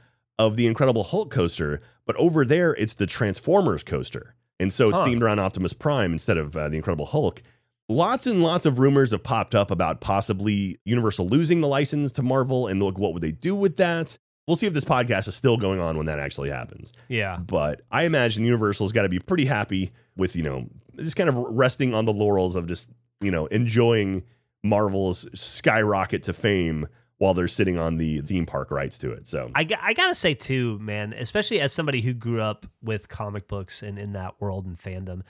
of 0.48 0.58
the 0.58 0.68
Incredible 0.68 1.04
Hulk 1.04 1.32
coaster, 1.32 1.82
but 2.06 2.16
over 2.18 2.44
there 2.46 2.74
it's 2.74 2.94
the 2.96 3.06
Transformers 3.08 3.84
coaster, 3.84 4.36
and 4.60 4.72
so 4.74 4.90
it's 4.90 5.00
Huh. 5.00 5.06
themed 5.06 5.22
around 5.22 5.40
Optimus 5.40 5.74
Prime 5.74 6.12
instead 6.12 6.38
of 6.38 6.56
uh, 6.58 6.70
the 6.70 6.76
Incredible 6.76 7.06
Hulk. 7.06 7.42
Lots 7.90 8.26
and 8.26 8.42
lots 8.42 8.66
of 8.66 8.80
rumors 8.80 9.12
have 9.12 9.22
popped 9.24 9.54
up 9.54 9.70
about 9.70 10.00
possibly 10.02 10.80
Universal 10.86 11.28
losing 11.28 11.60
the 11.62 11.68
license 11.68 12.12
to 12.14 12.24
Marvel, 12.24 12.68
and 12.68 12.82
look, 12.82 12.98
what 12.98 13.14
would 13.14 13.22
they 13.22 13.32
do 13.32 13.56
with 13.56 13.78
that? 13.78 14.18
We'll 14.48 14.58
see 14.58 14.68
if 14.68 14.74
this 14.74 14.86
podcast 14.86 15.28
is 15.28 15.36
still 15.36 15.58
going 15.58 15.80
on 15.80 15.98
when 15.98 16.08
that 16.08 16.20
actually 16.20 16.50
happens 16.50 16.92
yeah. 17.08 17.38
but 17.38 17.82
I 17.92 18.04
imagine 18.06 18.44
Universal's 18.44 18.92
got 18.92 19.04
to 19.04 19.10
be 19.10 19.20
pretty 19.20 19.46
happy 19.46 19.92
with 20.18 20.36
you 20.36 20.44
know 20.44 20.68
just 20.98 21.16
kind 21.16 21.30
of 21.30 21.38
resting 21.38 21.94
on 21.94 22.06
the 22.06 22.12
laurels 22.12 22.56
of 22.58 22.66
just 22.66 22.92
you 23.22 23.32
know 23.32 23.46
enjoying 23.46 24.24
Marvel's 24.64 25.28
skyrocket 25.40 26.24
to 26.24 26.34
fame 26.34 26.88
while 27.22 27.36
they're 27.36 27.48
sitting 27.48 27.78
on 27.78 27.98
the 27.98 28.20
theme 28.22 28.48
park 28.48 28.72
rights 28.72 28.98
to 28.98 29.12
it. 29.12 29.28
So 29.28 29.52
I, 29.54 29.68
I 29.80 29.94
gotta 29.94 30.16
say 30.16 30.34
too, 30.34 30.80
man, 30.80 31.14
especially 31.14 31.62
as 31.62 31.72
somebody 31.72 32.02
who 32.02 32.16
grew 32.16 32.42
up 32.42 32.66
with 32.82 33.10
comic 33.10 33.48
books 33.48 33.84
and 33.84 34.00
in 34.00 34.14
that 34.14 34.42
world 34.42 34.66
and 34.66 34.76
fandom, 34.76 35.22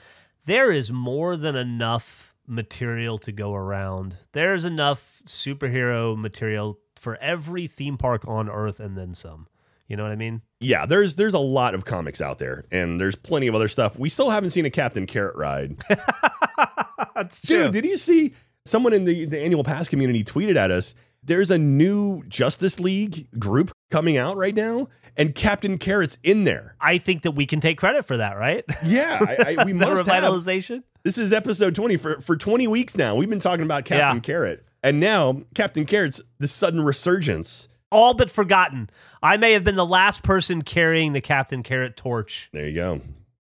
there 0.46 0.72
is 0.72 0.90
more 0.90 1.36
than 1.36 1.54
enough 1.54 2.34
material 2.46 3.18
to 3.18 3.30
go 3.30 3.54
around. 3.54 4.16
There's 4.32 4.64
enough 4.64 5.20
superhero 5.26 6.16
material 6.16 6.78
for 6.96 7.16
every 7.16 7.66
theme 7.66 7.98
park 7.98 8.24
on 8.26 8.48
Earth 8.48 8.80
and 8.80 8.96
then 8.96 9.12
some. 9.12 9.46
You 9.86 9.98
know 9.98 10.04
what 10.04 10.12
I 10.12 10.16
mean? 10.16 10.40
yeah, 10.60 10.86
there's 10.86 11.16
there's 11.16 11.34
a 11.34 11.38
lot 11.38 11.74
of 11.74 11.84
comics 11.84 12.22
out 12.22 12.38
there, 12.38 12.64
and 12.72 12.98
there's 12.98 13.16
plenty 13.16 13.48
of 13.48 13.54
other 13.54 13.68
stuff. 13.68 13.98
We 13.98 14.08
still 14.08 14.30
haven't 14.30 14.50
seen 14.50 14.64
a 14.64 14.70
Captain 14.70 15.04
Carrot 15.04 15.36
ride, 15.36 15.76
That's 17.14 17.38
dude. 17.42 17.72
Did 17.72 17.84
you 17.84 17.98
see 17.98 18.32
someone 18.64 18.94
in 18.94 19.04
the 19.04 19.26
the 19.26 19.38
annual 19.38 19.62
pass 19.62 19.88
community 19.88 20.24
tweeted 20.24 20.56
at 20.56 20.70
us? 20.70 20.94
There's 21.24 21.50
a 21.50 21.58
new 21.58 22.22
Justice 22.28 22.80
League 22.80 23.28
group 23.38 23.70
coming 23.90 24.16
out 24.16 24.36
right 24.36 24.54
now, 24.54 24.88
and 25.16 25.34
Captain 25.34 25.78
Carrot's 25.78 26.18
in 26.24 26.44
there. 26.44 26.74
I 26.80 26.98
think 26.98 27.22
that 27.22 27.32
we 27.32 27.46
can 27.46 27.60
take 27.60 27.78
credit 27.78 28.04
for 28.04 28.16
that, 28.16 28.36
right? 28.36 28.64
Yeah, 28.84 29.18
I, 29.20 29.54
I, 29.58 29.64
we 29.64 29.72
must 29.72 30.06
have. 30.06 30.22
revitalization. 30.24 30.82
This 31.04 31.18
is 31.18 31.32
episode 31.32 31.74
20 31.74 31.96
for, 31.96 32.20
for 32.20 32.36
20 32.36 32.66
weeks 32.68 32.96
now. 32.96 33.14
We've 33.14 33.30
been 33.30 33.38
talking 33.40 33.64
about 33.64 33.84
Captain 33.84 34.16
Yeah. 34.16 34.20
Carrot. 34.20 34.66
And 34.82 34.98
now 34.98 35.42
Captain 35.54 35.86
Carrot's 35.86 36.20
the 36.38 36.46
sudden 36.48 36.80
resurgence. 36.80 37.68
All 37.92 38.14
but 38.14 38.30
forgotten. 38.30 38.88
I 39.22 39.36
may 39.36 39.52
have 39.52 39.62
been 39.64 39.76
the 39.76 39.86
last 39.86 40.22
person 40.22 40.62
carrying 40.62 41.12
the 41.12 41.20
Captain 41.20 41.62
Carrot 41.62 41.96
torch. 41.96 42.48
There 42.52 42.66
you 42.66 42.74
go. 42.74 43.00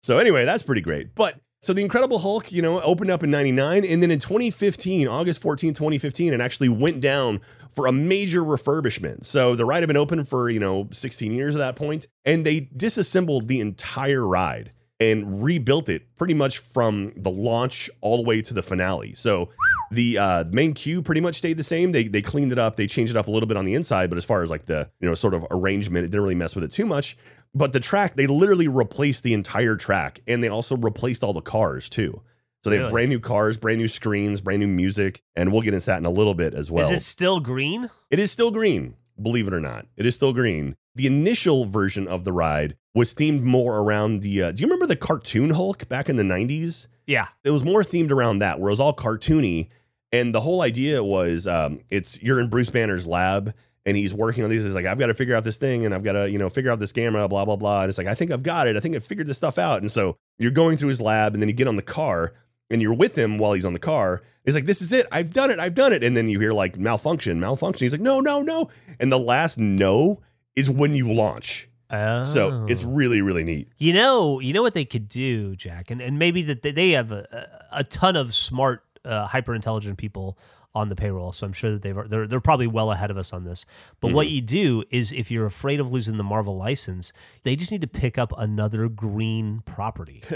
So 0.01 0.17
anyway, 0.17 0.45
that's 0.45 0.63
pretty 0.63 0.81
great. 0.81 1.13
But 1.13 1.35
so 1.61 1.73
the 1.73 1.81
Incredible 1.81 2.19
Hulk, 2.19 2.51
you 2.53 2.61
know, 2.61 2.79
opened 2.81 3.11
up 3.11 3.21
in 3.21 3.29
99 3.31 3.83
and 3.83 4.01
then 4.01 4.11
in 4.11 4.19
2015, 4.19 5.07
August 5.09 5.41
14, 5.41 5.73
2015, 5.73 6.33
it 6.33 6.39
actually 6.39 6.69
went 6.69 7.01
down 7.01 7.41
for 7.71 7.87
a 7.87 7.91
major 7.91 8.41
refurbishment. 8.41 9.25
So 9.25 9.55
the 9.55 9.65
ride 9.65 9.81
had 9.81 9.87
been 9.87 9.97
open 9.97 10.23
for, 10.23 10.49
you 10.49 10.59
know, 10.59 10.87
16 10.91 11.31
years 11.31 11.55
at 11.55 11.59
that 11.59 11.75
point, 11.75 12.07
and 12.25 12.45
they 12.45 12.61
disassembled 12.61 13.47
the 13.47 13.59
entire 13.59 14.27
ride 14.27 14.71
and 14.99 15.41
rebuilt 15.41 15.87
it 15.87 16.15
pretty 16.17 16.33
much 16.33 16.57
from 16.57 17.13
the 17.15 17.31
launch 17.31 17.89
all 18.01 18.17
the 18.17 18.23
way 18.23 18.41
to 18.41 18.53
the 18.53 18.61
finale. 18.61 19.13
So 19.13 19.49
the 19.91 20.17
uh, 20.17 20.43
main 20.51 20.73
queue 20.73 21.01
pretty 21.01 21.21
much 21.21 21.35
stayed 21.35 21.57
the 21.57 21.63
same. 21.63 21.93
They 21.93 22.03
they 22.03 22.21
cleaned 22.21 22.51
it 22.51 22.59
up, 22.59 22.75
they 22.75 22.87
changed 22.87 23.11
it 23.11 23.17
up 23.17 23.27
a 23.27 23.31
little 23.31 23.47
bit 23.47 23.57
on 23.57 23.65
the 23.65 23.75
inside, 23.75 24.09
but 24.09 24.17
as 24.17 24.25
far 24.25 24.43
as 24.43 24.49
like 24.49 24.65
the 24.65 24.89
you 24.99 25.07
know 25.07 25.15
sort 25.15 25.33
of 25.33 25.45
arrangement, 25.51 26.05
it 26.05 26.09
didn't 26.09 26.23
really 26.23 26.35
mess 26.35 26.53
with 26.53 26.63
it 26.63 26.71
too 26.71 26.85
much. 26.85 27.17
But 27.55 27.73
the 27.73 27.79
track, 27.79 28.15
they 28.15 28.27
literally 28.27 28.67
replaced 28.67 29.23
the 29.23 29.33
entire 29.33 29.75
track, 29.75 30.19
and 30.27 30.43
they 30.43 30.49
also 30.49 30.75
replaced 30.75 31.23
all 31.23 31.33
the 31.33 31.41
cars 31.41 31.89
too. 31.89 32.21
So 32.63 32.69
they 32.69 32.77
have 32.77 32.91
brand 32.91 33.09
new 33.09 33.19
cars, 33.19 33.57
brand 33.57 33.79
new 33.79 33.87
screens, 33.87 34.41
brand 34.41 34.59
new 34.59 34.67
music, 34.67 35.21
and 35.35 35.51
we'll 35.51 35.61
get 35.61 35.73
into 35.73 35.85
that 35.85 35.97
in 35.99 36.05
a 36.05 36.09
little 36.09 36.33
bit 36.33 36.53
as 36.53 36.69
well. 36.69 36.83
Is 36.83 36.91
it 36.91 37.01
still 37.01 37.39
green? 37.39 37.89
It 38.11 38.19
is 38.19 38.31
still 38.31 38.51
green, 38.51 38.95
believe 39.21 39.47
it 39.47 39.53
or 39.53 39.61
not. 39.61 39.85
It 39.95 40.05
is 40.05 40.15
still 40.15 40.33
green. 40.33 40.75
The 40.95 41.07
initial 41.07 41.65
version 41.65 42.07
of 42.07 42.25
the 42.25 42.33
ride 42.33 42.75
was 42.93 43.13
themed 43.13 43.43
more 43.43 43.79
around 43.79 44.21
the. 44.23 44.43
Uh, 44.43 44.51
do 44.51 44.61
you 44.61 44.67
remember 44.67 44.87
the 44.87 44.97
cartoon 44.97 45.51
Hulk 45.51 45.87
back 45.87 46.09
in 46.09 46.17
the 46.17 46.23
90s? 46.23 46.87
Yeah. 47.07 47.27
It 47.45 47.51
was 47.51 47.63
more 47.63 47.81
themed 47.81 48.11
around 48.11 48.39
that, 48.39 48.59
where 48.59 48.69
it 48.69 48.73
was 48.73 48.81
all 48.81 48.93
cartoony. 48.93 49.69
And 50.11 50.35
the 50.35 50.41
whole 50.41 50.61
idea 50.61 51.03
was 51.03 51.47
um, 51.47 51.79
it's 51.89 52.21
you're 52.21 52.41
in 52.41 52.49
Bruce 52.49 52.71
Banner's 52.71 53.07
lab 53.07 53.53
and 53.85 53.95
he's 53.95 54.13
working 54.13 54.43
on 54.43 54.49
these. 54.49 54.63
He's 54.63 54.73
like, 54.73 54.85
I've 54.85 54.99
got 54.99 55.07
to 55.07 55.13
figure 55.13 55.35
out 55.35 55.43
this 55.43 55.57
thing 55.57 55.85
and 55.85 55.95
I've 55.95 56.03
got 56.03 56.13
to, 56.13 56.29
you 56.29 56.37
know, 56.37 56.49
figure 56.49 56.71
out 56.71 56.79
this 56.79 56.91
camera, 56.91 57.27
blah, 57.29 57.45
blah, 57.45 57.55
blah. 57.55 57.83
And 57.83 57.89
it's 57.89 57.97
like, 57.97 58.07
I 58.07 58.15
think 58.15 58.31
I've 58.31 58.43
got 58.43 58.67
it. 58.67 58.75
I 58.75 58.79
think 58.79 58.95
I've 58.95 59.03
figured 59.03 59.27
this 59.27 59.37
stuff 59.37 59.57
out. 59.57 59.81
And 59.81 59.91
so 59.91 60.17
you're 60.37 60.51
going 60.51 60.77
through 60.77 60.89
his 60.89 60.99
lab 60.99 61.33
and 61.33 61.41
then 61.41 61.47
you 61.47 61.55
get 61.55 61.67
on 61.67 61.75
the 61.75 61.81
car 61.81 62.33
and 62.69 62.81
you're 62.81 62.93
with 62.95 63.17
him 63.17 63.37
while 63.37 63.53
he's 63.53 63.65
on 63.65 63.73
the 63.73 63.79
car. 63.79 64.21
He's 64.45 64.55
like, 64.55 64.65
This 64.65 64.81
is 64.81 64.91
it. 64.91 65.05
I've 65.11 65.33
done 65.33 65.51
it. 65.51 65.59
I've 65.59 65.73
done 65.75 65.93
it. 65.93 66.03
And 66.03 66.15
then 66.15 66.27
you 66.29 66.39
hear 66.39 66.53
like 66.53 66.77
malfunction, 66.77 67.39
malfunction. 67.39 67.85
He's 67.85 67.91
like, 67.91 68.01
No, 68.01 68.19
no, 68.19 68.41
no. 68.41 68.69
And 68.99 69.11
the 69.11 69.19
last 69.19 69.57
no 69.57 70.21
is 70.55 70.69
when 70.69 70.93
you 70.95 71.11
launch. 71.13 71.67
So 71.91 72.65
it's 72.69 72.83
Oh. 72.85 72.89
really, 72.89 73.21
really 73.21 73.43
neat. 73.43 73.67
You 73.79 73.93
know, 73.93 74.39
you 74.39 74.53
know 74.53 74.61
what 74.61 74.73
they 74.75 74.85
could 74.85 75.07
do, 75.07 75.55
Jack, 75.55 75.89
and, 75.89 76.01
and 76.01 76.19
maybe 76.19 76.43
that 76.43 76.61
they- 76.61 76.91
have 76.91 77.11
a, 77.11 77.25
a 77.71 77.79
a 77.79 77.83
ton 77.83 78.15
of 78.15 78.33
smart, 78.33 78.83
uh, 79.05 79.25
hyper 79.27 79.55
intelligent 79.55 79.97
people 79.97 80.37
on 80.75 80.89
the 80.89 80.95
payroll. 80.95 81.31
So 81.31 81.45
I'm 81.45 81.53
sure 81.53 81.71
that 81.71 81.81
they've 81.81 81.97
they're 82.09 82.27
they're 82.27 82.39
probably 82.39 82.67
well 82.67 82.91
ahead 82.91 83.11
of 83.11 83.17
us 83.17 83.33
on 83.33 83.43
this. 83.43 83.65
But 83.99 84.13
what 84.13 84.27
mm-hmm. 84.27 84.35
you 84.35 84.41
do 84.41 84.83
is, 84.89 85.11
if 85.11 85.31
you're 85.31 85.45
afraid 85.45 85.79
of 85.79 85.91
losing 85.91 86.17
the 86.17 86.23
Marvel 86.23 86.57
license, 86.57 87.11
they 87.43 87.55
just 87.55 87.71
need 87.71 87.81
to 87.81 87.87
pick 87.87 88.17
up 88.17 88.33
another 88.37 88.87
green 88.87 89.61
property. 89.65 90.23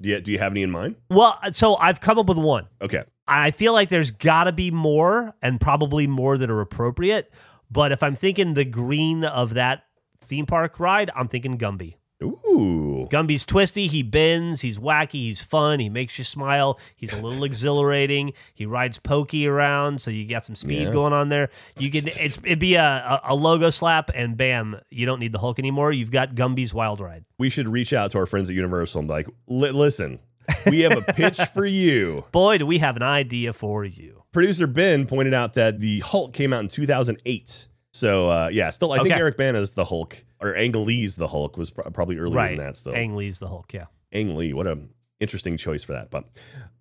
Do 0.00 0.10
you, 0.10 0.20
do 0.20 0.32
you 0.32 0.38
have 0.38 0.52
any 0.52 0.62
in 0.62 0.70
mind? 0.70 0.96
well, 1.08 1.38
uh, 1.42 1.50
so 1.52 1.76
I've 1.76 2.00
come 2.00 2.18
up 2.18 2.26
with 2.26 2.38
one. 2.38 2.66
Okay. 2.80 3.04
I 3.26 3.52
feel 3.52 3.72
like 3.72 3.88
there's 3.88 4.10
got 4.10 4.44
to 4.44 4.52
be 4.52 4.70
more, 4.70 5.34
and 5.40 5.60
probably 5.60 6.06
more 6.06 6.36
that 6.36 6.50
are 6.50 6.60
appropriate. 6.60 7.32
But 7.70 7.92
if 7.92 8.02
I'm 8.02 8.14
thinking 8.14 8.54
the 8.54 8.64
green 8.64 9.24
of 9.24 9.54
that 9.54 9.84
theme 10.20 10.46
park 10.46 10.78
ride, 10.78 11.10
I'm 11.14 11.28
thinking 11.28 11.56
Gumby. 11.58 11.96
Ooh. 12.22 13.06
Gumby's 13.10 13.44
twisty. 13.44 13.86
He 13.86 14.02
bends. 14.02 14.60
He's 14.60 14.78
wacky. 14.78 15.12
He's 15.12 15.42
fun. 15.42 15.80
He 15.80 15.88
makes 15.88 16.16
you 16.18 16.24
smile. 16.24 16.78
He's 16.96 17.12
a 17.12 17.20
little 17.20 17.44
exhilarating. 17.44 18.32
He 18.54 18.66
rides 18.66 18.98
Pokey 18.98 19.46
around, 19.46 20.00
so 20.00 20.10
you 20.10 20.26
got 20.26 20.44
some 20.44 20.56
speed 20.56 20.82
Yeah. 20.84 20.92
going 20.92 21.12
on 21.12 21.28
there. 21.28 21.50
You 21.78 21.90
can 21.90 22.06
it's 22.06 22.38
it'd 22.38 22.58
be 22.58 22.74
a, 22.76 23.20
a, 23.24 23.34
logo 23.34 23.70
slap, 23.70 24.10
and 24.14 24.36
bam, 24.36 24.80
you 24.90 25.06
don't 25.06 25.20
need 25.20 25.32
the 25.32 25.38
Hulk 25.38 25.58
anymore. 25.58 25.92
You've 25.92 26.10
got 26.10 26.34
Gumby's 26.34 26.72
Wild 26.72 27.00
Ride. 27.00 27.24
We 27.38 27.50
should 27.50 27.68
reach 27.68 27.92
out 27.92 28.10
to 28.12 28.18
our 28.18 28.26
friends 28.26 28.48
at 28.48 28.56
Universal 28.56 29.00
and 29.00 29.08
be 29.08 29.12
like, 29.12 29.28
listen, 29.46 30.20
we 30.66 30.80
have 30.80 30.96
a 30.96 31.02
pitch 31.12 31.40
for 31.54 31.66
you. 31.66 32.24
Boy, 32.32 32.58
do 32.58 32.66
we 32.66 32.78
have 32.78 32.96
an 32.96 33.02
idea 33.02 33.52
for 33.52 33.84
you. 33.84 34.22
Producer 34.32 34.66
Ben 34.66 35.06
pointed 35.06 35.34
out 35.34 35.54
that 35.54 35.78
the 35.78 36.00
Hulk 36.00 36.32
came 36.32 36.52
out 36.52 36.60
in 36.60 36.68
2008. 36.68 37.68
So, 37.92 38.28
uh, 38.28 38.48
yeah, 38.52 38.70
still, 38.70 38.90
I 38.92 38.98
think 38.98 39.10
Eric 39.10 39.20
Eric 39.20 39.36
Bana's 39.36 39.72
the 39.72 39.84
Hulk, 39.84 40.24
or 40.44 40.54
Ang 40.56 40.72
Lee's 40.84 41.16
the 41.16 41.28
Hulk 41.28 41.56
was 41.56 41.70
pro- 41.70 41.90
probably 41.90 42.18
earlier 42.18 42.36
right, 42.36 42.56
than 42.56 42.66
that 42.66 42.76
still. 42.76 42.94
Ang 42.94 43.16
Lee's 43.16 43.38
the 43.38 43.48
Hulk. 43.48 43.72
Yeah. 43.72 43.86
Ang 44.12 44.36
Lee, 44.36 44.52
what 44.52 44.66
a 44.66 44.78
interesting 45.20 45.56
choice 45.56 45.82
for 45.82 45.92
that. 45.94 46.10
But 46.10 46.24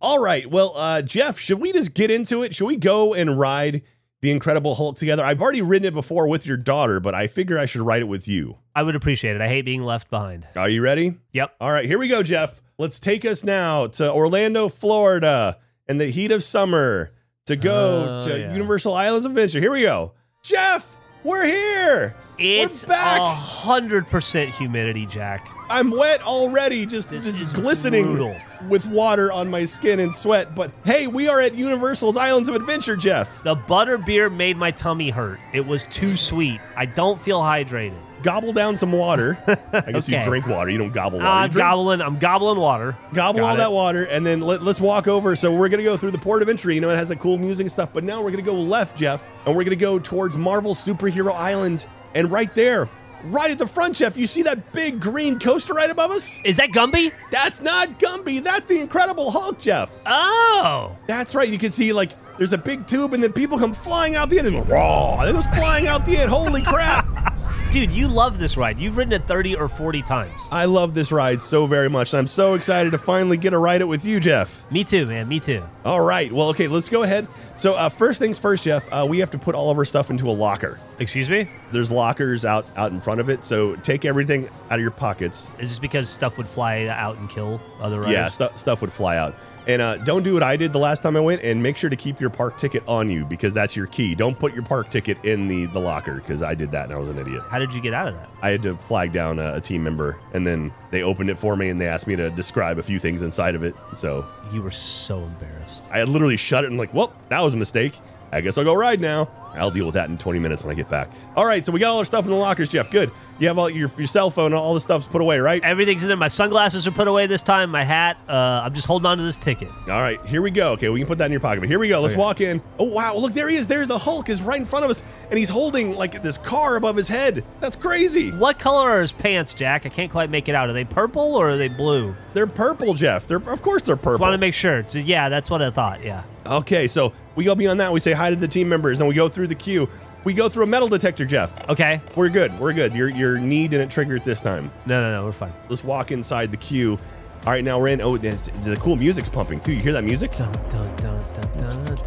all 0.02 0.21
right, 0.21 0.49
well, 0.49 0.73
uh, 0.76 1.02
Jeff, 1.02 1.39
should 1.39 1.60
we 1.62 1.71
just 1.71 1.93
get 1.93 2.12
into 2.12 2.43
it? 2.43 2.54
Should 2.54 2.65
we 2.67 2.78
go 2.78 3.13
and 3.13 3.39
ride 3.39 3.84
the 4.21 4.32
Incredible 4.32 4.76
Hulk 4.76 4.97
together? 4.97 5.23
I've 5.23 5.41
already 5.41 5.62
ridden 5.62 5.86
it 5.88 5.93
before 5.93 6.28
with 6.28 6.45
your 6.45 6.58
daughter, 6.58 6.99
but 6.99 7.13
I 7.15 7.28
figure 7.28 7.58
I 7.58 7.65
should 7.65 7.82
ride 7.82 8.02
it 8.02 8.08
with 8.08 8.28
you. 8.28 8.58
I 8.76 8.84
would 8.84 8.95
appreciate 8.95 9.36
it. 9.36 9.41
I 9.41 9.47
hate 9.47 9.63
being 9.65 9.84
left 9.84 10.10
behind. 10.10 10.47
Are 10.56 10.69
you 10.69 10.82
ready? 10.82 11.15
Yep. 11.32 11.56
All 11.62 11.71
right, 11.71 11.86
here 11.86 11.99
we 11.99 12.08
go, 12.08 12.21
Jeff. 12.23 12.62
Let's 12.78 12.99
take 12.99 13.23
us 13.23 13.43
now 13.43 13.88
to 13.88 14.12
Orlando, 14.12 14.67
Florida, 14.67 15.58
in 15.88 15.97
the 15.99 16.08
heat 16.08 16.32
of 16.32 16.41
summer 16.43 17.13
to 17.45 17.56
go 17.56 18.19
Oh, 18.21 18.28
to 18.28 18.39
yeah. 18.39 18.54
Universal 18.54 18.93
Islands 18.93 19.26
Adventure. 19.26 19.60
Here 19.60 19.71
we 19.71 19.82
go. 19.84 20.13
Jeff, 20.43 20.97
we're 21.24 21.46
here. 21.46 22.16
It's 22.40 22.84
a 22.86 22.96
hundred 23.34 24.08
percent 24.10 24.50
humidity, 24.54 25.06
Jack. 25.06 25.50
I'm 25.70 25.92
wet 25.92 26.22
already, 26.24 26.86
just 26.86 27.10
This 27.10 27.40
just 27.40 27.56
glistening 27.56 28.06
brutal. 28.06 28.36
with 28.68 28.86
water 28.88 29.32
on 29.32 29.50
my 29.50 29.66
skin 29.66 30.00
and 30.00 30.14
sweat. 30.14 30.54
But 30.56 30.72
hey, 30.84 31.08
we 31.08 31.30
are 31.30 31.42
at 31.42 31.56
Universal's 31.56 32.18
Islands 32.18 32.50
of 32.50 32.56
Adventure, 32.56 32.96
Jeff. 32.96 33.44
The 33.44 33.56
butter 33.56 33.98
beer 33.98 34.30
made 34.30 34.58
my 34.58 34.72
tummy 34.72 35.10
hurt. 35.10 35.40
It 35.54 35.66
was 35.66 35.86
too 35.86 36.16
sweet. 36.18 36.60
I 36.76 36.86
don't 36.86 37.20
feel 37.20 37.42
hydrated. 37.42 37.98
Gobble 38.24 38.54
down 38.54 38.76
some 38.78 38.92
water. 38.92 39.38
I 39.74 39.92
guess 39.92 40.10
you 40.10 40.22
drink 40.24 40.48
water. 40.48 40.72
You 40.72 40.78
don't 40.80 40.94
gobble 40.94 41.20
water. 41.20 41.30
I'm 41.30 41.46
You 41.48 41.52
drink- 41.54 41.64
gobbling. 41.68 42.02
I'm 42.02 42.18
gobbling 42.18 42.58
water. 42.60 42.98
gobble 43.14 43.42
Got 43.42 43.50
all 43.50 43.56
it. 43.56 43.58
that 43.58 43.72
water, 43.72 44.06
and 44.06 44.26
then 44.26 44.40
let, 44.42 44.62
us 44.62 44.80
walk 44.82 45.08
over. 45.08 45.36
So 45.36 45.52
we're 45.52 45.70
gonna 45.70 45.84
go 45.84 45.98
through 45.98 46.12
the 46.12 46.18
port 46.18 46.42
of 46.42 46.50
entry. 46.50 46.76
You 46.76 46.82
know, 46.82 46.90
it 46.90 46.96
has 46.96 47.10
that 47.10 47.20
cool 47.20 47.38
music 47.38 47.66
and 47.66 47.72
stuff. 47.72 47.90
But 47.94 48.04
now 48.04 48.22
we're 48.24 48.32
gonna 48.32 48.42
go 48.44 48.54
left, 48.56 48.98
Jeff, 48.98 49.28
and 49.46 49.56
we're 49.56 49.64
gonna 49.66 49.76
go 49.76 50.00
towards 50.00 50.38
Marvel 50.38 50.74
Superhero 50.74 51.34
Island. 51.36 51.86
And 52.16 52.32
right 52.32 52.52
there, 52.54 52.88
right 53.26 53.52
at 53.52 53.58
the 53.58 53.68
front, 53.68 53.96
Jeff, 53.98 54.18
you 54.18 54.26
see 54.28 54.42
that 54.44 54.72
big 54.72 55.00
green 55.00 55.40
coaster 55.40 55.74
right 55.74 55.90
above 55.90 56.12
us? 56.12 56.40
Is 56.46 56.58
that 56.58 56.70
Gumby? 56.72 57.12
That's 57.32 57.62
not 57.62 58.00
Gumby. 58.00 58.42
That's 58.44 58.66
the 58.66 58.80
Incredible 58.80 59.32
Hulk, 59.32 59.60
Jeff. 59.60 59.92
Oh, 60.06 60.96
That's 61.08 61.36
right. 61.36 61.50
You 61.50 61.58
can 61.58 61.72
see 61.72 61.92
like 61.94 62.12
there's 62.38 62.54
a 62.54 62.58
big 62.58 62.88
tube, 62.88 63.14
and 63.14 63.22
then 63.22 63.32
people 63.34 63.60
come 63.60 63.74
flying 63.74 64.16
out 64.16 64.30
the 64.30 64.40
end. 64.40 64.48
And 64.48 64.68
raw, 64.70 65.22
it 65.22 65.34
goes 65.34 65.46
flying 65.48 65.88
out 65.88 66.06
the 66.06 66.18
end. 66.18 66.30
Holy 66.32 66.62
crap! 66.64 67.06
dude, 67.74 67.92
you 67.92 68.08
love 68.08 68.38
this 68.38 68.56
ride. 68.56 68.80
You've 68.80 68.98
ridden 68.98 69.14
it 69.14 69.28
30 69.28 69.56
or 69.56 69.68
40 69.68 70.04
times. 70.04 70.40
I 70.52 70.66
love 70.66 70.94
this 70.94 71.12
ride 71.12 71.42
so 71.42 71.66
very 71.66 71.90
much, 71.90 72.14
and 72.14 72.20
I'm 72.20 72.28
so 72.28 72.54
excited 72.54 72.92
to 72.92 73.00
finally 73.00 73.36
get 73.36 73.50
to 73.50 73.58
ride 73.58 73.82
it 73.82 73.88
with 73.88 74.06
you, 74.06 74.20
Jeff. 74.20 74.70
Me 74.72 74.84
too, 74.84 75.08
man. 75.08 75.28
Me 75.28 75.40
too. 75.40 75.64
All 75.84 76.00
right. 76.00 76.32
Well, 76.32 76.50
okay. 76.50 76.68
Let's 76.68 76.88
go 76.88 77.02
ahead. 77.02 77.28
So, 77.56 77.74
uh, 77.74 77.90
first 77.90 78.20
things 78.20 78.38
first, 78.38 78.64
Jeff. 78.64 78.88
Uh, 78.92 79.08
we 79.10 79.18
have 79.20 79.32
to 79.32 79.40
put 79.40 79.56
all 79.56 79.72
of 79.72 79.78
our 79.80 79.86
stuff 79.86 80.12
into 80.12 80.30
a 80.30 80.32
locker. 80.32 80.80
Excuse 81.00 81.30
me? 81.30 81.50
There's 81.72 81.90
lockers 81.90 82.46
out 82.46 82.68
out 82.78 82.92
in 82.92 83.02
front 83.02 83.20
of 83.20 83.30
it. 83.30 83.44
So 83.44 83.76
take 83.78 84.06
everything 84.06 84.48
out 84.70 84.76
of 84.76 84.82
your 84.82 84.92
pockets. 84.92 85.54
Is 85.60 85.70
this 85.70 85.80
because 85.80 86.10
stuff 86.10 86.38
would 86.38 86.48
fly 86.48 86.86
out 86.86 87.18
and 87.18 87.30
kill 87.30 87.60
other 87.80 88.00
riders? 88.00 88.14
Yeah, 88.14 88.28
stuff 88.30 88.58
stuff 88.60 88.82
would 88.82 88.94
fly 88.94 89.18
out. 89.18 89.36
And 89.67 89.82
uh, 89.82 89.97
don't 89.97 90.23
do 90.23 90.34
what 90.34 90.43
I 90.43 90.58
did 90.58 90.73
the 90.73 90.80
last 90.80 91.04
time 91.04 91.15
I 91.15 91.19
went, 91.19 91.41
and 91.41 91.63
make 91.63 91.78
sure 91.78 91.89
to 91.89 91.95
keep 91.95 92.19
your 92.19 92.30
park 92.30 92.58
ticket 92.58 92.84
on 92.88 93.10
you 93.10 93.26
because 93.26 93.54
that's 93.54 93.76
your 93.76 93.88
key. 93.88 94.13
Don't 94.15 94.38
put 94.38 94.54
your 94.54 94.63
park 94.63 94.89
ticket 94.89 95.17
in 95.23 95.47
the 95.47 95.65
the 95.67 95.80
locker 95.80 96.15
because 96.15 96.43
I 96.43 96.54
did 96.56 96.71
that 96.71 96.86
and 96.86 96.93
I 96.93 96.97
was 96.97 97.08
an 97.08 97.17
idiot. 97.17 97.43
How 97.49 97.60
did 97.60 97.73
you 97.73 97.82
get 97.82 97.93
out 97.93 98.08
of 98.10 98.15
that? 98.15 98.30
I 98.41 98.49
had 98.49 98.63
to 98.63 98.76
flag 98.78 99.13
down 99.13 99.39
a, 99.39 99.56
a 99.56 99.62
team 99.62 99.84
member, 99.84 100.19
and 100.34 100.45
then 100.45 100.73
they 100.91 101.04
opened 101.04 101.30
it 101.30 101.38
for 101.39 101.56
me 101.56 101.69
and 101.69 101.80
they 101.80 101.88
asked 101.88 102.08
me 102.08 102.15
to 102.15 102.30
describe 102.30 102.78
a 102.78 102.84
few 102.84 102.99
things 102.99 103.21
inside 103.21 103.56
of 103.56 103.63
it. 103.63 103.76
So 103.93 104.26
You 104.52 104.62
were 104.62 104.71
so 104.71 105.17
embarrassed. 105.19 105.84
I 105.91 105.99
had 105.99 106.10
literally 106.10 106.38
shut 106.38 106.63
it 106.63 106.67
and 106.67 106.78
like, 106.78 106.93
well, 106.93 107.13
that 107.30 107.41
was 107.41 107.54
a 107.54 107.58
mistake. 107.58 107.93
I 108.32 108.41
guess 108.41 108.58
I'll 108.58 108.63
go 108.63 108.73
ride 108.73 108.99
now. 108.99 109.30
I'll 109.56 109.70
deal 109.72 109.86
with 109.86 109.96
that 109.96 110.10
in 110.10 110.18
20 110.18 110.39
minutes 110.39 110.63
when 110.63 110.72
I 110.72 110.76
get 110.76 110.89
back. 110.89 111.10
All 111.36 111.46
right, 111.46 111.66
so 111.66 111.72
we 111.72 111.80
got 111.80 111.92
all 111.92 112.00
our 112.00 112.06
stuff 112.06 112.26
in 112.26 112.32
the 112.32 112.38
lockers, 112.38 112.70
Jeff. 112.70 112.89
Good. 112.89 113.12
You 113.39 113.48
have 113.48 113.58
all 113.60 113.70
your, 113.70 113.89
your 113.98 114.08
cell 114.08 114.30
phone 114.30 114.48
and 114.48 114.56
all 114.56 114.74
the 114.74 114.80
stuff's 114.80 115.08
put 115.08 115.22
away, 115.22 115.39
right? 115.39 115.63
Everything's 115.63 116.02
in 116.04 116.08
there. 116.08 116.18
My 116.18 116.28
sunglasses 116.28 116.88
are 116.88 116.92
put 116.92 117.08
away 117.08 117.28
this 117.28 117.42
time. 117.44 117.70
My 117.72 117.84
hat. 117.84 118.18
Uh, 118.28 118.62
I'm 118.63 118.74
just 118.74 118.88
holding 118.88 119.06
on 119.06 119.18
to 119.18 119.24
this 119.24 119.38
ticket. 119.38 119.70
All 119.89 120.02
right, 120.02 120.24
here 120.26 120.42
we 120.42 120.52
go. 120.52 120.72
Okay, 120.74 120.89
we 120.89 121.00
can 121.00 121.08
put 121.08 121.18
that 121.18 121.26
in 121.26 121.32
your 121.32 121.42
pocket. 121.42 121.60
But 121.60 121.70
here 121.70 121.80
we 121.80 121.88
go. 121.89 122.00
Let's 122.02 122.13
Okay. 122.13 122.20
walk 122.22 122.42
in. 122.42 122.62
Oh 122.80 122.89
wow, 122.92 123.16
look 123.16 123.34
there 123.34 123.50
he 123.50 123.56
is. 123.56 123.68
There's 123.68 123.88
the 123.88 123.98
Hulk 123.98 124.30
is 124.30 124.42
right 124.42 124.60
in 124.60 124.66
front 124.66 124.86
of 124.86 124.92
us, 124.92 125.04
and 125.30 125.38
he's 125.38 125.50
holding 125.50 125.94
like 125.96 126.22
this 126.24 126.38
car 126.38 126.78
above 126.78 126.96
his 126.96 127.08
head. 127.08 127.44
That's 127.60 127.76
crazy. 127.76 128.32
What 128.32 128.60
color 128.60 128.89
are 128.89 129.02
his 129.02 129.12
pants, 129.12 129.54
Jack? 129.54 129.86
I 129.86 129.89
can't 129.89 130.12
quite 130.12 130.30
make 130.30 130.48
it 130.50 130.56
out. 130.56 130.70
Are 130.70 130.74
they 130.74 130.86
purple 130.86 131.36
or 131.36 131.50
are 131.52 131.58
they 131.58 131.68
blue? 131.70 132.16
They're 132.34 132.48
purple, 132.48 132.94
Jeff. 132.94 133.28
They're 133.28 133.38
of 133.38 133.62
course 133.62 133.84
they're 133.84 133.96
purple. 133.96 134.20
Want 134.20 134.34
to 134.34 134.38
make 134.38 134.54
sure. 134.54 134.84
So, 134.88 135.00
yeah, 135.00 135.30
that's 135.30 135.50
what 135.50 135.62
I 135.62 135.70
thought. 135.70 136.04
Yeah. 136.04 136.24
okay, 136.46 136.88
so 136.88 137.13
we 137.36 137.46
go 137.46 137.56
beyond 137.56 137.80
that. 137.80 137.92
We 137.94 138.00
say 138.00 138.12
hi 138.13 138.30
to 138.30 138.36
the 138.36 138.48
team 138.48 138.68
members, 138.70 139.00
and 139.00 139.08
we 139.10 139.16
go 139.16 139.30
through 139.30 139.43
the 139.48 139.56
queue. 139.56 139.90
We 140.24 140.34
go 140.34 140.48
through 140.48 140.64
a 140.64 140.68
metal 140.68 140.88
detector, 140.88 141.26
Jeff. 141.26 141.70
Okay. 141.70 142.02
We're 142.16 142.30
good. 142.30 142.58
We're 142.60 142.74
good. 142.74 142.96
Your 142.96 143.10
your 143.10 143.40
knee 143.40 143.68
didn't 143.68 143.90
trigger 143.90 144.16
it 144.16 144.24
this 144.24 144.40
time. 144.40 144.72
No, 144.86 145.02
no, 145.02 145.12
no. 145.12 145.26
We're 145.26 145.34
fine. 145.34 145.54
Let's 145.70 145.84
walk 145.84 146.12
inside 146.12 146.52
the 146.52 146.58
queue. 146.58 146.98
All 147.46 147.52
right, 147.52 147.64
now 147.64 147.78
we're 147.78 147.90
in. 147.90 148.00
Oh, 148.02 148.16
this, 148.18 148.50
the 148.62 148.78
cool 148.78 148.96
music's 148.96 149.28
pumping 149.28 149.60
too. 149.60 149.74
You 149.74 149.82
hear 149.82 149.92
that 149.92 150.06
music? 150.06 150.32
Dun, 150.38 150.50
dun, 150.70 150.96
dun, 150.96 151.26
dun, 151.34 151.50
dun, 151.58 151.82
dun. 151.82 151.98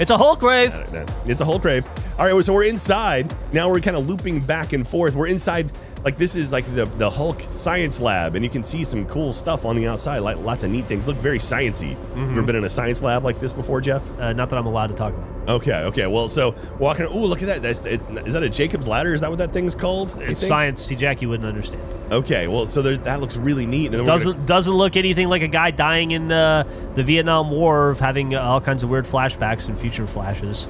It's 0.00 0.10
a 0.10 0.16
Hulk 0.16 0.38
grave. 0.38 0.72
It's 1.26 1.40
a 1.40 1.44
whole 1.44 1.58
crave. 1.58 1.86
All 2.18 2.32
right, 2.32 2.44
so 2.44 2.52
we're 2.52 2.66
inside. 2.66 3.34
Now 3.52 3.70
we're 3.70 3.80
kind 3.80 3.96
of 3.96 4.06
looping 4.06 4.40
back 4.40 4.72
and 4.72 4.86
forth. 4.86 5.14
We're 5.14 5.28
inside, 5.28 5.72
like 6.04 6.16
this 6.16 6.36
is 6.36 6.52
like 6.52 6.64
the 6.74 6.84
the 6.86 7.10
Hulk 7.10 7.42
science 7.56 8.00
lab, 8.00 8.34
and 8.34 8.44
you 8.44 8.50
can 8.50 8.62
see 8.62 8.84
some 8.84 9.04
cool 9.06 9.32
stuff 9.32 9.64
on 9.64 9.76
the 9.76 9.86
outside. 9.88 10.18
Like 10.20 10.36
lots 10.38 10.64
of 10.64 10.70
neat 10.70 10.86
things. 10.86 11.06
Look 11.08 11.16
very 11.16 11.38
sciency. 11.38 11.90
You 12.16 12.30
ever 12.30 12.42
been 12.42 12.56
in 12.56 12.64
a 12.64 12.68
science 12.68 13.02
lab 13.02 13.24
like 13.24 13.40
this 13.40 13.52
before, 13.52 13.80
Jeff? 13.80 14.02
Uh, 14.18 14.32
not 14.32 14.50
that 14.50 14.58
I'm 14.58 14.66
allowed 14.66 14.88
to 14.88 14.94
talk 14.94 15.12
about. 15.14 15.28
Okay, 15.48 15.74
okay. 15.84 16.06
Well, 16.06 16.28
so 16.28 16.54
walking. 16.78 17.06
Oh, 17.06 17.20
look 17.26 17.40
at 17.42 17.48
that. 17.48 17.62
That's, 17.62 17.84
is 17.86 18.32
that 18.34 18.42
a 18.42 18.50
Jacob's 18.50 18.86
ladder? 18.86 19.14
Is 19.14 19.22
that 19.22 19.30
what 19.30 19.38
that 19.38 19.50
thing's 19.52 19.74
called? 19.74 20.14
It's 20.20 20.46
science. 20.46 20.84
See, 20.84 20.94
Jack, 20.94 21.22
you 21.22 21.28
wouldn't 21.30 21.48
understand. 21.48 21.82
Okay, 22.12 22.48
well, 22.48 22.66
so 22.66 22.82
there's 22.82 22.98
that 23.00 23.20
looks 23.20 23.36
really 23.36 23.64
neat. 23.66 23.90
We're 23.90 23.98
gonna- 23.98 24.08
Doesn't 24.08 24.46
doesn't 24.46 24.72
look 24.74 24.96
anything 24.96 25.28
like 25.28 25.42
a 25.42 25.48
guy 25.48 25.70
dying 25.70 26.10
in 26.10 26.30
uh, 26.30 26.64
the 26.94 27.02
Vietnam 27.02 27.50
War 27.50 27.90
of 27.90 27.98
having 28.00 28.34
uh, 28.34 28.40
all 28.42 28.60
kinds 28.60 28.82
of 28.82 28.88
weird 28.90 29.06
flashbacks 29.06 29.68
and 29.68 29.78
future 29.78 30.06
flashes 30.06 30.66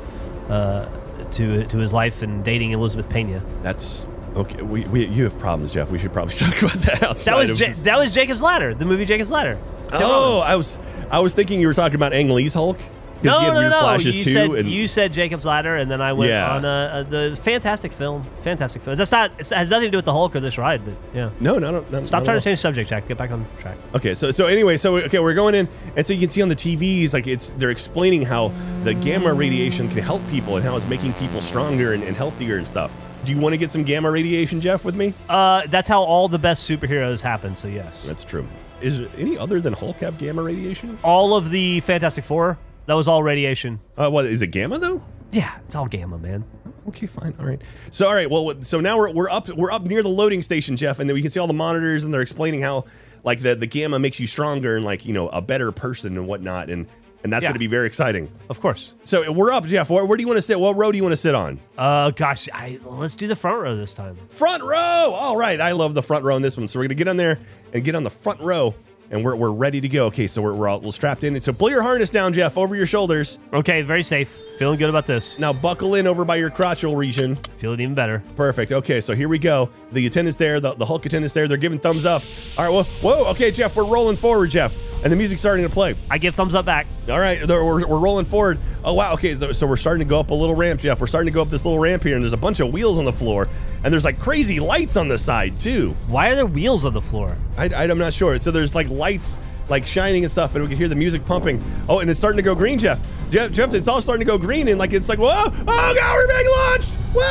uh, 0.48 0.86
to 1.32 1.64
to 1.64 1.78
his 1.78 1.92
life 1.92 2.22
and 2.22 2.44
dating 2.44 2.70
Elizabeth 2.70 3.08
Pena. 3.08 3.42
That's 3.62 4.06
okay. 4.36 4.62
We, 4.62 4.84
we 4.86 5.06
you 5.06 5.24
have 5.24 5.38
problems, 5.38 5.72
Jeff. 5.74 5.90
We 5.90 5.98
should 5.98 6.12
probably 6.12 6.34
talk 6.34 6.56
about 6.62 6.72
that 6.78 7.02
outside. 7.02 7.32
That 7.34 7.50
was 7.50 7.60
ja- 7.60 7.82
that 7.84 7.98
was 7.98 8.10
Jacob's 8.12 8.42
Ladder, 8.42 8.74
the 8.74 8.84
movie 8.84 9.04
Jacob's 9.04 9.30
Ladder. 9.30 9.58
Oh, 9.92 10.42
I 10.46 10.56
was 10.56 10.78
I 11.10 11.20
was 11.20 11.34
thinking 11.34 11.60
you 11.60 11.66
were 11.66 11.74
talking 11.74 11.96
about 11.96 12.12
Ang 12.12 12.28
Lee's 12.28 12.54
Hulk 12.54 12.78
No, 13.22 13.40
no, 13.40 13.54
no, 13.54 13.68
no. 13.68 13.92
You 13.96 14.12
too. 14.12 14.22
said 14.22 14.50
and 14.50 14.70
you 14.70 14.86
said 14.86 15.12
Jacob's 15.12 15.44
Ladder, 15.44 15.74
and 15.76 15.90
then 15.90 16.00
I 16.00 16.12
went 16.12 16.30
Yeah. 16.30 16.54
on 16.54 16.64
uh, 16.64 16.68
uh, 16.68 17.02
the 17.04 17.40
fantastic 17.42 17.90
film. 17.92 18.24
Fantastic 18.42 18.82
film. 18.82 18.96
That's 18.96 19.10
not. 19.10 19.32
It 19.40 19.48
has 19.48 19.70
nothing 19.70 19.86
to 19.86 19.90
do 19.90 19.96
with 19.98 20.04
the 20.04 20.12
Hulk 20.12 20.36
or 20.36 20.40
this 20.40 20.56
ride, 20.56 20.84
but 20.84 20.94
yeah. 21.14 21.30
no, 21.40 21.58
no, 21.58 21.70
no, 21.72 21.84
no. 21.90 22.04
Stop 22.04 22.22
trying 22.24 22.38
to 22.38 22.44
change 22.44 22.58
the 22.58 22.62
subject, 22.62 22.90
Jack. 22.90 23.08
Get 23.08 23.18
back 23.18 23.30
on 23.32 23.44
track. 23.60 23.76
Okay, 23.94 24.14
so 24.14 24.30
so 24.30 24.46
anyway, 24.46 24.76
so 24.76 24.98
okay, 24.98 25.18
we're 25.18 25.34
going 25.34 25.54
in, 25.56 25.68
and 25.96 26.06
so 26.06 26.12
you 26.14 26.20
can 26.20 26.30
see 26.30 26.42
on 26.42 26.48
the 26.48 26.54
TVs 26.54 27.12
like 27.12 27.26
it's 27.26 27.50
they're 27.50 27.70
explaining 27.70 28.22
how 28.22 28.52
the 28.84 28.94
gamma 28.94 29.32
radiation 29.34 29.88
can 29.88 30.02
help 30.04 30.22
people 30.30 30.56
and 30.56 30.64
how 30.64 30.76
it's 30.76 30.86
making 30.86 31.12
people 31.14 31.40
stronger 31.40 31.94
and, 31.94 32.04
and 32.04 32.14
healthier 32.16 32.56
and 32.58 32.68
stuff. 32.68 32.94
Do 33.28 33.34
you 33.34 33.40
want 33.40 33.52
to 33.52 33.58
get 33.58 33.70
some 33.70 33.82
gamma 33.82 34.10
radiation, 34.10 34.58
Jeff, 34.58 34.86
with 34.86 34.94
me? 34.94 35.12
Uh, 35.28 35.66
that's 35.66 35.86
how 35.86 36.02
all 36.02 36.28
the 36.28 36.38
best 36.38 36.66
superheroes 36.66 37.20
happen. 37.20 37.54
So 37.56 37.68
yes, 37.68 38.06
That's 38.06 38.24
true. 38.24 38.48
Is 38.80 39.02
any 39.18 39.36
other 39.36 39.60
than 39.60 39.74
Hulk 39.74 39.98
have 39.98 40.16
gamma 40.16 40.42
radiation? 40.42 40.98
all 41.02 41.36
of 41.36 41.50
the 41.50 41.80
Fantastic 41.80 42.24
Four. 42.24 42.58
That 42.86 42.94
was 42.94 43.06
all 43.06 43.22
radiation. 43.22 43.80
Uh, 43.98 44.08
what 44.08 44.24
is 44.24 44.40
it? 44.40 44.46
Gamma 44.46 44.78
though? 44.78 45.02
Yeah, 45.30 45.54
it's 45.66 45.74
all 45.74 45.86
gamma, 45.86 46.16
man. 46.16 46.42
Okay, 46.88 47.06
fine. 47.06 47.34
All 47.38 47.44
right. 47.44 47.60
So 47.90 48.06
all 48.06 48.14
right. 48.14 48.30
Well, 48.30 48.62
so 48.62 48.80
now 48.80 48.96
we're, 48.96 49.12
we're 49.12 49.28
up 49.28 49.50
we're 49.50 49.72
up 49.72 49.82
near 49.82 50.02
the 50.02 50.08
loading 50.08 50.40
station, 50.40 50.78
Jeff, 50.78 50.98
and 50.98 51.06
then 51.06 51.12
we 51.14 51.20
can 51.20 51.30
see 51.30 51.38
all 51.38 51.46
the 51.46 51.52
monitors, 51.52 52.04
and 52.04 52.14
they're 52.14 52.22
explaining 52.22 52.62
how 52.62 52.86
like 53.24 53.40
the 53.40 53.54
the 53.54 53.66
gamma 53.66 53.98
makes 53.98 54.18
you 54.18 54.26
stronger 54.26 54.76
and 54.76 54.86
like 54.86 55.04
you 55.04 55.12
know 55.12 55.28
a 55.28 55.42
better 55.42 55.70
person 55.70 56.16
and 56.16 56.26
whatnot, 56.26 56.70
and 56.70 56.86
and 57.24 57.32
that's 57.32 57.42
Yeah. 57.44 57.48
going 57.50 57.54
to 57.54 57.58
be 57.60 57.66
very 57.66 57.86
exciting. 57.86 58.30
Of 58.48 58.60
course. 58.60 58.92
So 59.04 59.30
we're 59.32 59.52
up, 59.52 59.64
Jeff. 59.66 59.90
Where, 59.90 60.04
where 60.06 60.16
do 60.16 60.22
you 60.22 60.28
want 60.28 60.38
to 60.38 60.42
sit? 60.42 60.58
What 60.58 60.76
row 60.76 60.90
do 60.92 60.96
you 60.96 61.02
want 61.02 61.12
to 61.12 61.16
sit 61.16 61.34
on? 61.34 61.58
Uh, 61.76 62.10
gosh, 62.10 62.48
I 62.52 62.78
let's 62.84 63.14
do 63.14 63.26
the 63.26 63.36
front 63.36 63.60
row 63.62 63.76
this 63.76 63.92
time. 63.94 64.16
Front 64.28 64.62
row. 64.62 65.12
All 65.14 65.36
right. 65.36 65.60
I 65.60 65.72
love 65.72 65.94
the 65.94 66.02
front 66.02 66.24
row 66.24 66.36
in 66.36 66.42
this 66.42 66.56
one. 66.56 66.68
So 66.68 66.78
we're 66.78 66.84
gonna 66.84 66.94
get 66.94 67.08
on 67.08 67.16
there 67.16 67.38
and 67.72 67.84
get 67.84 67.94
on 67.94 68.02
the 68.04 68.10
front 68.10 68.40
row, 68.40 68.74
and 69.10 69.24
we're, 69.24 69.36
we're 69.36 69.50
ready 69.52 69.80
to 69.80 69.88
go. 69.88 70.06
Okay, 70.06 70.26
so 70.26 70.40
we're 70.42 70.52
we're 70.54 70.68
all 70.68 70.80
we're 70.80 70.90
strapped 70.92 71.24
in. 71.24 71.40
So 71.40 71.52
pull 71.52 71.70
your 71.70 71.82
harness 71.82 72.10
down, 72.10 72.32
Jeff, 72.32 72.56
over 72.56 72.74
your 72.76 72.86
shoulders. 72.86 73.38
Okay, 73.52 73.82
very 73.82 74.02
safe. 74.02 74.36
Feeling 74.58 74.78
good 74.78 74.90
about 74.90 75.06
this. 75.06 75.38
Now 75.38 75.52
buckle 75.52 75.94
in 75.94 76.06
over 76.08 76.24
by 76.24 76.34
your 76.36 76.50
crotchal 76.50 76.96
region. 76.96 77.36
Feeling 77.58 77.80
even 77.80 77.94
better. 77.94 78.22
Perfect. 78.36 78.72
Okay, 78.72 79.00
so 79.00 79.14
here 79.14 79.28
we 79.28 79.38
go. 79.38 79.70
The 79.92 80.04
attendant's 80.06 80.36
there, 80.36 80.58
the, 80.60 80.72
the 80.74 80.84
Hulk 80.84 81.06
attendant's 81.06 81.32
there. 81.32 81.46
They're 81.46 81.56
giving 81.56 81.78
thumbs 81.78 82.04
up. 82.04 82.22
All 82.58 82.64
right, 82.64 82.72
well, 82.72 82.84
whoa, 83.24 83.30
okay, 83.30 83.50
Jeff, 83.52 83.76
we're 83.76 83.84
rolling 83.84 84.16
forward, 84.16 84.50
Jeff. 84.50 84.76
And 85.02 85.12
the 85.12 85.16
music's 85.16 85.40
starting 85.40 85.64
to 85.64 85.72
play. 85.72 85.94
I 86.10 86.18
give 86.18 86.34
thumbs 86.34 86.56
up 86.56 86.64
back. 86.64 86.88
All 87.08 87.20
right, 87.20 87.46
we're, 87.46 87.86
we're 87.86 88.00
rolling 88.00 88.24
forward. 88.24 88.58
Oh, 88.84 88.94
wow, 88.94 89.14
okay, 89.14 89.32
so, 89.34 89.52
so 89.52 89.66
we're 89.66 89.76
starting 89.76 90.04
to 90.04 90.08
go 90.08 90.18
up 90.18 90.30
a 90.30 90.34
little 90.34 90.56
ramp, 90.56 90.80
Jeff. 90.80 91.00
We're 91.00 91.06
starting 91.06 91.28
to 91.28 91.32
go 91.32 91.40
up 91.40 91.50
this 91.50 91.64
little 91.64 91.78
ramp 91.78 92.02
here, 92.02 92.16
and 92.16 92.24
there's 92.24 92.32
a 92.32 92.36
bunch 92.36 92.58
of 92.58 92.72
wheels 92.72 92.98
on 92.98 93.04
the 93.04 93.12
floor, 93.12 93.48
and 93.84 93.92
there's 93.92 94.04
like 94.04 94.18
crazy 94.18 94.58
lights 94.58 94.96
on 94.96 95.06
the 95.06 95.16
side, 95.16 95.56
too. 95.58 95.94
Why 96.08 96.28
are 96.28 96.34
there 96.34 96.46
wheels 96.46 96.84
on 96.84 96.92
the 96.92 97.00
floor? 97.00 97.36
I, 97.56 97.68
I, 97.68 97.84
I'm 97.84 97.98
not 97.98 98.12
sure. 98.12 98.38
So 98.40 98.50
there's 98.50 98.74
like 98.74 98.90
lights 98.90 99.38
like 99.68 99.86
shining 99.86 100.24
and 100.24 100.30
stuff, 100.30 100.54
and 100.54 100.64
we 100.64 100.68
can 100.68 100.76
hear 100.76 100.88
the 100.88 100.96
music 100.96 101.24
pumping. 101.24 101.62
Oh, 101.88 102.00
and 102.00 102.10
it's 102.10 102.18
starting 102.18 102.38
to 102.38 102.42
go 102.42 102.54
green, 102.54 102.78
Jeff. 102.78 102.98
Jeff, 103.30 103.52
Jeff, 103.52 103.74
it's 103.74 103.86
all 103.86 104.00
starting 104.00 104.26
to 104.26 104.30
go 104.30 104.36
green, 104.38 104.66
and 104.68 104.78
like 104.78 104.92
it's 104.92 105.08
like, 105.08 105.18
whoa, 105.20 105.28
oh 105.30 105.64
god, 105.64 106.14
we're 106.16 106.26
being 106.26 106.50
launched! 106.50 106.96
Whoa! 107.14 107.22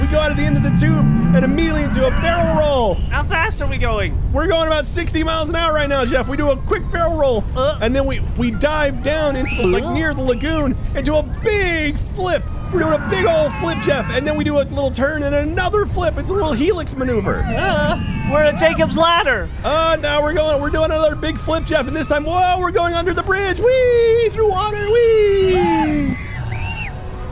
We 0.00 0.06
go 0.06 0.20
out 0.20 0.30
of 0.30 0.36
the 0.36 0.44
end 0.44 0.56
of 0.56 0.62
the 0.62 0.70
tube 0.70 1.17
and 1.34 1.44
immediately 1.44 1.82
into 1.84 2.06
a 2.06 2.10
barrel 2.10 2.58
roll. 2.58 2.94
How 3.10 3.22
fast 3.22 3.60
are 3.60 3.66
we 3.68 3.76
going? 3.78 4.16
We're 4.32 4.46
going 4.48 4.66
about 4.66 4.86
60 4.86 5.22
miles 5.24 5.48
an 5.50 5.56
hour 5.56 5.72
right 5.74 5.88
now, 5.88 6.04
Jeff. 6.04 6.28
We 6.28 6.36
do 6.36 6.50
a 6.50 6.56
quick 6.56 6.90
barrel 6.90 7.16
roll, 7.18 7.44
Uh. 7.56 7.78
and 7.82 7.94
then 7.94 8.06
we 8.06 8.20
we 8.36 8.50
dive 8.50 9.02
down 9.02 9.36
into 9.36 9.54
the, 9.56 9.66
like 9.66 9.84
near 9.94 10.14
the 10.14 10.22
lagoon 10.22 10.76
and 10.94 11.04
do 11.04 11.16
a 11.16 11.22
big 11.42 11.96
flip. 11.98 12.42
We're 12.72 12.80
doing 12.80 12.92
a 13.00 13.08
big 13.08 13.24
old 13.26 13.50
flip, 13.54 13.78
Jeff, 13.80 14.14
and 14.14 14.26
then 14.26 14.36
we 14.36 14.44
do 14.44 14.56
a 14.56 14.60
little 14.64 14.90
turn 14.90 15.22
and 15.22 15.34
another 15.34 15.86
flip. 15.86 16.18
It's 16.18 16.28
a 16.28 16.34
little 16.34 16.52
helix 16.52 16.94
maneuver. 16.94 17.40
Uh, 17.48 17.98
we're 18.30 18.42
at 18.42 18.58
Jacob's 18.58 18.96
ladder. 18.98 19.48
Uh, 19.64 19.96
now 20.02 20.22
we're 20.22 20.34
going. 20.34 20.60
We're 20.60 20.68
doing 20.68 20.90
another 20.90 21.16
big 21.16 21.38
flip, 21.38 21.64
Jeff, 21.64 21.86
and 21.88 21.96
this 21.96 22.06
time, 22.08 22.24
whoa, 22.24 22.58
we're 22.60 22.70
going 22.70 22.92
under 22.92 23.14
the 23.14 23.22
bridge. 23.22 23.58
Wee 23.60 24.28
through 24.30 24.50
water. 24.50 24.76
Wee. 24.92 26.16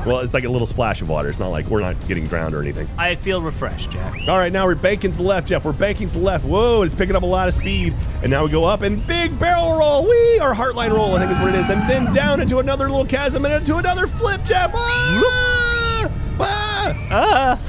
Well, 0.06 0.20
it's 0.20 0.34
like 0.34 0.44
a 0.44 0.48
little 0.48 0.66
splash 0.68 1.02
of 1.02 1.08
water. 1.08 1.28
It's 1.28 1.40
not 1.40 1.48
like 1.48 1.66
we're 1.66 1.80
not 1.80 1.96
getting 2.06 2.28
drowned 2.28 2.54
or 2.54 2.62
anything. 2.62 2.88
I 2.96 3.16
feel 3.16 3.42
refreshed, 3.42 3.90
Jack. 3.90 4.14
All 4.28 4.38
right, 4.38 4.52
now 4.52 4.64
we're 4.64 4.76
banking 4.76 5.10
to 5.10 5.16
the 5.16 5.24
left, 5.24 5.48
Jeff. 5.48 5.64
We're 5.64 5.72
banking 5.72 6.06
to 6.06 6.12
the 6.12 6.20
left. 6.20 6.44
Whoa, 6.44 6.82
it's 6.82 6.94
picking 6.94 7.16
up 7.16 7.24
a 7.24 7.26
lot 7.26 7.48
of 7.48 7.54
speed. 7.54 7.92
And 8.22 8.30
now 8.30 8.44
we 8.44 8.50
go 8.50 8.64
up 8.64 8.82
and 8.82 9.04
big 9.08 9.36
barrel 9.40 9.76
roll. 9.76 10.04
We 10.04 10.38
or 10.40 10.54
heartline 10.54 10.90
roll, 10.90 11.16
I 11.16 11.18
think 11.18 11.32
is 11.32 11.38
what 11.40 11.48
it 11.48 11.56
is. 11.56 11.70
And 11.70 11.90
then 11.90 12.12
down 12.12 12.40
into 12.40 12.58
another 12.58 12.88
little 12.88 13.04
chasm 13.04 13.44
and 13.44 13.54
into 13.54 13.78
another 13.78 14.06
flip, 14.06 14.44
Jeff. 14.44 14.70
Ah! 14.74 16.12
Ah! 16.38 17.60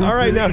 Uh, 0.00 0.04
All 0.04 0.14
right, 0.14 0.32
now 0.32 0.48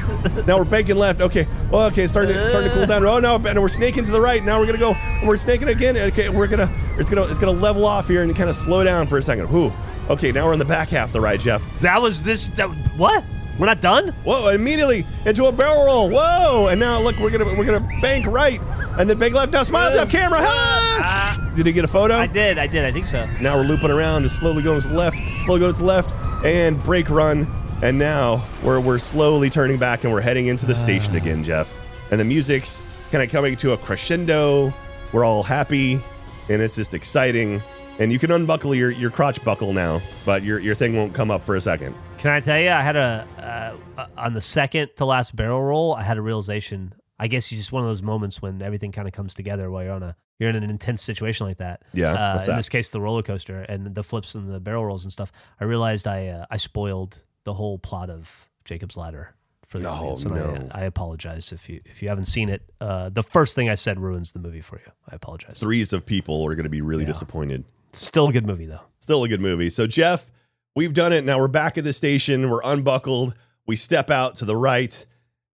now 0.46 0.58
we're 0.58 0.66
banking 0.66 0.98
left. 0.98 1.22
Okay. 1.22 1.48
Well, 1.72 1.88
okay, 1.88 2.04
it's 2.04 2.12
starting 2.12 2.36
to, 2.36 2.46
starting 2.48 2.70
to 2.70 2.76
cool 2.76 2.86
down. 2.86 3.06
Oh 3.06 3.20
no, 3.20 3.36
and 3.36 3.60
we're 3.60 3.70
snaking 3.70 4.04
to 4.04 4.12
the 4.12 4.22
right. 4.22 4.44
Now 4.44 4.60
we're 4.60 4.66
gonna 4.66 4.78
go. 4.78 4.94
And 4.94 5.28
we're 5.28 5.38
snaking 5.38 5.70
again. 5.70 5.98
Okay, 5.98 6.30
we're 6.30 6.48
gonna 6.48 6.72
it's 6.98 7.10
gonna 7.10 7.24
it's 7.24 7.40
gonna 7.40 7.52
level 7.52 7.86
off 7.86 8.08
here 8.08 8.22
and 8.22 8.36
kind 8.36 8.50
of 8.50 8.56
slow 8.56 8.84
down 8.84 9.08
for 9.08 9.18
a 9.18 9.22
second. 9.22 9.48
Whew. 9.48 9.74
Okay, 10.12 10.34
now 10.34 10.46
we're 10.46 10.54
in 10.54 10.60
the 10.60 10.66
back 10.66 10.90
half 10.90 11.08
of 11.08 11.14
the 11.14 11.22
ride, 11.22 11.40
Jeff. 11.40 11.66
that 11.80 12.02
was 12.02 12.22
this. 12.22 12.50
That, 12.50 12.68
what? 12.98 13.24
We're 13.58 13.68
not 13.68 13.80
done? 13.80 14.10
Whoa! 14.26 14.50
Immediately 14.50 15.06
into 15.26 15.46
a 15.46 15.54
barrel 15.54 15.86
roll. 15.86 16.10
Whoa! 16.10 16.68
And 16.68 16.80
now 16.82 17.02
look, 17.02 17.18
we're 17.18 17.30
gonna 17.30 17.46
we're 17.46 17.64
gonna 17.64 17.88
bank 18.02 18.26
right 18.28 18.60
and 19.00 19.10
then 19.10 19.18
bank 19.18 19.34
left. 19.36 19.54
Now 19.54 19.64
smile, 19.64 19.90
Jeff. 19.94 20.10
Camera. 20.10 20.40
Ah! 20.42 21.52
Did 21.56 21.66
you 21.66 21.72
get 21.72 21.86
a 21.86 21.88
photo? 21.88 22.16
I 22.16 22.28
did. 22.28 22.58
I 22.58 22.68
did. 22.68 22.84
I 22.84 22.92
think 22.92 23.08
so. 23.08 23.26
Now 23.40 23.58
we're 23.58 23.64
looping 23.64 23.90
around 23.90 24.24
and 24.24 24.32
slowly 24.32 24.64
going 24.64 24.82
to 24.82 24.88
the 24.90 24.96
left, 24.96 25.16
slowly 25.46 25.62
going 25.62 25.74
to 25.74 25.80
the 25.80 25.86
left, 25.86 26.14
and 26.46 26.82
brake 26.84 27.10
run. 27.10 27.48
And 27.82 27.98
now 27.98 28.44
we're, 28.64 28.82
we're 28.82 29.00
slowly 29.00 29.50
turning 29.50 29.78
back 29.78 30.04
and 30.04 30.12
we're 30.12 30.22
heading 30.22 30.48
into 30.48 30.66
the 30.66 30.76
station 30.76 31.16
again, 31.16 31.44
Jeff. 31.44 31.74
And 32.12 32.20
the 32.20 32.26
music's 32.26 33.10
kind 33.12 33.24
of 33.24 33.32
coming 33.32 33.56
to 33.58 33.72
a 33.72 33.78
crescendo. 33.78 34.74
We're 35.14 35.24
all 35.24 35.44
happy, 35.44 36.02
and 36.50 36.62
it's 36.62 36.76
just 36.76 36.94
exciting. 36.94 37.62
And 38.02 38.12
you 38.12 38.18
can 38.18 38.32
unbuckle 38.32 38.74
your, 38.74 38.90
your 38.90 39.12
crotch 39.12 39.44
buckle 39.46 39.74
now, 39.74 40.02
but 40.26 40.42
your, 40.42 40.58
your 40.58 40.74
thing 40.74 40.96
won't 40.96 41.14
come 41.14 41.30
up 41.30 41.44
for 41.44 41.56
a 41.56 41.62
second. 41.62 41.94
Can 42.18 42.32
I 42.32 42.40
tell 42.40 42.60
you? 42.60 42.70
I 42.72 42.82
had 42.82 42.96
a 42.96 43.78
uh, 43.98 44.08
on 44.18 44.34
the 44.34 44.42
second 44.42 44.90
to 44.98 45.06
last 45.06 45.36
barrel 45.36 45.62
roll. 45.62 45.94
I 45.94 46.02
had 46.02 46.18
a 46.18 46.22
realization. 46.22 46.96
I 47.20 47.28
guess 47.28 47.52
it's 47.52 47.62
just 47.62 47.72
one 47.72 47.84
of 47.84 47.90
those 47.90 48.02
moments 48.02 48.42
when 48.42 48.64
everything 48.64 48.92
kind 48.92 49.08
of 49.08 49.14
comes 49.14 49.36
together 49.36 49.70
while 49.70 49.84
you're 49.84 49.94
on 49.94 50.02
a 50.02 50.16
you're 50.40 50.50
in 50.50 50.56
an 50.56 50.68
intense 50.72 51.04
situation 51.04 51.46
like 51.46 51.58
that. 51.58 51.84
Yeah, 51.94 52.14
Uh, 52.14 52.40
in 52.42 52.48
that? 52.48 52.56
this 52.58 52.70
case, 52.70 52.90
the 52.90 53.00
roller 53.00 53.22
coaster 53.22 53.62
and 53.62 53.94
the 53.94 54.02
flips 54.02 54.34
and 54.34 54.52
the 54.52 54.60
barrel 54.60 54.84
rolls 54.84 55.04
and 55.04 55.12
stuff. 55.14 55.32
I 55.60 55.66
realized 55.66 56.08
I 56.08 56.30
uh, 56.30 56.46
I 56.50 56.58
spoiled 56.58 57.22
the 57.44 57.54
whole 57.54 57.78
plot 57.78 58.10
of 58.10 58.50
Jacob's 58.66 58.98
Ladder 58.98 59.36
for 59.68 59.78
the 59.78 59.88
Oh, 59.88 59.92
audience, 59.94 60.26
and 60.26 60.34
no. 60.34 60.70
I, 60.72 60.82
I 60.82 60.84
apologize 60.86 61.52
if 61.52 61.70
you 61.70 61.82
if 61.86 62.02
you 62.02 62.10
haven't 62.10 62.26
seen 62.26 62.50
it. 62.50 62.64
Uh, 62.82 63.10
the 63.10 63.22
first 63.22 63.54
thing 63.54 63.70
I 63.70 63.76
said 63.76 64.00
ruins 64.00 64.32
the 64.32 64.40
movie 64.40 64.62
for 64.62 64.78
you. 64.78 64.92
I 65.08 65.16
apologize. 65.16 65.60
Threes 65.60 65.94
of 65.94 66.04
people 66.08 66.44
are 66.48 66.56
going 66.56 66.64
to 66.64 66.70
be 66.70 66.82
really 66.82 67.04
Yeah. 67.04 67.08
disappointed. 67.10 67.64
Still 67.94 68.28
a 68.28 68.34
good 68.34 68.46
movie 68.46 68.66
though. 68.66 68.82
Still 69.00 69.24
a 69.24 69.28
good 69.30 69.42
movie. 69.42 69.70
So, 69.70 69.88
Jeff, 69.88 70.32
we've 70.76 70.94
done 70.94 71.14
it. 71.14 71.24
Now 71.24 71.40
we're 71.40 71.48
back 71.48 71.78
at 71.78 71.84
the 71.84 71.94
station. 71.94 72.50
We're 72.50 72.62
unbuckled. 72.64 73.36
We 73.68 73.76
step 73.76 74.10
out 74.10 74.36
to 74.38 74.46
the 74.46 74.56
right, 74.56 75.06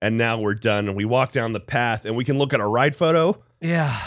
and 0.01 0.17
now 0.17 0.39
we're 0.39 0.55
done. 0.55 0.87
And 0.87 0.97
we 0.97 1.05
walk 1.05 1.31
down 1.31 1.53
the 1.53 1.59
path, 1.59 2.05
and 2.05 2.15
we 2.15 2.23
can 2.23 2.37
look 2.37 2.53
at 2.53 2.59
a 2.59 2.67
ride 2.67 2.95
photo. 2.95 3.41
Yeah. 3.61 3.97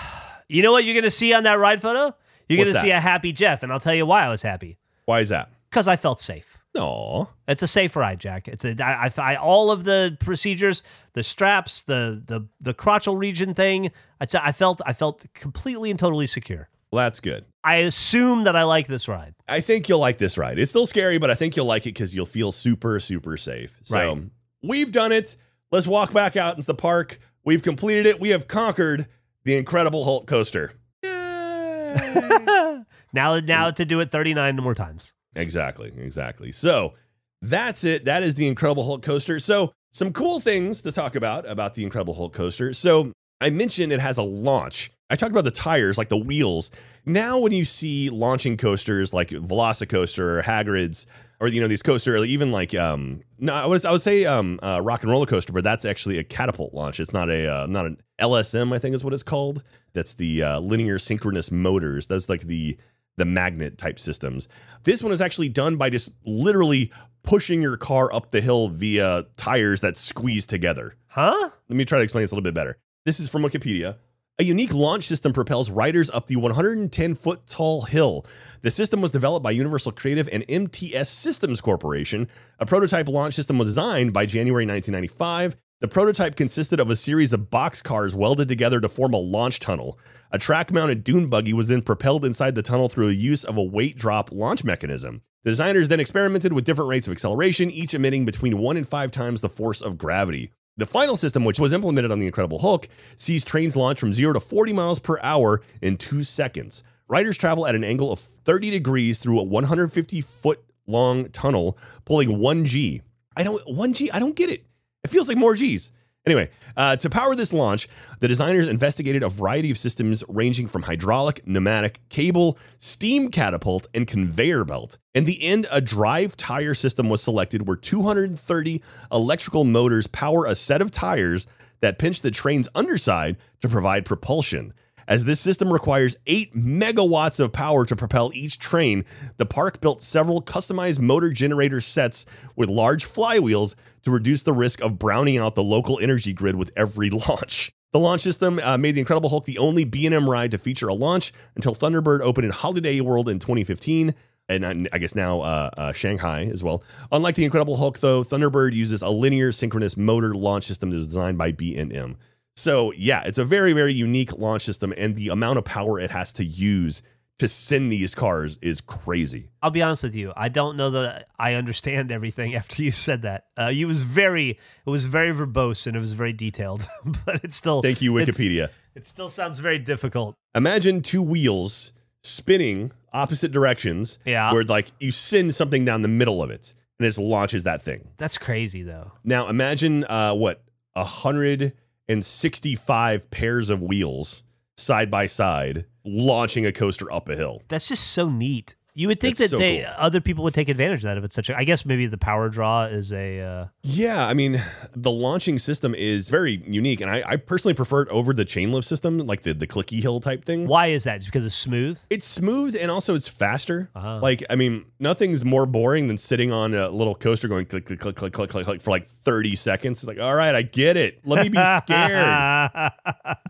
You 0.48 0.62
know 0.62 0.72
what 0.72 0.84
you're 0.84 0.94
gonna 0.94 1.10
see 1.10 1.32
on 1.32 1.44
that 1.44 1.58
ride 1.58 1.80
photo? 1.80 2.14
You're 2.48 2.64
gonna 2.64 2.78
see 2.78 2.90
a 2.90 3.00
happy 3.00 3.32
Jeff, 3.32 3.62
and 3.62 3.72
I'll 3.72 3.80
tell 3.80 3.94
you 3.94 4.06
why 4.06 4.24
I 4.24 4.28
was 4.28 4.42
happy. 4.42 4.78
Why 5.04 5.20
is 5.20 5.28
that? 5.28 5.50
Because 5.70 5.86
I 5.86 5.96
felt 5.96 6.20
safe. 6.20 6.58
Aw. 6.76 7.26
It's 7.48 7.62
a 7.62 7.66
safe 7.66 7.96
ride, 7.96 8.20
Jack. 8.20 8.46
It's 8.48 8.64
a 8.64 8.76
I, 8.82 9.06
I, 9.06 9.12
I 9.32 9.36
all 9.36 9.70
of 9.70 9.84
the 9.84 10.16
procedures, 10.20 10.82
the 11.14 11.22
straps, 11.22 11.82
the 11.82 12.22
the 12.24 12.46
the 12.60 12.74
crotchal 12.74 13.18
region 13.18 13.54
thing. 13.54 13.90
Say 14.26 14.38
I 14.42 14.52
felt 14.52 14.80
I 14.86 14.92
felt 14.92 15.24
completely 15.34 15.90
and 15.90 15.98
totally 15.98 16.26
secure. 16.26 16.68
Well, 16.92 17.04
that's 17.04 17.20
good. 17.20 17.44
I 17.62 17.76
assume 17.76 18.44
that 18.44 18.56
I 18.56 18.62
like 18.62 18.86
this 18.86 19.06
ride. 19.08 19.34
I 19.48 19.60
think 19.60 19.88
you'll 19.88 19.98
like 20.00 20.16
this 20.18 20.38
ride. 20.38 20.58
It's 20.58 20.70
still 20.70 20.86
scary, 20.86 21.18
but 21.18 21.30
I 21.30 21.34
think 21.34 21.56
you'll 21.56 21.66
like 21.66 21.82
it 21.82 21.92
because 21.94 22.14
you'll 22.14 22.24
feel 22.26 22.52
super, 22.52 22.98
super 23.00 23.36
safe. 23.36 23.78
So 23.82 23.96
Right. 23.98 24.22
we've 24.62 24.90
done 24.92 25.12
it. 25.12 25.36
Let's 25.70 25.86
walk 25.86 26.12
back 26.12 26.36
out 26.36 26.54
into 26.56 26.66
the 26.66 26.74
park. 26.74 27.18
We've 27.44 27.62
completed 27.62 28.06
it. 28.06 28.18
We 28.20 28.30
have 28.30 28.48
conquered 28.48 29.06
the 29.44 29.56
Incredible 29.56 30.04
Hulk 30.04 30.26
coaster. 30.26 30.72
Now 33.12 33.40
now 33.40 33.72
to 33.72 33.84
do 33.84 33.98
it 33.98 34.10
39 34.12 34.56
more 34.56 34.74
times. 34.74 35.12
exactly, 35.34 35.92
exactly. 35.98 36.52
So 36.52 36.94
that's 37.42 37.82
it. 37.82 38.04
That 38.04 38.22
is 38.22 38.36
the 38.36 38.46
Incredible 38.46 38.84
Hulk 38.84 39.02
coaster. 39.02 39.40
So 39.40 39.72
some 39.92 40.12
cool 40.12 40.38
things 40.38 40.82
to 40.82 40.92
talk 40.92 41.16
about 41.16 41.44
about 41.48 41.74
the 41.74 41.82
Incredible 41.82 42.14
Hulk 42.14 42.32
coaster. 42.32 42.72
So 42.72 43.10
I 43.40 43.50
mentioned 43.50 43.92
it 43.92 43.98
has 43.98 44.16
a 44.18 44.22
launch. 44.22 44.92
I 45.10 45.16
talked 45.16 45.32
about 45.32 45.44
the 45.44 45.50
tires, 45.50 45.98
like 45.98 46.08
the 46.08 46.16
wheels. 46.16 46.70
Now, 47.04 47.38
when 47.38 47.52
you 47.52 47.64
see 47.64 48.10
launching 48.10 48.56
coasters 48.56 49.12
like 49.12 49.30
Velocicoaster 49.30 50.38
or 50.38 50.42
Hagrid's, 50.42 51.06
or 51.40 51.48
you 51.48 51.60
know 51.60 51.66
these 51.66 51.82
coasters, 51.82 52.22
or 52.22 52.24
even 52.24 52.52
like 52.52 52.74
um, 52.74 53.22
no, 53.38 53.52
I 53.52 53.66
would 53.66 53.84
I 53.84 53.90
would 53.92 54.02
say 54.02 54.24
um, 54.24 54.60
uh, 54.62 54.80
Rock 54.82 55.02
and 55.02 55.10
Roller 55.10 55.26
Coaster, 55.26 55.52
but 55.52 55.64
that's 55.64 55.84
actually 55.84 56.18
a 56.18 56.24
catapult 56.24 56.74
launch. 56.74 57.00
It's 57.00 57.12
not 57.12 57.28
a 57.28 57.52
uh, 57.52 57.66
not 57.66 57.86
an 57.86 58.00
LSM, 58.20 58.72
I 58.72 58.78
think 58.78 58.94
is 58.94 59.02
what 59.02 59.12
it's 59.12 59.22
called. 59.22 59.62
That's 59.92 60.14
the 60.14 60.42
uh, 60.42 60.60
linear 60.60 60.98
synchronous 60.98 61.50
motors. 61.50 62.06
That's 62.06 62.28
like 62.28 62.42
the 62.42 62.78
the 63.16 63.24
magnet 63.24 63.78
type 63.78 63.98
systems. 63.98 64.48
This 64.84 65.02
one 65.02 65.12
is 65.12 65.20
actually 65.20 65.48
done 65.48 65.76
by 65.76 65.90
just 65.90 66.12
literally 66.24 66.92
pushing 67.22 67.60
your 67.60 67.76
car 67.76 68.12
up 68.12 68.30
the 68.30 68.40
hill 68.40 68.68
via 68.68 69.26
tires 69.36 69.80
that 69.80 69.96
squeeze 69.96 70.46
together. 70.46 70.96
Huh? 71.06 71.50
Let 71.68 71.76
me 71.76 71.84
try 71.84 71.98
to 71.98 72.04
explain 72.04 72.22
this 72.22 72.32
a 72.32 72.34
little 72.34 72.44
bit 72.44 72.54
better. 72.54 72.78
This 73.04 73.20
is 73.20 73.28
from 73.28 73.42
Wikipedia. 73.42 73.96
A 74.40 74.42
unique 74.42 74.72
launch 74.72 75.04
system 75.04 75.34
propels 75.34 75.70
riders 75.70 76.08
up 76.08 76.24
the 76.24 76.36
110 76.36 77.14
foot 77.14 77.46
tall 77.46 77.82
hill. 77.82 78.24
The 78.62 78.70
system 78.70 79.02
was 79.02 79.10
developed 79.10 79.44
by 79.44 79.50
Universal 79.50 79.92
Creative 79.92 80.30
and 80.32 80.46
MTS 80.48 81.10
Systems 81.10 81.60
Corporation. 81.60 82.26
A 82.58 82.64
prototype 82.64 83.06
launch 83.06 83.34
system 83.34 83.58
was 83.58 83.68
designed 83.68 84.14
by 84.14 84.24
January 84.24 84.64
1995. 84.64 85.56
The 85.82 85.88
prototype 85.88 86.36
consisted 86.36 86.80
of 86.80 86.88
a 86.88 86.96
series 86.96 87.34
of 87.34 87.50
box 87.50 87.82
cars 87.82 88.14
welded 88.14 88.48
together 88.48 88.80
to 88.80 88.88
form 88.88 89.12
a 89.12 89.18
launch 89.18 89.60
tunnel. 89.60 89.98
A 90.32 90.38
track 90.38 90.72
mounted 90.72 91.04
dune 91.04 91.26
buggy 91.26 91.52
was 91.52 91.68
then 91.68 91.82
propelled 91.82 92.24
inside 92.24 92.54
the 92.54 92.62
tunnel 92.62 92.88
through 92.88 93.10
a 93.10 93.12
use 93.12 93.44
of 93.44 93.58
a 93.58 93.62
weight 93.62 93.98
drop 93.98 94.32
launch 94.32 94.64
mechanism. 94.64 95.20
The 95.44 95.50
designers 95.50 95.90
then 95.90 96.00
experimented 96.00 96.54
with 96.54 96.64
different 96.64 96.88
rates 96.88 97.06
of 97.06 97.12
acceleration, 97.12 97.70
each 97.70 97.92
emitting 97.92 98.24
between 98.24 98.56
one 98.56 98.78
and 98.78 98.88
five 98.88 99.10
times 99.10 99.42
the 99.42 99.50
force 99.50 99.82
of 99.82 99.98
gravity. 99.98 100.50
The 100.80 100.86
final 100.86 101.18
system, 101.18 101.44
which 101.44 101.60
was 101.60 101.74
implemented 101.74 102.10
on 102.10 102.20
the 102.20 102.26
Incredible 102.26 102.60
Hulk, 102.60 102.88
sees 103.14 103.44
trains 103.44 103.76
launch 103.76 104.00
from 104.00 104.14
0 104.14 104.32
to 104.32 104.40
40 104.40 104.72
miles 104.72 104.98
per 104.98 105.18
hour 105.22 105.60
in 105.82 105.98
two 105.98 106.24
seconds. 106.24 106.82
riders 107.06 107.36
travel 107.36 107.66
at 107.66 107.74
an 107.74 107.84
angle 107.84 108.10
of 108.10 108.18
30 108.18 108.70
degrees 108.70 109.18
through 109.18 109.40
a 109.40 109.42
150 109.42 110.22
foot 110.22 110.64
long 110.86 111.28
tunnel, 111.32 111.76
pulling 112.06 112.30
1G. 112.30 113.02
I 113.36 113.44
don't 113.44 113.62
1G, 113.66 114.08
I 114.10 114.20
don't 114.20 114.34
get 114.34 114.48
it. 114.48 114.64
It 115.04 115.10
feels 115.10 115.28
like 115.28 115.36
more 115.36 115.54
G's. 115.54 115.92
Anyway, 116.26 116.50
uh, 116.76 116.96
to 116.96 117.08
power 117.08 117.34
this 117.34 117.52
launch, 117.52 117.88
the 118.20 118.28
designers 118.28 118.68
investigated 118.68 119.22
a 119.22 119.28
variety 119.30 119.70
of 119.70 119.78
systems 119.78 120.22
ranging 120.28 120.66
from 120.66 120.82
hydraulic, 120.82 121.46
pneumatic, 121.46 122.00
cable, 122.10 122.58
steam 122.76 123.30
catapult, 123.30 123.86
and 123.94 124.06
conveyor 124.06 124.66
belt. 124.66 124.98
In 125.14 125.24
the 125.24 125.42
end, 125.42 125.66
a 125.70 125.80
drive 125.80 126.36
tire 126.36 126.74
system 126.74 127.08
was 127.08 127.22
selected 127.22 127.66
where 127.66 127.76
230 127.76 128.82
electrical 129.10 129.64
motors 129.64 130.06
power 130.08 130.44
a 130.44 130.54
set 130.54 130.82
of 130.82 130.90
tires 130.90 131.46
that 131.80 131.98
pinch 131.98 132.20
the 132.20 132.30
train's 132.30 132.68
underside 132.74 133.38
to 133.62 133.68
provide 133.68 134.04
propulsion. 134.04 134.74
As 135.10 135.24
this 135.24 135.40
system 135.40 135.72
requires 135.72 136.14
8 136.28 136.54
megawatts 136.54 137.40
of 137.40 137.52
power 137.52 137.84
to 137.84 137.96
propel 137.96 138.30
each 138.32 138.60
train, 138.60 139.04
the 139.38 139.44
park 139.44 139.80
built 139.80 140.04
several 140.04 140.40
customized 140.40 141.00
motor 141.00 141.32
generator 141.32 141.80
sets 141.80 142.26
with 142.54 142.68
large 142.68 143.04
flywheels 143.04 143.74
to 144.04 144.12
reduce 144.12 144.44
the 144.44 144.52
risk 144.52 144.80
of 144.80 145.00
browning 145.00 145.36
out 145.36 145.56
the 145.56 145.64
local 145.64 145.98
energy 146.00 146.32
grid 146.32 146.54
with 146.54 146.70
every 146.76 147.10
launch. 147.28 147.72
The 147.92 147.98
launch 147.98 148.20
system 148.20 148.60
uh, 148.62 148.78
made 148.78 148.92
the 148.92 149.00
Incredible 149.00 149.30
Hulk 149.30 149.46
the 149.46 149.58
only 149.58 149.82
B&M 149.82 150.30
ride 150.30 150.52
to 150.52 150.58
feature 150.58 150.86
a 150.86 150.94
launch 150.94 151.32
until 151.56 151.74
Thunderbird 151.74 152.20
opened 152.20 152.44
in 152.44 152.52
Holiday 152.52 153.00
World 153.00 153.28
in 153.28 153.40
2015 153.40 154.14
and 154.48 154.88
I 154.92 154.98
guess 154.98 155.14
now 155.14 155.40
uh, 155.40 155.70
uh, 155.76 155.92
Shanghai 155.92 156.42
as 156.44 156.62
well. 156.62 156.82
Unlike 157.12 157.36
the 157.36 157.44
Incredible 157.44 157.76
Hulk, 157.76 158.00
though, 158.00 158.24
Thunderbird 158.24 158.72
uses 158.72 159.00
a 159.00 159.08
linear 159.08 159.52
synchronous 159.52 159.96
motor 159.96 160.34
launch 160.34 160.64
system 160.64 160.90
that 160.90 160.96
was 160.96 161.06
designed 161.06 161.38
by 161.38 161.52
B&M. 161.52 162.16
So 162.60 162.92
yeah, 162.92 163.22
it's 163.24 163.38
a 163.38 163.44
very 163.44 163.72
very 163.72 163.94
unique 163.94 164.36
launch 164.36 164.62
system, 164.62 164.92
and 164.96 165.16
the 165.16 165.28
amount 165.28 165.58
of 165.58 165.64
power 165.64 165.98
it 165.98 166.10
has 166.10 166.32
to 166.34 166.44
use 166.44 167.02
to 167.38 167.48
send 167.48 167.90
these 167.90 168.14
cars 168.14 168.58
is 168.60 168.82
crazy. 168.82 169.48
I'll 169.62 169.70
be 169.70 169.80
honest 169.80 170.02
with 170.02 170.14
you. 170.14 170.34
I 170.36 170.50
don't 170.50 170.76
know 170.76 170.90
that 170.90 171.26
I 171.38 171.54
understand 171.54 172.12
everything 172.12 172.54
after 172.60 172.82
you 172.82 172.90
said 172.90 173.22
that. 173.22 173.46
Uh, 173.58 173.68
you 173.68 173.86
was 173.86 174.02
very, 174.02 174.50
it 174.50 174.90
was 174.90 175.06
very 175.06 175.32
verbose 175.32 175.86
and 175.86 175.96
it 175.96 176.00
was 176.00 176.12
very 176.12 176.34
detailed, 176.34 176.86
but 177.24 177.42
it's 177.42 177.56
still. 177.56 177.80
Thank 177.80 178.02
you, 178.02 178.12
Wikipedia. 178.12 178.68
It 178.94 179.06
still 179.06 179.30
sounds 179.30 179.58
very 179.58 179.78
difficult. 179.78 180.34
Imagine 180.54 181.00
two 181.00 181.22
wheels 181.22 181.92
spinning 182.22 182.92
opposite 183.10 183.52
directions. 183.52 184.18
Yeah. 184.26 184.52
Where 184.52 184.64
like 184.64 184.92
you 185.00 185.10
send 185.10 185.54
something 185.54 185.86
down 185.86 186.02
the 186.02 186.08
middle 186.08 186.42
of 186.42 186.50
it 186.50 186.74
and 186.98 187.06
it 187.06 187.16
launches 187.16 187.64
that 187.64 187.80
thing. 187.80 188.06
That's 188.18 188.36
crazy 188.36 188.82
though. 188.82 189.12
Now 189.24 189.48
imagine 189.48 190.04
uh, 190.04 190.34
what 190.34 190.62
a 190.94 191.04
hundred 191.04 191.72
and 192.10 192.22
sixty-five 192.24 193.30
pairs 193.30 193.70
of 193.70 193.82
wheels 193.82 194.42
side 194.76 195.10
by 195.10 195.26
side 195.26 195.86
launching 196.04 196.66
a 196.66 196.72
coaster 196.72 197.10
up 197.12 197.28
a 197.28 197.36
hill. 197.36 197.62
That's 197.68 197.88
just 197.88 198.08
so 198.08 198.28
neat. 198.28 198.74
You 198.94 199.08
would 199.08 199.20
think 199.20 199.36
That's 199.36 199.50
that 199.52 199.56
so 199.56 199.60
they 199.60 199.78
cool. 199.78 199.92
other 199.96 200.20
people 200.20 200.44
would 200.44 200.54
take 200.54 200.68
advantage 200.68 200.98
of 201.00 201.02
that 201.04 201.16
if 201.18 201.24
it's 201.24 201.34
such 201.34 201.48
a. 201.50 201.56
I 201.56 201.64
guess 201.64 201.84
maybe 201.86 202.06
the 202.06 202.18
power 202.18 202.48
draw 202.48 202.84
is 202.86 203.12
a. 203.12 203.40
Uh, 203.40 203.66
Yeah, 203.82 204.26
I 204.26 204.34
mean, 204.34 204.60
the 204.94 205.10
launching 205.10 205.58
system 205.58 205.94
is 205.94 206.28
very 206.28 206.62
unique, 206.66 207.00
and 207.00 207.10
I, 207.10 207.22
I 207.26 207.36
personally 207.36 207.74
prefer 207.74 208.02
it 208.02 208.08
over 208.08 208.32
the 208.32 208.44
chain 208.44 208.72
lift 208.72 208.86
system, 208.88 209.18
like 209.18 209.42
the 209.42 209.54
the 209.54 209.66
clicky 209.66 210.00
hill 210.02 210.20
type 210.20 210.44
thing. 210.44 210.66
why 210.66 210.88
is 210.88 211.04
that? 211.04 211.18
Just 211.18 211.28
because 211.28 211.44
it's 211.44 211.54
smooth? 211.54 212.00
It's 212.10 212.26
smooth 212.26 212.76
and 212.80 212.90
also 212.90 213.14
it's 213.14 213.28
faster. 213.28 213.90
Uh-huh. 213.94 214.18
Like, 214.20 214.42
I 214.50 214.56
mean, 214.56 214.84
nothing's 214.98 215.44
more 215.44 215.66
boring 215.66 216.08
than 216.08 216.16
sitting 216.18 216.50
on 216.52 216.74
a 216.74 216.88
little 216.90 217.14
coaster 217.14 217.48
going 217.48 217.66
click, 217.66 217.86
click, 217.86 218.00
click, 218.00 218.16
click, 218.16 218.32
click, 218.32 218.50
click, 218.50 218.64
click 218.66 218.80
for 218.82 218.90
like 218.90 219.04
30 219.04 219.54
seconds. 219.56 220.00
It's 220.02 220.08
like, 220.08 220.20
all 220.20 220.34
right, 220.34 220.54
I 220.54 220.62
get 220.62 220.96
it. 220.96 221.20
Let 221.24 221.42
me 221.42 221.48
be 221.48 221.58
scared. 221.76 222.70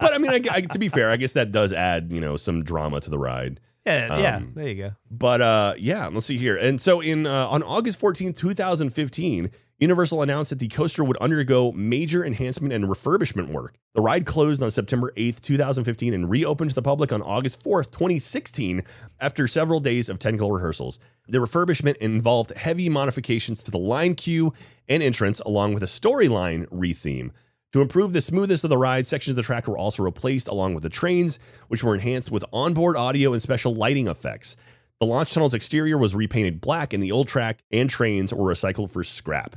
but 0.00 0.12
I 0.12 0.18
mean, 0.18 0.31
I, 0.31 0.40
I- 0.50 0.61
to 0.61 0.79
be 0.79 0.88
fair, 0.88 1.11
I 1.11 1.16
guess 1.16 1.33
that 1.33 1.50
does 1.53 1.72
add, 1.72 2.12
you 2.12 2.20
know, 2.20 2.37
some 2.37 2.62
drama 2.62 3.00
to 3.00 3.11
the 3.11 3.18
ride. 3.18 3.61
Yeah, 3.90 4.18
yeah. 4.18 4.37
Um, 4.37 4.53
There 4.55 4.68
you 4.68 4.74
go. 4.74 4.90
But 5.11 5.40
uh, 5.40 5.74
yeah, 5.79 6.09
let's 6.09 6.26
see 6.26 6.37
here. 6.37 6.57
And 6.57 6.81
so 6.81 7.00
in 7.00 7.26
uh, 7.26 7.48
on 7.48 7.62
August 7.62 8.00
14th, 8.00 8.37
2015, 8.37 9.50
Universal 9.81 10.20
announced 10.20 10.50
that 10.50 10.59
the 10.59 10.68
coaster 10.68 11.03
would 11.03 11.16
undergo 11.16 11.72
major 11.72 12.22
enhancement 12.22 12.74
and 12.74 12.85
refurbishment 12.85 13.48
work. 13.48 13.79
The 13.94 14.03
ride 14.03 14.26
closed 14.26 14.62
on 14.62 14.70
September 14.70 15.11
8th, 15.16 15.40
2015 15.40 16.12
and 16.12 16.29
reopened 16.29 16.70
to 16.70 16.74
the 16.74 16.83
public 16.83 17.12
on 17.14 17.22
August 17.22 17.64
4th, 17.64 17.90
2016 17.90 18.83
after 19.20 19.48
several 19.48 19.81
days 19.81 20.11
of 20.11 20.18
technical 20.18 20.53
rehearsals. 20.53 20.98
The 21.29 21.38
refurbishment 21.38 21.96
involved 21.96 22.55
heavy 22.57 22.90
modifications 22.90 23.62
to 23.62 23.70
the 23.70 23.79
line 23.79 24.16
queue 24.16 24.53
and 24.87 25.03
entrance 25.03 25.40
along 25.40 25.72
with 25.72 25.83
a 25.83 25.87
storyline 25.87 26.66
retheme. 26.66 27.31
To 27.72 27.80
improve 27.80 28.12
the 28.12 28.20
smoothness 28.20 28.64
of 28.64 28.70
the 28.70 28.76
ride, 28.76 29.06
sections 29.06 29.33
of 29.33 29.37
the 29.37 29.42
track 29.42 29.68
were 29.68 29.78
also 29.78 30.02
replaced 30.02 30.48
along 30.48 30.74
with 30.74 30.83
the 30.83 30.88
trains, 30.88 31.38
which 31.68 31.85
were 31.85 31.94
enhanced 31.94 32.33
with 32.33 32.44
onboard 32.52 32.96
audio 32.96 33.33
and 33.33 33.40
special 33.40 33.74
lighting 33.74 34.09
effects. 34.09 34.56
The 34.98 35.06
launch 35.06 35.33
tunnel's 35.33 35.54
exterior 35.54 35.96
was 35.96 36.14
repainted 36.14 36.61
black, 36.61 36.92
and 36.92 37.02
the 37.02 37.12
old 37.12 37.28
track 37.28 37.61
and 37.70 37.88
trains 37.88 38.35
were 38.35 38.52
recycled 38.52 38.90
for 38.90 39.04
scrap. 39.04 39.54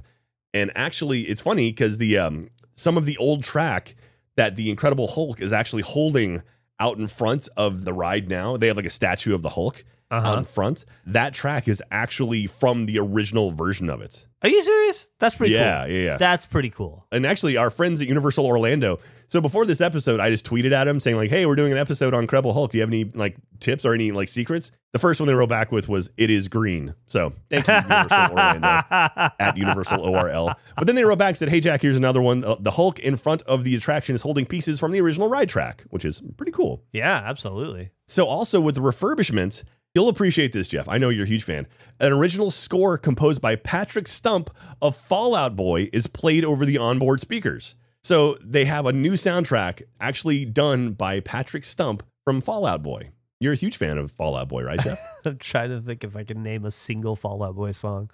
And 0.54 0.72
actually, 0.76 1.22
it's 1.22 1.42
funny 1.42 1.72
because 1.72 1.98
the 1.98 2.20
um, 2.20 2.50
some 2.74 2.98
of 2.98 3.06
the 3.06 3.18
old 3.18 3.44
track 3.44 3.96
that 4.36 4.56
the 4.56 4.70
Incredible 4.70 5.08
Hulk 5.08 5.42
is 5.42 5.52
actually 5.52 5.82
holding 5.82 6.44
out 6.80 6.98
in 6.98 7.08
front 7.08 7.50
of 7.58 7.84
the 7.84 7.94
ride 7.94 8.30
now. 8.30 8.58
They 8.58 8.68
have 8.68 8.78
like 8.78 8.86
a 8.86 8.92
statue 8.92 9.34
of 9.34 9.42
the 9.42 9.50
Hulk 9.50 9.84
Uh-huh. 10.14 10.38
in 10.40 10.44
front. 10.44 10.86
That 11.08 11.34
track 11.34 11.68
is 11.68 11.82
actually 11.92 12.48
from 12.48 12.86
the 12.86 13.00
original 13.00 13.52
version 13.52 13.90
of 13.90 14.02
it. 14.02 14.28
Are 14.42 14.50
you 14.50 14.62
serious? 14.62 15.08
That's 15.20 15.36
pretty 15.36 15.54
Yeah, 15.54 15.86
cool. 15.86 15.94
yeah, 15.96 16.04
yeah. 16.04 16.18
That's 16.18 16.46
pretty 16.46 16.70
cool. 16.70 17.06
and 17.14 17.26
actually 17.26 17.56
our 17.58 17.70
friends 17.70 18.02
at 18.02 18.08
Universal 18.10 18.46
Orlando. 18.46 19.00
So 19.28 19.40
before 19.42 19.66
this 19.66 19.80
episode, 19.82 20.20
I 20.20 20.30
just 20.30 20.46
tweeted 20.46 20.74
at 20.74 20.84
them 20.84 21.00
saying 21.00 21.16
like, 21.16 21.30
"Hey, 21.30 21.46
we're 21.46 21.56
doing 21.56 21.72
an 21.72 21.78
episode 21.78 22.14
on 22.14 22.22
Incredible 22.22 22.54
Hulk. 22.54 22.72
Do 22.72 22.78
you 22.78 22.82
have 22.82 22.90
any 22.90 23.06
like 23.06 23.38
tips 23.60 23.86
or 23.86 23.94
any 23.94 24.12
like 24.12 24.28
secrets?" 24.28 24.72
The 24.92 25.00
first 25.00 25.20
one 25.22 25.28
they 25.28 25.34
wrote 25.34 25.48
back 25.50 25.72
with 25.72 25.88
was, 25.90 26.12
"It 26.18 26.30
is 26.30 26.50
green." 26.50 26.94
So 27.08 27.32
thank 27.50 27.66
you, 27.68 27.74
Universal 27.74 28.30
Orlando 28.32 28.68
at 29.40 29.54
Universal 29.58 30.02
ORL. 30.06 30.54
But 30.78 30.86
then 30.88 30.96
they 30.96 31.06
wrote 31.06 31.18
back 31.20 31.30
and 31.30 31.38
said, 31.38 31.50
"Hey, 31.50 31.62
Jack, 31.62 31.82
here's 31.82 31.98
another 31.98 32.22
one. 32.22 32.44
Uh, 32.44 32.56
The 32.60 32.72
Hulk 32.72 33.00
in 33.00 33.16
front 33.16 33.42
of 33.44 33.64
the 33.64 33.76
attraction 33.76 34.14
is 34.14 34.22
holding 34.24 34.46
pieces 34.46 34.78
from 34.80 34.92
the 34.92 35.00
original 35.00 35.30
ride 35.30 35.48
track, 35.50 35.86
which 35.90 36.04
is 36.06 36.22
pretty 36.36 36.52
cool." 36.52 36.84
yeah, 36.92 37.24
absolutely. 37.26 37.92
So 38.08 38.26
also 38.26 38.60
with 38.60 38.76
the 38.76 38.82
refurbishment, 38.82 39.64
you'll 39.94 40.10
appreciate 40.10 40.54
this, 40.54 40.68
Geoff. 40.68 40.90
I 40.90 40.98
know 40.98 41.10
you're 41.10 41.26
a 41.26 41.28
huge 41.28 41.44
fan. 41.44 41.68
An 42.00 42.12
original 42.12 42.52
score 42.52 42.98
composed 42.98 43.42
by 43.42 43.56
Patrick 43.56 44.08
Stump 44.08 44.50
of 44.82 44.96
Fall 44.96 45.36
Out 45.36 45.56
Boy 45.56 45.90
is 45.94 46.08
played 46.08 46.46
over 46.46 46.66
the 46.66 46.78
onboard 46.78 47.20
speakers. 47.20 47.76
So 48.04 48.36
they 48.44 48.66
have 48.66 48.86
a 48.86 48.94
new 48.94 49.14
soundtrack 49.14 49.84
actually 50.00 50.46
done 50.46 50.92
by 50.92 51.22
Patrick 51.22 51.64
Stump 51.64 52.04
from 52.26 52.42
Fall 52.42 52.66
Out 52.66 52.84
Boy. 52.84 53.12
You're 53.40 53.54
a 53.54 53.58
huge 53.58 53.78
fan 53.78 53.98
of 53.98 54.12
Fall 54.12 54.36
Out 54.36 54.50
Boy, 54.50 54.64
right, 54.64 54.80
Geoff? 54.80 55.00
I'm 55.26 55.38
trying 55.38 55.70
to 55.70 55.82
think 55.82 56.04
if 56.04 56.16
I 56.16 56.24
can 56.24 56.44
name 56.44 56.66
a 56.66 56.72
single 56.72 57.16
Fall 57.16 57.44
Out 57.44 57.56
Boy 57.56 57.72
song. 57.72 58.10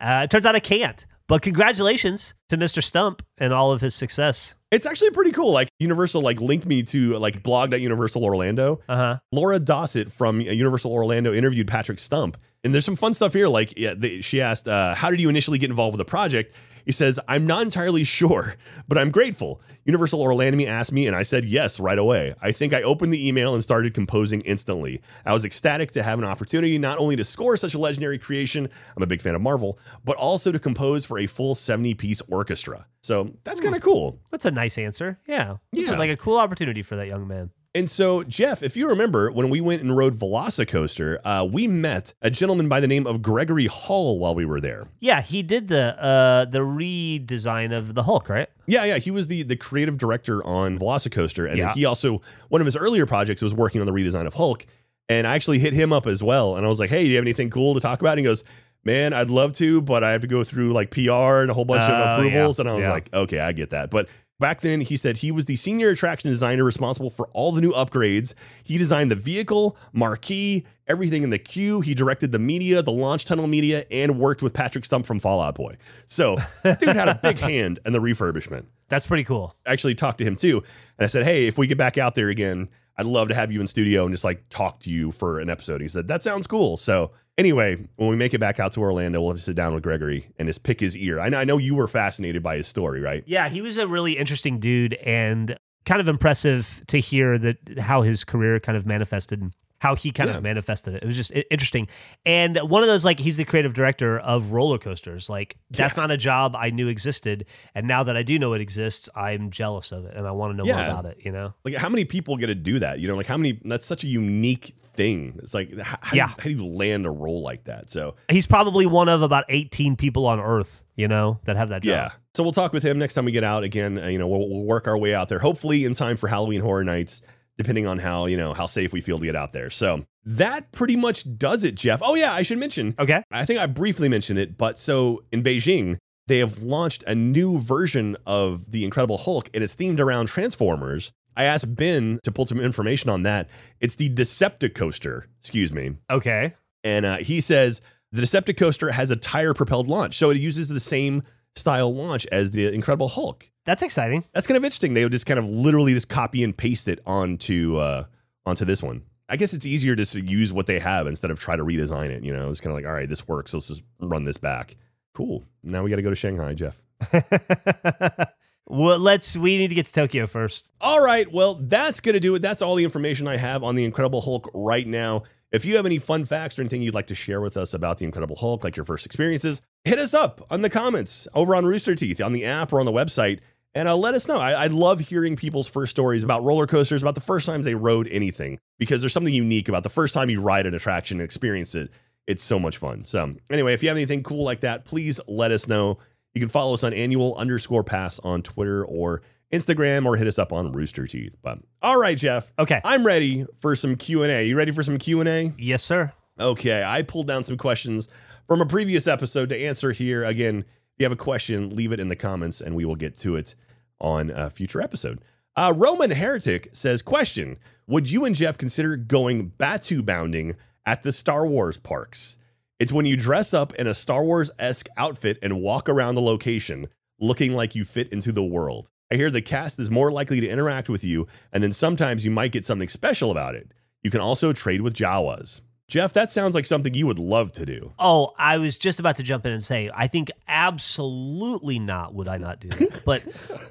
Uh, 0.00 0.22
it 0.24 0.30
turns 0.30 0.46
out 0.46 0.54
I 0.56 0.60
can't. 0.60 1.04
But 1.26 1.42
congratulations 1.42 2.34
to 2.48 2.56
Mr. 2.56 2.82
Stump 2.82 3.22
and 3.36 3.52
all 3.52 3.70
of 3.70 3.80
his 3.80 3.94
success. 3.94 4.54
It's 4.70 4.86
actually 4.86 5.10
pretty 5.10 5.32
cool. 5.32 5.52
Like 5.52 5.68
Universal 5.78 6.22
like 6.22 6.40
linked 6.40 6.66
me 6.66 6.82
to 6.84 7.16
like 7.18 7.42
blog.universal 7.42 8.24
Orlando. 8.24 8.80
Uh 8.88 8.96
huh. 8.96 9.18
Laura 9.32 9.58
Dossett 9.58 10.12
from 10.12 10.40
Universal 10.40 10.92
Orlando 10.92 11.32
interviewed 11.32 11.68
Patrick 11.68 11.98
Stump. 11.98 12.36
And 12.64 12.74
there's 12.74 12.84
some 12.84 12.96
fun 12.96 13.14
stuff 13.14 13.32
here. 13.32 13.48
Like, 13.48 13.74
yeah, 13.76 13.94
they, 13.96 14.20
she 14.20 14.40
asked, 14.40 14.66
uh, 14.66 14.94
How 14.94 15.10
did 15.10 15.20
you 15.20 15.28
initially 15.28 15.58
get 15.58 15.70
involved 15.70 15.96
with 15.96 16.04
the 16.04 16.10
project? 16.10 16.54
He 16.88 16.92
says, 16.92 17.20
I'm 17.28 17.46
not 17.46 17.60
entirely 17.60 18.02
sure, 18.04 18.54
but 18.88 18.96
I'm 18.96 19.10
grateful. 19.10 19.60
Universal 19.84 20.22
Orlando 20.22 20.64
asked 20.64 20.90
me, 20.90 21.06
and 21.06 21.14
I 21.14 21.22
said 21.22 21.44
yes 21.44 21.78
right 21.78 21.98
away. 21.98 22.34
I 22.40 22.50
think 22.50 22.72
I 22.72 22.80
opened 22.80 23.12
the 23.12 23.28
email 23.28 23.52
and 23.52 23.62
started 23.62 23.92
composing 23.92 24.40
instantly. 24.40 25.02
I 25.26 25.34
was 25.34 25.44
ecstatic 25.44 25.92
to 25.92 26.02
have 26.02 26.18
an 26.18 26.24
opportunity 26.24 26.78
not 26.78 26.96
only 26.98 27.14
to 27.16 27.24
score 27.24 27.58
such 27.58 27.74
a 27.74 27.78
legendary 27.78 28.16
creation, 28.16 28.70
I'm 28.96 29.02
a 29.02 29.06
big 29.06 29.20
fan 29.20 29.34
of 29.34 29.42
Marvel, 29.42 29.78
but 30.02 30.16
also 30.16 30.50
to 30.50 30.58
compose 30.58 31.04
for 31.04 31.18
a 31.18 31.26
full 31.26 31.54
70 31.54 31.92
piece 31.92 32.22
orchestra. 32.22 32.86
So 33.02 33.34
that's 33.44 33.60
hmm. 33.60 33.66
kind 33.66 33.76
of 33.76 33.82
cool. 33.82 34.18
That's 34.30 34.46
a 34.46 34.50
nice 34.50 34.78
answer. 34.78 35.18
Yeah. 35.26 35.58
This 35.72 35.88
Yeah. 35.88 35.98
like 35.98 36.08
a 36.08 36.16
cool 36.16 36.38
opportunity 36.38 36.82
for 36.82 36.96
that 36.96 37.06
young 37.06 37.28
man. 37.28 37.50
And 37.74 37.88
so, 37.88 38.24
Geoff, 38.24 38.62
if 38.62 38.76
you 38.76 38.88
remember 38.88 39.30
when 39.30 39.50
we 39.50 39.60
went 39.60 39.82
and 39.82 39.94
rode 39.96 40.14
Velocicoaster, 40.14 41.18
uh, 41.24 41.46
we 41.50 41.68
met 41.68 42.14
a 42.22 42.30
gentleman 42.30 42.68
by 42.68 42.80
the 42.80 42.86
name 42.88 43.06
of 43.06 43.20
Gregory 43.20 43.66
Hall 43.66 44.18
while 44.18 44.34
we 44.34 44.44
were 44.46 44.60
there. 44.60 44.88
Yeah, 45.00 45.20
he 45.20 45.42
did 45.42 45.68
the 45.68 46.02
uh 46.02 46.44
the 46.46 46.60
redesign 46.60 47.76
of 47.76 47.94
the 47.94 48.02
Hulk, 48.04 48.28
right? 48.28 48.48
Yeah, 48.66 48.84
yeah, 48.84 48.98
he 48.98 49.10
was 49.10 49.28
the 49.28 49.42
the 49.42 49.56
creative 49.56 49.98
director 49.98 50.44
on 50.44 50.78
Velocicoaster, 50.78 51.48
and 51.48 51.58
Yeah. 51.58 51.66
then 51.66 51.74
he 51.76 51.84
also 51.84 52.22
one 52.48 52.60
of 52.60 52.64
his 52.66 52.76
earlier 52.76 53.06
projects 53.06 53.42
was 53.42 53.54
working 53.54 53.80
on 53.80 53.86
the 53.86 53.92
redesign 53.92 54.26
of 54.26 54.34
Hulk. 54.34 54.66
And 55.10 55.26
I 55.26 55.34
actually 55.36 55.58
hit 55.58 55.72
him 55.72 55.90
up 55.92 56.06
as 56.06 56.22
well, 56.22 56.56
and 56.56 56.66
I 56.66 56.68
was 56.68 56.78
like, 56.80 56.90
"Hey, 56.90 57.04
do 57.04 57.10
you 57.10 57.16
have 57.16 57.24
anything 57.24 57.48
cool 57.50 57.74
to 57.74 57.80
talk 57.80 58.00
about?" 58.00 58.10
And 58.12 58.18
he 58.20 58.24
goes, 58.24 58.44
"Man, 58.84 59.14
I'd 59.14 59.30
love 59.30 59.52
to, 59.54 59.80
but 59.80 60.04
I 60.04 60.12
have 60.12 60.20
to 60.22 60.26
go 60.26 60.44
through 60.44 60.72
like 60.72 60.90
PR 60.90 61.40
and 61.42 61.50
a 61.50 61.54
whole 61.54 61.64
bunch 61.64 61.84
Oh, 61.86 61.92
of 61.94 62.18
approvals." 62.18 62.58
yeah, 62.58 62.62
And 62.62 62.70
I 62.70 62.74
was 62.76 62.84
yeah. 62.86 62.92
like, 62.92 63.10
"Okay, 63.14 63.38
I 63.40 63.52
get 63.52 63.70
that." 63.70 63.90
But 63.90 64.08
back 64.38 64.60
then, 64.60 64.80
he 64.80 64.96
said 64.96 65.18
he 65.18 65.30
was 65.30 65.44
the 65.46 65.56
senior 65.56 65.90
attraction 65.90 66.30
designer 66.30 66.64
responsible 66.64 67.10
for 67.10 67.28
all 67.32 67.52
the 67.52 67.60
new 67.60 67.72
upgrades. 67.72 68.34
He 68.64 68.78
designed 68.78 69.10
the 69.10 69.16
vehicle, 69.16 69.76
marquee, 69.92 70.66
everything 70.86 71.22
in 71.22 71.30
the 71.30 71.38
queue. 71.38 71.80
He 71.80 71.94
directed 71.94 72.32
the 72.32 72.38
media, 72.38 72.82
the 72.82 72.92
launch 72.92 73.24
tunnel 73.24 73.46
media, 73.46 73.84
and 73.90 74.18
worked 74.18 74.42
with 74.42 74.54
Patrick 74.54 74.84
Stump 74.84 75.06
from 75.06 75.20
Fall 75.20 75.40
Out 75.40 75.54
Boy. 75.54 75.76
So, 76.06 76.38
dude 76.62 76.96
had 76.96 77.08
a 77.08 77.18
big 77.22 77.38
hand 77.40 77.80
in 77.84 77.92
the 77.92 77.98
refurbishment 77.98 78.66
That's 78.88 79.06
pretty 79.06 79.24
cool. 79.24 79.54
actually 79.66 79.94
talked 79.94 80.18
to 80.18 80.24
him 80.24 80.36
too. 80.36 80.58
And 80.98 81.04
I 81.04 81.06
said, 81.06 81.24
hey, 81.24 81.46
if 81.46 81.58
we 81.58 81.66
get 81.66 81.78
back 81.78 81.98
out 81.98 82.14
there 82.14 82.28
again, 82.28 82.68
I'd 82.96 83.06
love 83.06 83.28
to 83.28 83.34
have 83.34 83.52
you 83.52 83.60
in 83.60 83.66
studio 83.68 84.04
and 84.04 84.12
just 84.12 84.24
like 84.24 84.48
talk 84.48 84.80
to 84.80 84.90
you 84.90 85.12
for 85.12 85.38
an 85.38 85.48
episode. 85.48 85.80
He 85.80 85.86
said, 85.86 86.08
That 86.08 86.20
sounds 86.24 86.48
cool. 86.48 86.76
So 86.76 87.12
anyway, 87.38 87.76
when 87.96 88.08
we 88.08 88.16
make 88.16 88.34
it 88.34 88.40
back 88.40 88.60
out 88.60 88.72
to 88.72 88.80
Orlando, 88.80 89.20
we'll 89.20 89.30
have 89.30 89.38
to 89.38 89.42
sit 89.42 89.56
down 89.56 89.72
with 89.72 89.82
Gregory 89.82 90.26
and 90.38 90.48
just 90.48 90.64
pick 90.64 90.80
his 90.80 90.96
ear. 90.96 91.20
I 91.20 91.30
know, 91.30 91.38
I 91.38 91.44
know 91.44 91.56
you 91.56 91.74
were 91.74 91.88
fascinated 91.88 92.42
by 92.42 92.56
his 92.56 92.66
story, 92.66 93.00
right? 93.00 93.22
Yeah, 93.26 93.48
he 93.48 93.62
was 93.62 93.78
a 93.78 93.86
really 93.86 94.18
interesting 94.18 94.58
dude 94.58 94.94
and 94.94 95.56
kind 95.86 96.00
of 96.00 96.08
impressive 96.08 96.82
to 96.88 97.00
hear 97.00 97.38
that 97.38 97.78
how 97.78 98.02
his 98.02 98.24
career 98.24 98.60
kind 98.60 98.76
of 98.76 98.84
manifested 98.84 99.54
how 99.80 99.94
he 99.94 100.10
kind 100.10 100.28
Yeah. 100.30 100.36
of 100.36 100.42
manifested 100.42 100.94
it. 100.94 101.02
It 101.02 101.06
was 101.06 101.16
just 101.16 101.32
interesting. 101.50 101.88
And 102.26 102.56
one 102.58 102.82
of 102.82 102.88
those, 102.88 103.04
like, 103.04 103.20
he's 103.20 103.36
the 103.36 103.44
creative 103.44 103.74
director 103.74 104.18
of 104.18 104.50
roller 104.52 104.78
coasters. 104.78 105.28
Like, 105.30 105.56
that's 105.70 105.96
Yeah. 105.96 106.02
not 106.02 106.10
a 106.10 106.16
job 106.16 106.56
I 106.56 106.70
knew 106.70 106.88
existed. 106.88 107.46
And 107.74 107.86
now 107.86 108.02
that 108.02 108.16
I 108.16 108.22
do 108.22 108.38
know 108.38 108.52
it 108.54 108.60
exists, 108.60 109.08
I'm 109.14 109.50
jealous 109.50 109.92
of 109.92 110.04
it 110.06 110.14
and 110.16 110.26
I 110.26 110.32
want 110.32 110.52
to 110.52 110.56
know 110.56 110.64
more 110.64 110.84
about 110.84 111.06
it, 111.06 111.18
you 111.24 111.30
know? 111.32 111.54
Like, 111.64 111.74
how 111.76 111.88
many 111.88 112.04
people 112.04 112.36
get 112.36 112.46
to 112.48 112.54
do 112.54 112.78
that? 112.80 112.98
You 112.98 113.08
know, 113.08 113.14
like, 113.14 113.26
how 113.26 113.36
many, 113.36 113.60
that's 113.64 113.86
such 113.86 114.02
a 114.04 114.08
unique 114.08 114.74
thing. 114.82 115.38
It's 115.42 115.54
like, 115.54 115.76
how, 115.78 115.98
how, 116.02 116.16
Yeah. 116.16 116.26
do, 116.26 116.30
you, 116.30 116.56
how 116.56 116.58
do 116.60 116.64
you 116.66 116.72
land 116.76 117.06
a 117.06 117.10
role 117.10 117.42
like 117.42 117.64
that? 117.64 117.88
So, 117.88 118.16
He's 118.30 118.46
probably 118.46 118.84
one 118.86 119.08
of 119.08 119.22
about 119.22 119.44
18 119.48 119.94
people 119.96 120.26
on 120.26 120.40
Earth, 120.40 120.82
you 120.96 121.06
know, 121.06 121.38
that 121.44 121.56
have 121.56 121.68
that 121.68 121.82
job. 121.82 121.90
Yeah. 121.90 122.08
So 122.34 122.42
we'll 122.42 122.52
talk 122.52 122.72
with 122.72 122.84
him 122.84 122.98
next 122.98 123.14
time 123.14 123.24
we 123.24 123.32
get 123.32 123.42
out. 123.44 123.64
Again, 123.64 123.98
uh, 123.98 124.06
you 124.08 124.18
know, 124.18 124.26
we'll, 124.28 124.48
we'll 124.48 124.64
work 124.64 124.86
our 124.88 124.96
way 124.98 125.12
out 125.14 125.28
there, 125.28 125.38
hopefully 125.40 125.84
in 125.84 125.92
time 125.94 126.16
for 126.16 126.28
Halloween 126.28 126.60
Horror 126.60 126.84
Nights, 126.84 127.20
depending 127.58 127.86
on 127.86 127.98
how, 127.98 128.26
you 128.26 128.36
know, 128.36 128.54
how 128.54 128.66
safe 128.66 128.92
we 128.92 129.00
feel 129.00 129.18
to 129.18 129.26
get 129.26 129.36
out 129.36 129.52
there. 129.52 129.68
So 129.68 130.04
that 130.24 130.72
pretty 130.72 130.96
much 130.96 131.36
does 131.36 131.64
it, 131.64 131.74
Geoff. 131.74 132.00
Oh, 132.02 132.14
yeah, 132.14 132.32
I 132.32 132.42
should 132.42 132.58
mention, 132.58 132.94
Okay. 132.98 133.22
I 133.30 133.44
think 133.44 133.58
I 133.60 133.66
briefly 133.66 134.08
mentioned 134.08 134.38
it, 134.38 134.56
but 134.56 134.78
so 134.78 135.22
in 135.32 135.42
Beijing, 135.42 135.98
they 136.28 136.38
have 136.38 136.62
launched 136.62 137.02
a 137.06 137.14
new 137.14 137.58
version 137.58 138.16
of 138.26 138.70
the 138.70 138.84
Incredible 138.84 139.18
Hulk, 139.18 139.50
and 139.52 139.64
it's 139.64 139.74
themed 139.74 139.98
around 139.98 140.26
Transformers. 140.26 141.10
I 141.36 141.44
asked 141.44 141.74
Ben 141.76 142.20
to 142.22 142.32
pull 142.32 142.46
some 142.46 142.60
information 142.60 143.10
on 143.10 143.22
that. 143.22 143.48
It's 143.80 143.96
the 143.96 144.10
Decepticoaster, 144.10 145.22
excuse 145.40 145.72
me. 145.72 145.96
Okay. 146.10 146.54
And 146.84 147.06
uh, 147.06 147.16
he 147.18 147.40
says 147.40 147.80
the 148.12 148.22
Decepticoaster 148.22 148.90
has 148.92 149.10
a 149.10 149.16
tire 149.16 149.54
propelled 149.54 149.88
launch. 149.88 150.16
So 150.16 150.30
it 150.30 150.38
uses 150.38 150.68
the 150.68 150.80
same 150.80 151.22
style 151.56 151.94
launch 151.94 152.26
as 152.32 152.50
the 152.50 152.72
Incredible 152.72 153.08
Hulk. 153.08 153.50
That's 153.64 153.82
exciting. 153.82 154.24
That's 154.32 154.46
kind 154.46 154.56
of 154.56 154.64
interesting. 154.64 154.94
They 154.94 155.04
would 155.04 155.12
just 155.12 155.26
kind 155.26 155.38
of 155.38 155.46
literally 155.46 155.92
just 155.92 156.08
copy 156.08 156.42
and 156.42 156.56
paste 156.56 156.88
it 156.88 157.00
onto 157.04 157.76
uh, 157.76 158.04
onto 158.46 158.64
this 158.64 158.82
one. 158.82 159.02
I 159.28 159.36
guess 159.36 159.52
it's 159.52 159.66
easier 159.66 159.94
just 159.94 160.14
to 160.14 160.20
use 160.20 160.52
what 160.52 160.66
they 160.66 160.78
have 160.78 161.06
instead 161.06 161.30
of 161.30 161.38
try 161.38 161.54
to 161.54 161.64
redesign 161.64 162.08
it. 162.08 162.24
You 162.24 162.34
know, 162.34 162.50
it's 162.50 162.60
kind 162.60 162.72
of 162.72 162.76
like, 162.76 162.86
all 162.86 162.92
right, 162.92 163.08
this 163.08 163.28
works. 163.28 163.52
Let's 163.52 163.68
just 163.68 163.82
run 164.00 164.24
this 164.24 164.38
back. 164.38 164.76
Cool. 165.14 165.44
Now 165.62 165.82
we 165.82 165.90
got 165.90 165.96
to 165.96 166.02
go 166.02 166.10
to 166.10 166.16
Shanghai, 166.16 166.54
Geoff. 166.54 166.82
well, 168.66 168.98
let's, 168.98 169.36
we 169.36 169.58
need 169.58 169.68
to 169.68 169.74
get 169.74 169.86
to 169.86 169.92
Tokyo 169.92 170.26
first. 170.26 170.72
All 170.80 171.04
right. 171.04 171.30
Well, 171.30 171.54
that's 171.54 172.00
going 172.00 172.14
to 172.14 172.20
do 172.20 172.34
it. 172.36 172.42
That's 172.42 172.62
all 172.62 172.74
the 172.74 172.84
information 172.84 173.28
I 173.28 173.36
have 173.36 173.62
on 173.62 173.74
the 173.74 173.84
Incredible 173.84 174.22
Hulk 174.22 174.50
right 174.54 174.86
now. 174.86 175.24
If 175.50 175.64
you 175.64 175.76
have 175.76 175.86
any 175.86 175.98
fun 175.98 176.26
facts 176.26 176.58
or 176.58 176.62
anything 176.62 176.82
you'd 176.82 176.94
like 176.94 177.06
to 177.06 177.14
share 177.14 177.40
with 177.40 177.56
us 177.56 177.72
about 177.72 177.96
the 177.96 178.04
Incredible 178.04 178.36
Hulk, 178.36 178.64
like 178.64 178.76
your 178.76 178.84
first 178.84 179.06
experiences, 179.06 179.62
hit 179.82 179.98
us 179.98 180.12
up 180.12 180.46
on 180.50 180.60
the 180.60 180.68
comments 180.68 181.26
over 181.32 181.56
on 181.56 181.64
Rooster 181.64 181.94
Teeth, 181.94 182.20
on 182.20 182.32
the 182.32 182.44
app 182.44 182.70
or 182.70 182.80
on 182.80 182.86
the 182.86 182.92
website, 182.92 183.40
and 183.74 183.88
uh, 183.88 183.96
let 183.96 184.12
us 184.12 184.28
know. 184.28 184.38
I, 184.38 184.52
I 184.52 184.66
love 184.66 185.00
hearing 185.00 185.36
people's 185.36 185.66
first 185.66 185.90
stories 185.90 186.22
about 186.22 186.42
roller 186.42 186.66
coasters, 186.66 187.00
about 187.00 187.14
the 187.14 187.22
first 187.22 187.46
times 187.46 187.64
they 187.64 187.74
rode 187.74 188.08
anything, 188.08 188.58
because 188.78 189.00
there's 189.00 189.14
something 189.14 189.32
unique 189.32 189.70
about 189.70 189.84
the 189.84 189.88
first 189.88 190.12
time 190.12 190.28
you 190.28 190.42
ride 190.42 190.66
an 190.66 190.74
attraction 190.74 191.18
and 191.18 191.24
experience 191.24 191.74
it. 191.74 191.90
It's 192.26 192.42
so 192.42 192.58
much 192.58 192.76
fun. 192.76 193.06
So, 193.06 193.34
anyway, 193.50 193.72
if 193.72 193.82
you 193.82 193.88
have 193.88 193.96
anything 193.96 194.22
cool 194.22 194.44
like 194.44 194.60
that, 194.60 194.84
please 194.84 195.18
let 195.26 195.50
us 195.50 195.66
know. 195.66 195.96
You 196.34 196.42
can 196.42 196.50
follow 196.50 196.74
us 196.74 196.84
on 196.84 196.92
annual 196.92 197.34
underscore 197.36 197.84
pass 197.84 198.18
on 198.18 198.42
Twitter 198.42 198.84
or 198.84 199.22
Instagram 199.52 200.04
or 200.06 200.16
hit 200.16 200.26
us 200.26 200.38
up 200.38 200.52
on 200.52 200.72
Rooster 200.72 201.06
Teeth. 201.06 201.36
But 201.42 201.58
all 201.82 201.98
right, 202.00 202.16
Geoff, 202.18 202.52
Okay. 202.58 202.80
I'm 202.84 203.04
ready 203.04 203.46
for 203.56 203.74
some 203.76 203.96
Q&A. 203.96 204.46
You 204.46 204.56
ready 204.56 204.72
for 204.72 204.82
some 204.82 204.98
Q&A? 204.98 205.52
Yes, 205.58 205.82
sir. 205.82 206.12
Okay, 206.38 206.84
I 206.86 207.02
pulled 207.02 207.26
down 207.26 207.44
some 207.44 207.56
questions 207.56 208.08
from 208.46 208.60
a 208.60 208.66
previous 208.66 209.06
episode 209.08 209.48
to 209.48 209.58
answer 209.58 209.92
here. 209.92 210.24
Again, 210.24 210.58
if 210.58 210.66
you 210.98 211.04
have 211.04 211.12
a 211.12 211.16
question, 211.16 211.74
leave 211.74 211.92
it 211.92 212.00
in 212.00 212.08
the 212.08 212.16
comments 212.16 212.60
and 212.60 212.74
we 212.76 212.84
will 212.84 212.94
get 212.96 213.14
to 213.16 213.36
it 213.36 213.54
on 214.00 214.30
a 214.30 214.48
future 214.50 214.80
episode. 214.80 215.20
Uh, 215.56 215.72
Roman 215.76 216.10
Heretic 216.12 216.68
says, 216.72 217.02
question, 217.02 217.56
would 217.88 218.10
you 218.10 218.24
and 218.24 218.36
Geoff 218.36 218.58
consider 218.58 218.96
going 218.96 219.50
Batuu 219.58 220.04
bounding 220.04 220.54
at 220.86 221.02
the 221.02 221.10
Star 221.10 221.46
Wars 221.46 221.76
parks? 221.78 222.36
It's 222.78 222.92
when 222.92 223.06
you 223.06 223.16
dress 223.16 223.52
up 223.52 223.74
in 223.74 223.88
a 223.88 223.94
Star 223.94 224.22
Wars-esque 224.22 224.88
outfit 224.96 225.36
and 225.42 225.60
walk 225.60 225.88
around 225.88 226.14
the 226.14 226.20
location 226.20 226.86
looking 227.18 227.52
like 227.54 227.74
you 227.74 227.84
fit 227.84 228.12
into 228.12 228.30
the 228.30 228.44
world. 228.44 228.88
I 229.10 229.16
hear 229.16 229.30
the 229.30 229.40
cast 229.40 229.78
is 229.78 229.90
more 229.90 230.12
likely 230.12 230.40
to 230.40 230.48
interact 230.48 230.88
with 230.88 231.02
you, 231.02 231.26
and 231.52 231.62
then 231.62 231.72
sometimes 231.72 232.24
you 232.24 232.30
might 232.30 232.52
get 232.52 232.64
something 232.64 232.88
special 232.88 233.30
about 233.30 233.54
it. 233.54 233.72
You 234.02 234.10
can 234.10 234.20
also 234.20 234.52
trade 234.52 234.82
with 234.82 234.94
Jawas. 234.94 235.62
Geoff, 235.88 236.12
that 236.12 236.30
sounds 236.30 236.54
like 236.54 236.66
something 236.66 236.92
you 236.92 237.06
would 237.06 237.18
love 237.18 237.50
to 237.52 237.64
do. 237.64 237.94
Oh, 237.98 238.34
I 238.38 238.58
was 238.58 238.76
just 238.76 239.00
about 239.00 239.16
to 239.16 239.22
jump 239.22 239.46
in 239.46 239.52
and 239.52 239.62
say, 239.62 239.90
I 239.94 240.06
think 240.06 240.30
absolutely 240.46 241.78
not 241.78 242.14
would 242.14 242.28
I 242.28 242.36
not 242.36 242.60
do 242.60 242.68
that. 242.68 243.04
but 243.06 243.22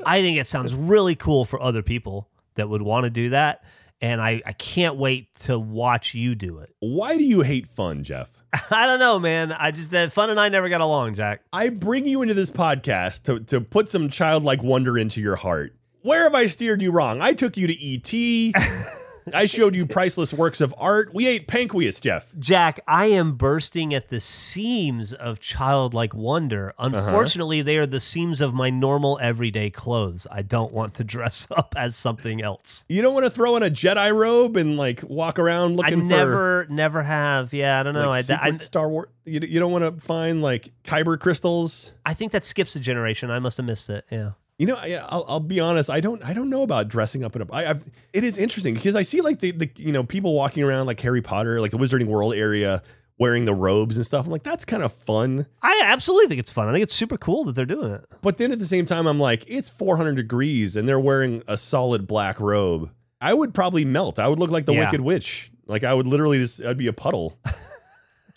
I 0.06 0.22
think 0.22 0.40
it 0.40 0.48
sounds 0.48 0.74
really 0.74 1.16
cool 1.16 1.46
for 1.46 1.62
other 1.62 1.84
people 1.84 2.28
that 2.56 2.70
would 2.70 2.82
want 2.82 3.04
to 3.04 3.12
do 3.12 3.30
that. 3.30 3.64
And 4.00 4.22
I, 4.22 4.42
I 4.46 4.54
can't 4.54 4.96
wait 4.96 5.34
to 5.42 5.58
watch 5.58 6.14
you 6.14 6.36
do 6.36 6.60
it. 6.60 6.74
Why 6.80 7.18
do 7.18 7.24
you 7.24 7.42
hate 7.42 7.66
fun, 7.66 8.04
Geoff? 8.04 8.30
I 8.72 8.86
don't 8.86 9.00
know, 9.00 9.18
man. 9.18 9.52
I 9.52 9.72
just, 9.72 9.94
uh, 9.94 10.10
Fun 10.10 10.30
and 10.30 10.40
I 10.40 10.50
never 10.50 10.70
got 10.70 10.82
along, 10.82 11.16
Jack. 11.16 11.42
I 11.52 11.70
bring 11.70 12.06
you 12.06 12.22
into 12.22 12.36
this 12.36 12.52
podcast 12.52 13.24
to, 13.24 13.40
to 13.46 13.60
put 13.62 13.90
some 13.90 14.10
childlike 14.10 14.62
wonder 14.64 14.98
into 14.98 15.20
your 15.20 15.36
heart. 15.36 15.76
Where 16.04 16.24
have 16.24 16.36
I 16.36 16.46
steered 16.46 16.82
you 16.82 16.92
wrong? 16.92 17.22
I 17.22 17.34
took 17.34 17.58
you 17.58 17.68
to 17.68 17.74
E.T. 17.74 18.54
I 19.34 19.46
showed 19.46 19.76
you 19.76 19.86
priceless 19.86 20.34
works 20.34 20.62
of 20.62 20.74
art. 20.78 21.14
We 21.14 21.28
ate 21.28 21.48
pancreas, 21.48 22.00
Geoff. 22.00 22.34
Jack, 22.40 22.80
I 22.88 23.08
am 23.08 23.36
bursting 23.36 23.94
at 23.94 24.10
the 24.10 24.20
seams 24.20 25.14
of 25.14 25.40
childlike 25.40 26.14
wonder. 26.14 26.74
Uh-huh. 26.78 26.98
Unfortunately, 26.98 27.62
they 27.62 27.78
are 27.78 27.86
the 27.86 28.00
seams 28.00 28.42
of 28.42 28.54
my 28.54 28.70
normal 28.70 29.20
everyday 29.22 29.70
clothes. 29.70 30.28
I 30.32 30.42
don't 30.42 30.72
want 30.74 30.96
to 30.96 31.04
dress 31.04 31.48
up 31.52 31.76
as 31.78 31.96
something 31.96 32.42
else. 32.42 32.86
You 32.90 33.02
don't 33.02 33.14
want 33.14 33.26
to 33.26 33.32
throw 33.32 33.56
in 33.56 33.64
a 33.64 33.70
Jedi 33.70 34.14
robe 34.14 34.58
and 34.58 34.78
like 34.78 35.04
walk 35.04 35.40
around 35.40 35.74
I 35.74 35.76
looking 35.76 36.02
for 36.02 36.08
never, 36.08 36.68
never 36.70 37.04
have. 37.04 37.54
Yeah, 37.54 37.80
I 37.80 37.84
don't 37.84 37.94
know. 37.94 38.10
like, 38.10 38.30
I, 38.30 38.40
I, 38.42 38.58
Star 38.58 38.90
Wars. 38.90 39.10
You, 39.26 39.42
you 39.42 39.60
don't 39.60 39.72
want 39.72 39.84
to 39.84 40.04
find 40.04 40.42
like 40.42 40.70
kyber 40.84 41.20
crystals. 41.20 41.94
I 42.06 42.14
think 42.14 42.32
that 42.32 42.46
skips 42.46 42.76
a 42.76 42.80
generation. 42.80 43.30
I 43.30 43.40
must 43.40 43.58
have 43.58 43.66
missed 43.66 43.90
it. 43.90 44.06
Yeah. 44.10 44.32
You 44.58 44.66
know, 44.68 44.76
I, 44.76 45.00
I'll, 45.08 45.26
I'll 45.28 45.40
be 45.40 45.60
honest. 45.60 45.90
I 45.90 46.00
don't. 46.00 46.24
I 46.26 46.34
don't 46.34 46.50
know 46.50 46.64
about 46.64 46.88
dressing 46.88 47.24
up 47.24 47.36
in 47.36 47.44
a. 47.44 47.46
I, 47.54 47.70
I've, 47.70 47.90
it 48.12 48.24
is 48.24 48.38
interesting 48.38 48.74
because 48.74 48.96
I 48.96 49.04
see 49.04 49.22
like 49.22 49.40
the, 49.40 49.52
the 49.52 49.70
you 49.76 49.92
know 49.92 50.04
people 50.04 50.34
walking 50.34 50.64
around 50.64 50.88
like 50.88 51.00
Harry 51.02 51.22
Potter, 51.22 51.62
like 51.62 51.72
the 51.72 51.78
Wizarding 51.78 52.08
World 52.08 52.34
area, 52.34 52.82
wearing 53.20 53.46
the 53.46 53.54
robes 53.54 53.98
and 53.98 54.06
stuff. 54.06 54.26
I'm 54.26 54.32
like, 54.32 54.44
that's 54.44 54.66
kind 54.66 54.82
of 54.82 54.92
fun. 54.92 55.46
I 55.62 55.82
absolutely 55.84 56.28
think 56.28 56.40
it's 56.40 56.52
fun. 56.52 56.68
I 56.68 56.72
think 56.72 56.84
it's 56.84 56.94
super 56.96 57.18
cool 57.18 57.44
that 57.46 57.54
they're 57.54 57.66
doing 57.66 57.92
it. 57.94 58.06
But 58.22 58.38
then 58.38 58.52
at 58.52 58.58
the 58.58 58.66
same 58.66 58.86
time, 58.86 59.06
I'm 59.06 59.20
like, 59.20 59.44
it's 59.48 59.70
400 59.70 60.16
degrees 60.16 60.76
and 60.76 60.88
they're 60.88 61.00
wearing 61.00 61.44
a 61.48 61.56
solid 61.58 62.08
black 62.08 62.40
robe. 62.40 62.90
I 63.22 63.34
would 63.34 63.54
probably 63.54 63.86
melt. 63.86 64.18
I 64.20 64.28
would 64.28 64.40
look 64.40 64.52
like 64.52 64.66
the 64.66 64.74
Yeah. 64.74 64.86
Wicked 64.86 65.02
Witch. 65.02 65.52
Like 65.68 65.84
I 65.84 65.94
would 65.94 66.08
literally 66.08 66.40
just. 66.40 66.64
I'd 66.64 66.78
be 66.78 66.88
a 66.88 66.94
puddle. 66.94 67.38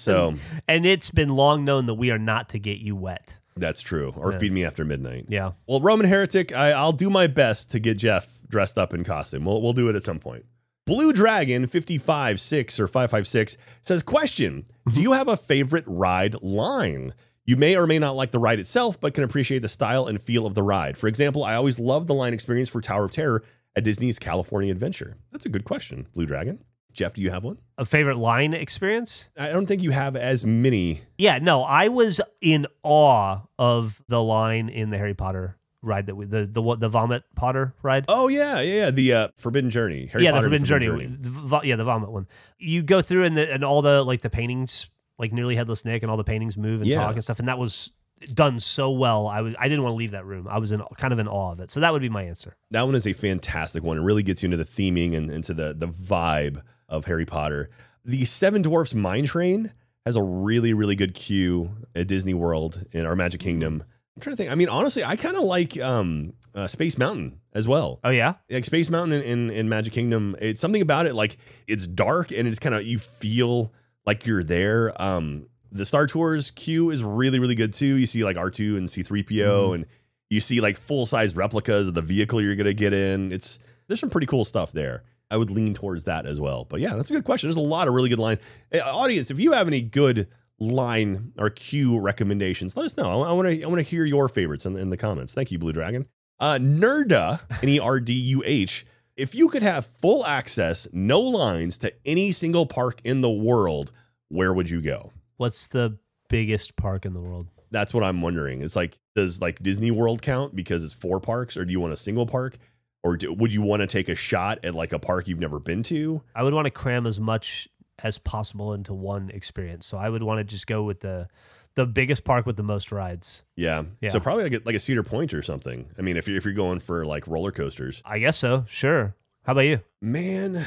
So 0.00 0.36
And 0.66 0.86
it's 0.86 1.10
been 1.10 1.28
long 1.28 1.66
known 1.66 1.84
that 1.84 1.94
we 1.94 2.10
are 2.10 2.18
not 2.18 2.48
to 2.50 2.58
get 2.58 2.78
you 2.78 2.96
wet. 2.96 3.36
That's 3.56 3.82
true. 3.82 4.12
Or 4.16 4.32
feed 4.32 4.52
me 4.52 4.64
after 4.64 4.84
midnight. 4.84 5.26
Yeah. 5.28 5.52
Well, 5.66 5.80
Roman 5.80 6.06
Heretic, 6.06 6.54
I, 6.54 6.70
I'll 6.70 6.92
do 6.92 7.10
my 7.10 7.26
best 7.26 7.70
to 7.72 7.78
get 7.78 7.98
Geoff 7.98 8.40
dressed 8.48 8.78
up 8.78 8.94
in 8.94 9.04
costume. 9.04 9.44
We'll, 9.44 9.60
we'll 9.60 9.72
do 9.72 9.88
it 9.88 9.96
at 9.96 10.02
some 10.02 10.18
point. 10.18 10.44
Blue 10.86 11.12
Dragon 11.12 11.66
556 11.66 12.80
or 12.80 12.86
556 12.86 13.56
says, 13.82 14.02
Question 14.02 14.64
Do 14.86 14.92
mm-hmm. 14.92 15.02
you 15.02 15.12
have 15.12 15.28
a 15.28 15.36
favorite 15.36 15.84
ride 15.86 16.40
line? 16.42 17.14
You 17.44 17.56
may 17.56 17.76
or 17.76 17.86
may 17.86 17.98
not 17.98 18.16
like 18.16 18.30
the 18.30 18.38
ride 18.38 18.60
itself, 18.60 19.00
but 19.00 19.14
can 19.14 19.24
appreciate 19.24 19.60
the 19.60 19.68
style 19.68 20.06
and 20.06 20.20
feel 20.20 20.46
of 20.46 20.54
the 20.54 20.62
ride. 20.62 20.96
For 20.96 21.08
example, 21.08 21.44
I 21.44 21.54
always 21.54 21.78
loved 21.78 22.08
the 22.08 22.14
line 22.14 22.32
experience 22.32 22.68
for 22.68 22.80
Tower 22.80 23.04
of 23.04 23.10
Terror 23.10 23.42
at 23.76 23.84
Disney's 23.84 24.18
California 24.18 24.70
Adventure. 24.70 25.16
That's 25.32 25.46
a 25.46 25.48
good 25.48 25.64
question, 25.64 26.06
Blue 26.14 26.26
Dragon. 26.26 26.64
Geoff, 26.92 27.14
do 27.14 27.22
you 27.22 27.30
have 27.30 27.44
one? 27.44 27.58
A 27.78 27.84
favorite 27.84 28.16
line 28.18 28.52
experience? 28.52 29.28
I 29.38 29.50
don't 29.50 29.66
think 29.66 29.82
you 29.82 29.90
have 29.90 30.16
as 30.16 30.44
many. 30.44 31.02
Yeah, 31.18 31.38
no, 31.38 31.62
I 31.62 31.88
was 31.88 32.20
in 32.40 32.66
awe 32.82 33.40
of 33.58 34.02
the 34.08 34.22
line 34.22 34.68
in 34.68 34.90
the 34.90 34.98
Harry 34.98 35.14
Potter 35.14 35.56
ride 35.82 36.06
that 36.06 36.14
we 36.14 36.26
the 36.26 36.44
the 36.44 36.60
what 36.60 36.78
the 36.80 36.88
vomit 36.88 37.22
Potter 37.34 37.74
ride. 37.82 38.04
Oh, 38.08 38.28
yeah, 38.28 38.60
yeah, 38.60 38.74
yeah. 38.84 38.90
The 38.90 39.12
uh, 39.14 39.28
Forbidden 39.36 39.70
Journey. 39.70 40.06
Harry 40.12 40.24
yeah, 40.24 40.32
Potter 40.32 40.48
the 40.50 40.56
and 40.56 40.66
Forbidden 40.68 40.88
Journey. 40.98 41.16
The 41.20 41.28
vo- 41.30 41.62
yeah, 41.62 41.76
the 41.76 41.84
vomit 41.84 42.10
one. 42.10 42.26
You 42.58 42.82
go 42.82 43.00
through 43.02 43.24
and 43.24 43.36
the, 43.36 43.50
and 43.52 43.64
all 43.64 43.80
the 43.82 44.02
like 44.02 44.20
the 44.22 44.30
paintings, 44.30 44.90
like 45.18 45.32
nearly 45.32 45.56
headless 45.56 45.84
Nick, 45.84 46.02
and 46.02 46.10
all 46.10 46.16
the 46.18 46.24
paintings 46.24 46.56
move 46.56 46.80
and 46.82 46.88
Yeah. 46.90 47.04
talk 47.04 47.14
and 47.14 47.24
stuff, 47.24 47.38
and 47.38 47.48
that 47.48 47.58
was 47.58 47.92
done 48.34 48.60
so 48.60 48.90
well. 48.90 49.26
I 49.26 49.40
was 49.40 49.54
I 49.58 49.68
didn't 49.68 49.82
want 49.82 49.94
to 49.94 49.96
leave 49.96 50.10
that 50.10 50.26
room. 50.26 50.46
I 50.48 50.58
was 50.58 50.72
in 50.72 50.82
kind 50.98 51.14
of 51.14 51.18
in 51.18 51.26
awe 51.28 51.52
of 51.52 51.60
it. 51.60 51.70
So 51.70 51.80
that 51.80 51.92
would 51.94 52.02
be 52.02 52.10
my 52.10 52.24
answer. 52.24 52.56
That 52.70 52.82
one 52.82 52.94
is 52.94 53.06
a 53.06 53.14
fantastic 53.14 53.82
one. 53.82 53.96
It 53.96 54.02
really 54.02 54.22
gets 54.22 54.42
you 54.42 54.48
into 54.48 54.58
the 54.58 54.64
theming 54.64 55.16
and 55.16 55.30
into 55.30 55.54
the 55.54 55.72
the 55.72 55.88
vibe 55.88 56.62
of 56.90 57.06
Harry 57.06 57.24
Potter. 57.24 57.70
The 58.04 58.24
Seven 58.24 58.62
Dwarfs 58.62 58.94
Mine 58.94 59.24
Train 59.24 59.72
has 60.04 60.16
a 60.16 60.22
really 60.22 60.74
really 60.74 60.96
good 60.96 61.14
queue 61.14 61.70
at 61.94 62.08
Disney 62.08 62.34
World 62.34 62.84
in 62.92 63.06
our 63.06 63.16
Magic 63.16 63.40
Kingdom. 63.40 63.82
I'm 64.16 64.20
trying 64.20 64.32
to 64.34 64.36
think. 64.36 64.50
I 64.50 64.54
mean, 64.54 64.68
honestly, 64.68 65.04
I 65.04 65.16
kind 65.16 65.36
of 65.36 65.44
like 65.44 65.80
um, 65.80 66.34
uh, 66.54 66.66
Space 66.66 66.98
Mountain 66.98 67.40
as 67.52 67.68
well. 67.68 68.00
Oh 68.04 68.10
yeah. 68.10 68.34
Like 68.50 68.64
Space 68.64 68.90
Mountain 68.90 69.22
in, 69.22 69.22
in, 69.22 69.50
in 69.50 69.68
Magic 69.68 69.92
Kingdom, 69.92 70.36
it's 70.40 70.60
something 70.60 70.82
about 70.82 71.06
it. 71.06 71.14
Like 71.14 71.38
it's 71.66 71.86
dark 71.86 72.32
and 72.32 72.46
it's 72.48 72.58
kind 72.58 72.74
of 72.74 72.84
you 72.84 72.98
feel 72.98 73.72
like 74.06 74.26
you're 74.26 74.42
there. 74.44 75.00
Um, 75.00 75.46
the 75.72 75.86
Star 75.86 76.06
Tours 76.06 76.50
queue 76.50 76.90
is 76.90 77.04
really 77.04 77.38
really 77.38 77.54
good 77.54 77.72
too. 77.72 77.96
You 77.96 78.06
see 78.06 78.24
like 78.24 78.36
R 78.36 78.50
two 78.50 78.76
and 78.76 78.90
C 78.90 79.02
three 79.02 79.22
PO, 79.22 79.72
and 79.74 79.86
you 80.28 80.40
see 80.40 80.60
like 80.60 80.76
full 80.76 81.06
size 81.06 81.36
replicas 81.36 81.88
of 81.88 81.94
the 81.94 82.02
vehicle 82.02 82.40
you're 82.40 82.56
gonna 82.56 82.74
get 82.74 82.92
in. 82.92 83.32
It's 83.32 83.58
there's 83.86 84.00
some 84.00 84.10
pretty 84.10 84.26
cool 84.26 84.44
stuff 84.44 84.72
there. 84.72 85.04
I 85.30 85.36
would 85.36 85.50
lean 85.50 85.74
towards 85.74 86.04
that 86.04 86.26
as 86.26 86.40
well. 86.40 86.64
But 86.64 86.80
yeah, 86.80 86.94
that's 86.94 87.10
a 87.10 87.14
good 87.14 87.24
question. 87.24 87.48
There's 87.48 87.56
a 87.56 87.60
lot 87.60 87.88
of 87.88 87.94
really 87.94 88.08
good 88.08 88.18
line. 88.18 88.38
Hey, 88.70 88.80
audience, 88.80 89.30
if 89.30 89.38
you 89.38 89.52
have 89.52 89.68
any 89.68 89.80
good 89.80 90.28
line 90.58 91.32
or 91.38 91.50
queue 91.50 92.00
recommendations, 92.00 92.76
let 92.76 92.86
us 92.86 92.96
know. 92.96 93.22
I 93.22 93.32
want 93.32 93.48
to 93.48 93.62
I 93.62 93.66
want 93.66 93.78
to 93.78 93.82
hear 93.88 94.04
your 94.04 94.28
favorites 94.28 94.66
in, 94.66 94.76
in 94.76 94.90
the 94.90 94.96
comments. 94.96 95.34
Thank 95.34 95.52
you, 95.52 95.58
Blue 95.58 95.72
Dragon. 95.72 96.06
Uh, 96.38 96.58
Nerduh, 96.60 97.40
N 97.62 97.68
E 97.68 97.78
R 97.78 98.00
D 98.00 98.12
U 98.12 98.42
H. 98.44 98.86
If 99.16 99.34
you 99.34 99.48
could 99.50 99.62
have 99.62 99.84
full 99.84 100.24
access, 100.24 100.88
no 100.92 101.20
lines 101.20 101.76
to 101.78 101.92
any 102.06 102.32
single 102.32 102.66
park 102.66 103.00
in 103.04 103.20
the 103.20 103.30
world, 103.30 103.92
where 104.28 104.52
would 104.52 104.70
you 104.70 104.80
go? 104.80 105.12
What's 105.36 105.66
the 105.66 105.98
biggest 106.28 106.76
park 106.76 107.04
in 107.04 107.12
the 107.12 107.20
world? 107.20 107.48
That's 107.70 107.92
what 107.92 108.02
I'm 108.02 108.22
wondering. 108.22 108.62
It's 108.62 108.76
like, 108.76 108.98
does 109.14 109.40
like 109.40 109.58
Disney 109.60 109.90
World 109.90 110.22
count 110.22 110.56
because 110.56 110.82
it's 110.82 110.94
four 110.94 111.20
parks, 111.20 111.56
or 111.56 111.64
do 111.64 111.72
you 111.72 111.80
want 111.80 111.92
a 111.92 111.96
single 111.96 112.26
park? 112.26 112.56
Or 113.02 113.16
do, 113.16 113.32
would 113.32 113.52
you 113.52 113.62
want 113.62 113.80
to 113.80 113.86
take 113.86 114.08
a 114.08 114.14
shot 114.14 114.58
at 114.64 114.74
like 114.74 114.92
a 114.92 114.98
park 114.98 115.26
you've 115.28 115.38
never 115.40 115.58
been 115.58 115.82
to? 115.84 116.22
I 116.34 116.42
would 116.42 116.52
want 116.54 116.66
to 116.66 116.70
cram 116.70 117.06
as 117.06 117.18
much 117.18 117.68
as 118.02 118.18
possible 118.18 118.72
into 118.74 118.92
one 118.94 119.30
experience. 119.30 119.86
So 119.86 119.96
I 119.98 120.08
would 120.08 120.22
want 120.22 120.38
to 120.38 120.44
just 120.44 120.66
go 120.66 120.82
with 120.82 121.00
the 121.00 121.28
the 121.76 121.86
biggest 121.86 122.24
park 122.24 122.46
with 122.46 122.56
the 122.56 122.62
most 122.64 122.90
rides. 122.92 123.44
Yeah. 123.56 123.84
Yeah. 124.00 124.08
So 124.10 124.18
probably 124.20 124.44
like 124.44 124.54
a, 124.54 124.60
like 124.66 124.74
a 124.74 124.80
Cedar 124.80 125.02
Point 125.04 125.32
or 125.32 125.40
something. 125.42 125.88
I 125.98 126.02
mean, 126.02 126.16
if 126.16 126.26
you're 126.28 126.36
if 126.36 126.44
you're 126.44 126.52
going 126.52 126.78
for 126.80 127.06
like 127.06 127.26
roller 127.28 127.52
coasters, 127.52 128.02
I 128.04 128.18
guess 128.18 128.36
so. 128.36 128.64
Sure. 128.68 129.14
How 129.44 129.52
about 129.52 129.62
you? 129.62 129.80
man, 130.02 130.66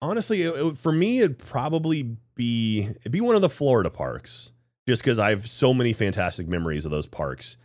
honestly, 0.00 0.42
it, 0.42 0.54
it- 0.54 0.78
for 0.78 0.92
me, 0.92 1.20
it'd 1.20 1.38
probably 1.38 2.16
be 2.36 2.88
it'd 3.00 3.10
be 3.12 3.20
one 3.20 3.34
of 3.36 3.42
the 3.42 3.48
Florida 3.48 3.90
parks, 3.90 4.52
just 4.86 5.02
because 5.02 5.18
I 5.18 5.30
have 5.30 5.48
so 5.48 5.74
many 5.74 5.92
fantastic 5.92 6.46
memories 6.46 6.84
of 6.84 6.90
those 6.92 7.06
parks. 7.06 7.56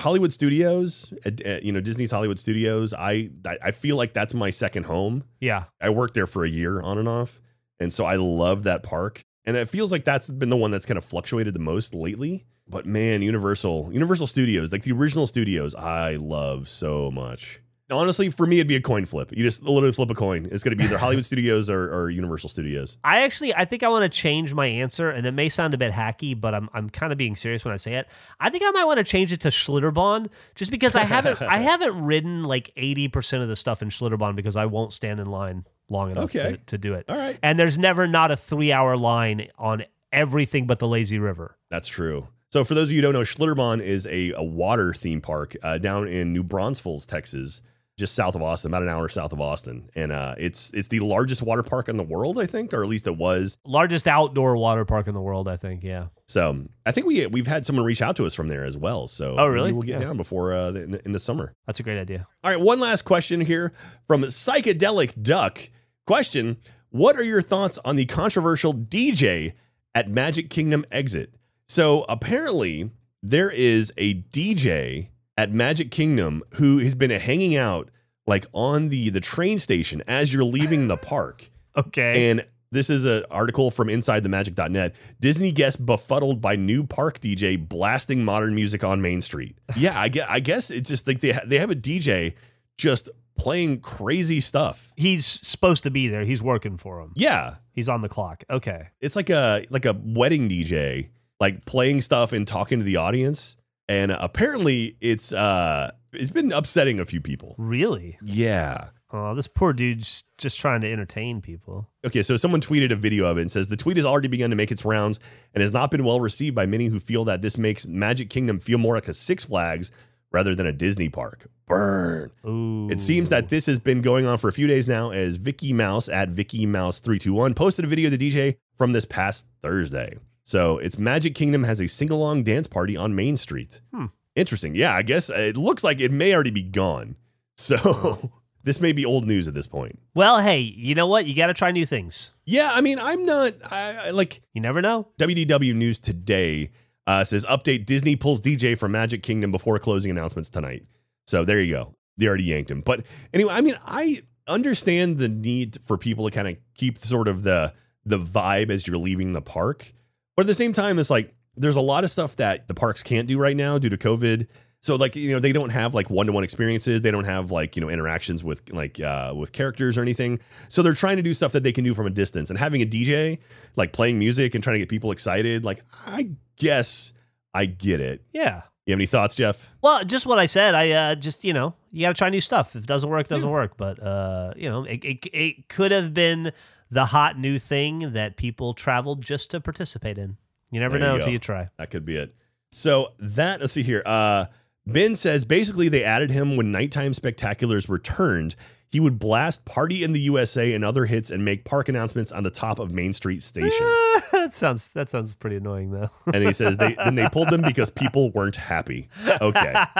Hollywood 0.00 0.32
Studios, 0.32 1.12
at, 1.24 1.40
at, 1.40 1.62
you 1.64 1.72
know 1.72 1.80
Disney's 1.80 2.10
Hollywood 2.10 2.38
Studios. 2.38 2.94
I 2.94 3.30
I 3.44 3.58
I 3.62 3.70
feel 3.72 3.96
like 3.96 4.12
that's 4.12 4.34
my 4.34 4.50
second 4.50 4.84
home. 4.84 5.24
Yeah. 5.40 5.64
I 5.80 5.90
worked 5.90 6.14
there 6.14 6.26
for 6.26 6.44
a 6.44 6.48
year 6.48 6.80
on 6.80 6.98
and 6.98 7.08
off. 7.08 7.40
And 7.80 7.92
so 7.92 8.04
I 8.04 8.16
love 8.16 8.64
that 8.64 8.82
park. 8.82 9.22
And 9.44 9.56
it 9.56 9.68
feels 9.68 9.92
like 9.92 10.04
that's 10.04 10.28
been 10.28 10.50
the 10.50 10.56
one 10.56 10.70
that's 10.70 10.84
kind 10.84 10.98
of 10.98 11.04
fluctuated 11.04 11.54
the 11.54 11.60
most 11.60 11.94
lately. 11.94 12.44
But 12.68 12.84
man, 12.84 13.22
Universal, 13.22 13.92
Universal 13.92 14.26
Studios, 14.26 14.72
like 14.72 14.82
the 14.82 14.92
original 14.92 15.26
studios, 15.26 15.74
I 15.74 16.16
love 16.16 16.68
so 16.68 17.10
much. 17.10 17.60
Honestly, 17.90 18.28
for 18.28 18.46
me, 18.46 18.56
it'd 18.56 18.68
be 18.68 18.76
a 18.76 18.80
coin 18.82 19.06
flip. 19.06 19.30
You 19.32 19.42
just 19.42 19.62
literally 19.62 19.92
flip 19.92 20.10
a 20.10 20.14
coin. 20.14 20.46
It's 20.50 20.62
going 20.62 20.72
to 20.72 20.76
be 20.76 20.84
either 20.84 20.98
Hollywood 20.98 21.24
Studios 21.26 21.70
or, 21.70 21.90
or 21.94 22.10
Universal 22.10 22.50
Studios. 22.50 22.98
I 23.02 23.22
actually 23.22 23.54
I 23.54 23.64
think 23.64 23.82
I 23.82 23.88
want 23.88 24.02
to 24.02 24.08
change 24.08 24.52
my 24.52 24.66
answer 24.66 25.08
and 25.10 25.26
it 25.26 25.32
may 25.32 25.48
sound 25.48 25.72
a 25.74 25.78
bit 25.78 25.92
hacky, 25.92 26.38
but 26.38 26.54
I'm 26.54 26.68
I'm 26.74 26.90
kind 26.90 27.12
of 27.12 27.18
being 27.18 27.34
serious 27.36 27.64
when 27.64 27.72
I 27.72 27.78
say 27.78 27.94
it. 27.94 28.06
I 28.38 28.50
think 28.50 28.62
I 28.66 28.70
might 28.72 28.84
want 28.84 28.98
to 28.98 29.04
change 29.04 29.32
it 29.32 29.40
to 29.40 29.48
Schlitterbahn 29.48 30.28
just 30.54 30.70
because 30.70 30.94
I 30.94 31.04
haven't 31.04 31.40
I 31.40 31.58
haven't 31.60 32.04
ridden 32.04 32.44
like 32.44 32.70
80% 32.76 33.42
of 33.42 33.48
the 33.48 33.56
stuff 33.56 33.80
in 33.82 33.88
Schlitterbahn 33.88 34.36
because 34.36 34.56
I 34.56 34.66
won't 34.66 34.92
stand 34.92 35.18
in 35.20 35.26
line 35.26 35.64
long 35.88 36.10
enough 36.10 36.24
Okay. 36.24 36.56
to, 36.56 36.66
to 36.66 36.78
do 36.78 36.92
it. 36.94 37.06
All 37.08 37.16
right. 37.16 37.38
And 37.42 37.58
there's 37.58 37.78
never 37.78 38.06
not 38.06 38.30
a 38.30 38.34
3-hour 38.34 38.98
line 38.98 39.48
on 39.58 39.84
everything 40.12 40.66
but 40.66 40.78
the 40.78 40.86
lazy 40.88 41.18
river. 41.18 41.56
That's 41.70 41.88
true. 41.88 42.28
So 42.50 42.64
for 42.64 42.74
those 42.74 42.88
of 42.88 42.92
you 42.92 42.98
who 42.98 43.02
don't 43.02 43.12
know, 43.14 43.20
Schlitterbahn 43.20 43.82
is 43.82 44.06
a, 44.06 44.32
a 44.32 44.42
water 44.42 44.92
theme 44.94 45.20
park 45.20 45.56
uh, 45.62 45.78
down 45.78 46.08
in 46.08 46.32
New 46.32 46.42
Braunfels, 46.42 47.06
Texas, 47.06 47.62
just 47.98 48.14
south 48.14 48.34
of 48.36 48.42
Austin, 48.42 48.70
about 48.70 48.82
an 48.82 48.88
hour 48.88 49.08
south 49.08 49.32
of 49.34 49.40
Austin. 49.40 49.90
And 49.94 50.12
uh, 50.12 50.36
it's 50.38 50.70
it's 50.72 50.88
the 50.88 51.00
largest 51.00 51.42
water 51.42 51.62
park 51.62 51.88
in 51.88 51.96
the 51.96 52.04
world, 52.04 52.38
I 52.38 52.46
think, 52.46 52.72
or 52.72 52.82
at 52.82 52.88
least 52.88 53.06
it 53.06 53.16
was. 53.18 53.58
Largest 53.66 54.06
outdoor 54.08 54.56
water 54.56 54.84
park 54.86 55.08
in 55.08 55.14
the 55.14 55.20
world, 55.20 55.48
I 55.48 55.56
think, 55.56 55.82
yeah. 55.82 56.06
So 56.26 56.64
I 56.86 56.92
think 56.92 57.06
we 57.06 57.26
we've 57.26 57.46
had 57.46 57.66
someone 57.66 57.84
reach 57.84 58.00
out 58.00 58.16
to 58.16 58.24
us 58.24 58.32
from 58.34 58.48
there 58.48 58.64
as 58.64 58.76
well. 58.76 59.08
So 59.08 59.34
Oh, 59.36 59.46
really? 59.46 59.72
we'll 59.72 59.82
get 59.82 60.00
Yeah. 60.00 60.06
down 60.06 60.16
before 60.16 60.54
uh, 60.54 60.70
the, 60.70 60.82
in, 60.84 60.94
in 61.06 61.12
the 61.12 61.18
summer. 61.18 61.52
That's 61.66 61.80
a 61.80 61.82
great 61.82 61.98
idea. 61.98 62.26
All 62.44 62.50
right, 62.52 62.60
one 62.62 62.80
last 62.80 63.02
question 63.02 63.40
here 63.42 63.72
from 64.06 64.22
Psychedelic 64.22 65.20
Duck. 65.22 65.68
Question: 66.06 66.56
What 66.90 67.16
are 67.16 67.24
your 67.24 67.42
thoughts 67.42 67.78
on 67.84 67.96
the 67.96 68.06
controversial 68.06 68.72
DJ 68.72 69.54
at 69.94 70.08
Magic 70.08 70.48
Kingdom 70.50 70.84
exit? 70.92 71.34
So 71.68 72.06
apparently 72.08 72.90
there 73.22 73.50
is 73.50 73.92
a 73.98 74.14
DJ 74.14 75.08
at 75.38 75.50
Magic 75.52 75.90
Kingdom 75.90 76.42
who 76.56 76.78
has 76.80 76.94
been 76.94 77.10
hanging 77.10 77.56
out 77.56 77.88
like 78.26 78.44
on 78.52 78.90
the 78.90 79.08
the 79.08 79.20
train 79.20 79.58
station 79.58 80.02
as 80.06 80.34
you're 80.34 80.44
leaving 80.44 80.88
the 80.88 80.98
park. 80.98 81.48
Okay. 81.76 82.28
And 82.30 82.44
this 82.72 82.90
is 82.90 83.04
an 83.04 83.22
article 83.30 83.70
from 83.70 83.86
InsideTheMagic.net. 83.86 84.96
Disney 85.20 85.52
guest 85.52 85.86
befuddled 85.86 86.40
by 86.40 86.56
new 86.56 86.82
park 86.82 87.20
DJ 87.20 87.56
blasting 87.68 88.24
modern 88.24 88.52
music 88.56 88.82
on 88.82 89.00
Main 89.00 89.20
Street. 89.20 89.56
Yeah, 89.76 89.98
I 89.98 90.08
guess, 90.08 90.26
I 90.28 90.40
guess 90.40 90.70
it's 90.72 90.90
just 90.90 91.06
like 91.06 91.20
they 91.20 91.30
ha- 91.30 91.44
they 91.46 91.58
have 91.60 91.70
a 91.70 91.76
DJ 91.76 92.34
just 92.76 93.10
playing 93.38 93.78
crazy 93.80 94.40
stuff. 94.40 94.92
He's 94.96 95.24
supposed 95.24 95.84
to 95.84 95.90
be 95.92 96.08
there. 96.08 96.24
He's 96.24 96.42
working 96.42 96.76
for 96.76 97.00
him. 97.00 97.12
Yeah, 97.14 97.54
He's 97.72 97.88
on 97.88 98.00
the 98.00 98.08
clock. 98.08 98.42
Okay. 98.50 98.88
it's 99.00 99.14
like 99.14 99.30
a 99.30 99.64
like 99.70 99.84
a 99.84 99.94
wedding 100.02 100.48
DJ, 100.48 101.10
like 101.38 101.64
playing 101.64 102.02
stuff 102.02 102.32
and 102.32 102.44
talking 102.44 102.80
to 102.80 102.84
the 102.84 102.96
audience. 102.96 103.56
And 103.88 104.12
apparently, 104.12 104.96
it's 105.00 105.32
uh 105.32 105.92
it's 106.12 106.30
been 106.30 106.52
upsetting 106.52 107.00
a 107.00 107.04
few 107.04 107.20
people. 107.20 107.54
Really? 107.58 108.18
Yeah. 108.22 108.88
Oh, 109.10 109.34
this 109.34 109.46
poor 109.46 109.72
dude's 109.72 110.24
just 110.36 110.60
trying 110.60 110.82
to 110.82 110.92
entertain 110.92 111.40
people. 111.40 111.88
Okay, 112.04 112.22
so 112.22 112.36
someone 112.36 112.60
tweeted 112.60 112.92
a 112.92 112.96
video 112.96 113.24
of 113.24 113.38
it 113.38 113.42
and 113.42 113.50
says 113.50 113.68
the 113.68 113.76
tweet 113.76 113.96
has 113.96 114.04
already 114.04 114.28
begun 114.28 114.50
to 114.50 114.56
make 114.56 114.70
its 114.70 114.84
rounds 114.84 115.18
and 115.54 115.62
has 115.62 115.72
not 115.72 115.90
been 115.90 116.04
well 116.04 116.20
received 116.20 116.54
by 116.54 116.66
many 116.66 116.86
who 116.86 117.00
feel 117.00 117.24
that 117.24 117.40
this 117.40 117.56
makes 117.56 117.86
Magic 117.86 118.28
Kingdom 118.28 118.58
feel 118.58 118.76
more 118.76 118.94
like 118.94 119.08
a 119.08 119.14
Six 119.14 119.46
Flags 119.46 119.90
rather 120.30 120.54
than 120.54 120.66
a 120.66 120.72
Disney 120.72 121.08
park. 121.08 121.48
Burn. 121.66 122.30
Ooh. 122.46 122.88
It 122.90 123.00
seems 123.00 123.30
that 123.30 123.48
this 123.48 123.64
has 123.64 123.78
been 123.80 124.02
going 124.02 124.26
on 124.26 124.36
for 124.36 124.48
a 124.48 124.52
few 124.52 124.66
days 124.66 124.88
now 124.88 125.10
as 125.10 125.36
Vicky 125.36 125.72
Mouse 125.72 126.10
at 126.10 126.28
Vicky 126.28 126.66
Mouse 126.66 127.00
321 127.00 127.54
posted 127.54 127.86
a 127.86 127.88
video 127.88 128.10
of 128.10 128.18
the 128.18 128.30
DJ 128.30 128.56
from 128.76 128.92
this 128.92 129.06
past 129.06 129.46
Thursday. 129.62 130.18
So 130.48 130.78
it's 130.78 130.96
Magic 130.98 131.34
Kingdom 131.34 131.64
has 131.64 131.78
a 131.78 131.86
sing 131.86 132.10
along 132.10 132.44
dance 132.44 132.66
party 132.66 132.96
on 132.96 133.14
Main 133.14 133.36
Street. 133.36 133.82
Hmm. 133.92 134.06
Interesting. 134.34 134.74
Yeah, 134.74 134.94
I 134.94 135.02
guess 135.02 135.28
it 135.28 135.58
looks 135.58 135.84
like 135.84 136.00
it 136.00 136.10
may 136.10 136.34
already 136.34 136.50
be 136.50 136.62
gone. 136.62 137.16
So 137.60 138.30
this 138.62 138.80
may 138.80 138.92
be 138.92 139.04
old 139.04 139.26
news 139.26 139.48
at 139.48 139.52
this 139.52 139.66
point. 139.66 139.98
Well, 140.14 140.40
hey, 140.40 140.60
you 140.60 140.94
know 140.94 141.08
what? 141.08 141.26
You 141.26 141.34
got 141.34 141.48
to 141.48 141.54
try 141.54 141.72
new 141.72 141.84
things. 141.84 142.30
Yeah, 142.46 142.70
I 142.72 142.82
mean, 142.82 143.00
I'm 143.00 143.26
not 143.26 143.52
I, 143.64 144.06
I 144.06 144.10
like 144.10 144.40
You 144.54 144.60
never 144.62 144.80
know. 144.80 145.08
WDW 145.18 145.74
News 145.74 145.98
today 145.98 146.70
uh, 147.08 147.24
says 147.24 147.44
update 147.46 147.84
Disney 147.84 148.14
pulls 148.14 148.40
DJ 148.40 148.78
from 148.78 148.92
Magic 148.92 149.24
Kingdom 149.24 149.50
before 149.50 149.76
closing 149.80 150.12
announcements 150.12 150.50
tonight. 150.50 150.86
So 151.26 151.44
there 151.44 151.60
you 151.60 151.74
go. 151.74 151.96
They 152.16 152.28
already 152.28 152.44
yanked 152.44 152.70
him. 152.70 152.80
But 152.80 153.04
anyway, 153.34 153.52
I 153.54 153.60
mean, 153.60 153.74
I 153.84 154.22
understand 154.46 155.18
the 155.18 155.28
need 155.28 155.78
for 155.82 155.98
people 155.98 156.30
to 156.30 156.34
kind 156.34 156.46
of 156.46 156.56
keep 156.74 156.96
sort 156.98 157.26
of 157.26 157.42
the 157.42 157.74
the 158.04 158.18
vibe 158.18 158.70
as 158.70 158.86
you're 158.86 158.98
leaving 158.98 159.32
the 159.32 159.42
park. 159.42 159.92
But 160.38 160.42
at 160.42 160.46
the 160.46 160.54
same 160.54 160.72
time, 160.72 161.00
it's 161.00 161.10
like 161.10 161.34
there's 161.56 161.74
a 161.74 161.80
lot 161.80 162.04
of 162.04 162.12
stuff 162.12 162.36
that 162.36 162.68
the 162.68 162.74
parks 162.74 163.02
can't 163.02 163.26
do 163.26 163.40
right 163.40 163.56
now 163.56 163.76
due 163.76 163.88
to 163.88 163.96
COVID. 163.96 164.46
So 164.78 164.94
like 164.94 165.16
you 165.16 165.32
know 165.32 165.40
they 165.40 165.50
don't 165.50 165.70
have 165.70 165.94
like 165.94 166.10
one 166.10 166.26
to 166.26 166.32
one 166.32 166.44
experiences. 166.44 167.02
They 167.02 167.10
don't 167.10 167.24
have 167.24 167.50
like 167.50 167.74
you 167.74 167.80
know 167.80 167.88
interactions 167.88 168.44
with 168.44 168.72
like 168.72 169.00
uh, 169.00 169.34
with 169.36 169.50
characters 169.50 169.98
or 169.98 170.02
anything. 170.02 170.38
So 170.68 170.80
they're 170.80 170.92
trying 170.92 171.16
to 171.16 171.24
do 171.24 171.34
stuff 171.34 171.50
that 171.54 171.64
they 171.64 171.72
can 171.72 171.82
do 171.82 171.92
from 171.92 172.06
a 172.06 172.10
distance. 172.10 172.50
And 172.50 172.58
having 172.60 172.82
a 172.82 172.86
DJ 172.86 173.40
like 173.74 173.92
playing 173.92 174.20
music 174.20 174.54
and 174.54 174.62
trying 174.62 174.74
to 174.74 174.78
get 174.78 174.88
people 174.88 175.10
excited, 175.10 175.64
like 175.64 175.80
I 176.06 176.30
guess 176.54 177.14
I 177.52 177.66
get 177.66 178.00
it. 178.00 178.22
Yeah. 178.32 178.62
You 178.86 178.92
have 178.92 178.98
any 178.98 179.06
thoughts, 179.06 179.34
Geoff? 179.34 179.74
Well, 179.82 180.04
just 180.04 180.24
what 180.24 180.38
I 180.38 180.46
said. 180.46 180.76
I 180.76 180.90
uh, 180.92 181.14
just 181.16 181.42
you 181.42 181.52
know 181.52 181.74
you 181.90 182.02
got 182.02 182.10
to 182.10 182.14
try 182.14 182.28
new 182.30 182.40
stuff. 182.40 182.76
If 182.76 182.84
it 182.84 182.86
doesn't 182.86 183.10
work, 183.10 183.22
it 183.22 183.28
doesn't 183.28 183.50
work. 183.50 183.76
But 183.76 184.00
uh, 184.00 184.52
you 184.54 184.70
know, 184.70 184.84
it, 184.84 185.04
it 185.04 185.26
it 185.32 185.68
could 185.68 185.90
have 185.90 186.14
been 186.14 186.52
the 186.90 187.06
hot 187.06 187.38
new 187.38 187.58
thing 187.58 188.12
that 188.12 188.36
people 188.36 188.74
traveled 188.74 189.22
just 189.22 189.50
to 189.52 189.60
participate 189.60 190.18
in. 190.18 190.36
You 190.70 190.80
never 190.80 190.98
There 190.98 191.06
you 191.06 191.12
know 191.12 191.12
go. 191.14 191.20
until 191.20 191.32
you 191.32 191.38
try. 191.38 191.68
That 191.78 191.90
could 191.90 192.04
be 192.04 192.16
it. 192.16 192.34
So 192.72 193.12
that 193.18 193.60
let's 193.60 193.72
see 193.72 193.82
here. 193.82 194.02
Uh 194.04 194.46
Ben 194.86 195.14
says 195.14 195.44
basically 195.44 195.88
they 195.88 196.02
added 196.04 196.30
him 196.30 196.56
when 196.56 196.72
nighttime 196.72 197.12
spectaculars 197.12 197.88
returned. 197.88 198.56
He 198.90 199.00
would 199.00 199.18
blast 199.18 199.66
Party 199.66 200.02
in 200.02 200.12
the 200.12 200.20
USA 200.20 200.72
and 200.72 200.84
other 200.84 201.04
hits 201.04 201.30
and 201.30 201.44
make 201.44 201.64
park 201.64 201.88
announcements 201.88 202.32
on 202.32 202.42
the 202.42 202.50
top 202.50 202.78
of 202.78 202.90
Main 202.90 203.12
Street 203.12 203.42
Station. 203.42 203.86
that 204.32 204.50
sounds 204.52 204.88
that 204.94 205.10
sounds 205.10 205.34
pretty 205.34 205.56
annoying 205.56 205.90
though. 205.90 206.10
and 206.32 206.42
he 206.42 206.52
says 206.52 206.78
they 206.78 206.94
then 206.94 207.14
they 207.14 207.28
pulled 207.28 207.50
them 207.50 207.62
because 207.62 207.90
people 207.90 208.30
weren't 208.30 208.56
happy. 208.56 209.08
Okay. 209.40 209.84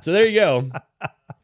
So 0.00 0.12
there 0.12 0.26
you 0.26 0.38
go. 0.38 0.70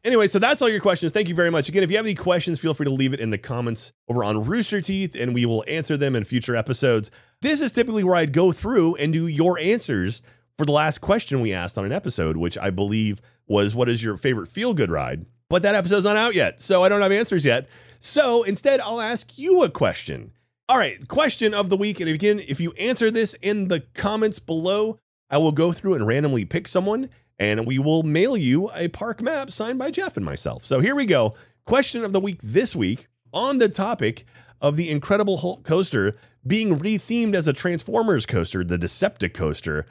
Anyway, 0.05 0.27
so 0.27 0.39
that's 0.39 0.61
all 0.61 0.69
your 0.69 0.79
questions. 0.79 1.11
Thank 1.11 1.27
you 1.27 1.35
very 1.35 1.51
much. 1.51 1.67
Again, 1.67 1.83
if 1.83 1.91
you 1.91 1.97
have 1.97 2.05
any 2.05 2.15
questions, 2.15 2.59
feel 2.59 2.73
free 2.73 2.85
to 2.85 2.91
leave 2.91 3.13
it 3.13 3.19
in 3.19 3.31
the 3.31 3.37
comments 3.37 3.91
over 4.07 4.23
on 4.23 4.45
Rooster 4.45 4.79
Teeth, 4.79 5.13
and 5.19 5.33
we 5.33 5.45
will 5.45 5.65
answer 5.67 5.97
them 5.97 6.15
in 6.15 6.23
future 6.23 6.55
episodes. 6.55 7.11
This 7.41 7.59
is 7.59 7.73
typically 7.73 8.03
where 8.03 8.15
I'd 8.15 8.31
go 8.31 8.51
through 8.51 8.95
and 8.95 9.11
do 9.11 9.27
your 9.27 9.59
answers 9.59 10.21
for 10.57 10.65
the 10.65 10.71
last 10.71 10.99
question 10.99 11.41
we 11.41 11.51
asked 11.51 11.77
on 11.77 11.85
an 11.85 11.91
episode, 11.91 12.37
which 12.37 12.57
I 12.57 12.69
believe 12.69 13.19
was 13.47 13.75
what 13.75 13.89
is 13.89 14.03
your 14.03 14.15
favorite 14.15 14.47
feel 14.47 14.73
good 14.73 14.89
ride? 14.89 15.25
But 15.49 15.63
that 15.63 15.75
episode's 15.75 16.05
not 16.05 16.17
out 16.17 16.35
yet, 16.35 16.59
so 16.59 16.83
I 16.83 16.89
don't 16.89 17.01
have 17.01 17.11
answers 17.11 17.45
yet. 17.45 17.67
So 17.99 18.43
instead, 18.43 18.79
I'll 18.81 19.01
ask 19.01 19.37
you 19.37 19.63
a 19.63 19.69
question. 19.69 20.31
All 20.67 20.77
right, 20.77 21.07
question 21.07 21.53
of 21.53 21.69
the 21.69 21.77
week. 21.77 21.99
And 21.99 22.09
again, 22.09 22.39
if 22.39 22.59
you 22.59 22.71
answer 22.73 23.11
this 23.11 23.35
in 23.35 23.67
the 23.67 23.81
comments 23.93 24.39
below, 24.39 24.97
I 25.29 25.37
will 25.37 25.51
go 25.51 25.71
through 25.71 25.93
and 25.93 26.07
randomly 26.07 26.45
pick 26.45 26.67
someone 26.67 27.09
and 27.37 27.65
we 27.65 27.79
will 27.79 28.03
mail 28.03 28.37
you 28.37 28.71
a 28.75 28.87
park 28.87 29.21
map 29.21 29.51
signed 29.51 29.79
by 29.79 29.91
Geoff 29.91 30.17
and 30.17 30.25
myself. 30.25 30.65
So 30.65 30.79
here 30.79 30.95
we 30.95 31.05
go. 31.05 31.33
Question 31.65 32.03
of 32.03 32.13
the 32.13 32.19
week 32.19 32.41
this 32.41 32.75
week 32.75 33.07
on 33.33 33.59
the 33.59 33.69
topic 33.69 34.25
of 34.61 34.77
the 34.77 34.89
Incredible 34.89 35.37
Hulk 35.37 35.63
coaster 35.63 36.15
being 36.47 36.79
rethemed 36.79 37.35
as 37.35 37.47
a 37.47 37.53
Transformers 37.53 38.25
coaster, 38.25 38.63
the 38.63 38.77
Decepticoaster. 38.77 39.83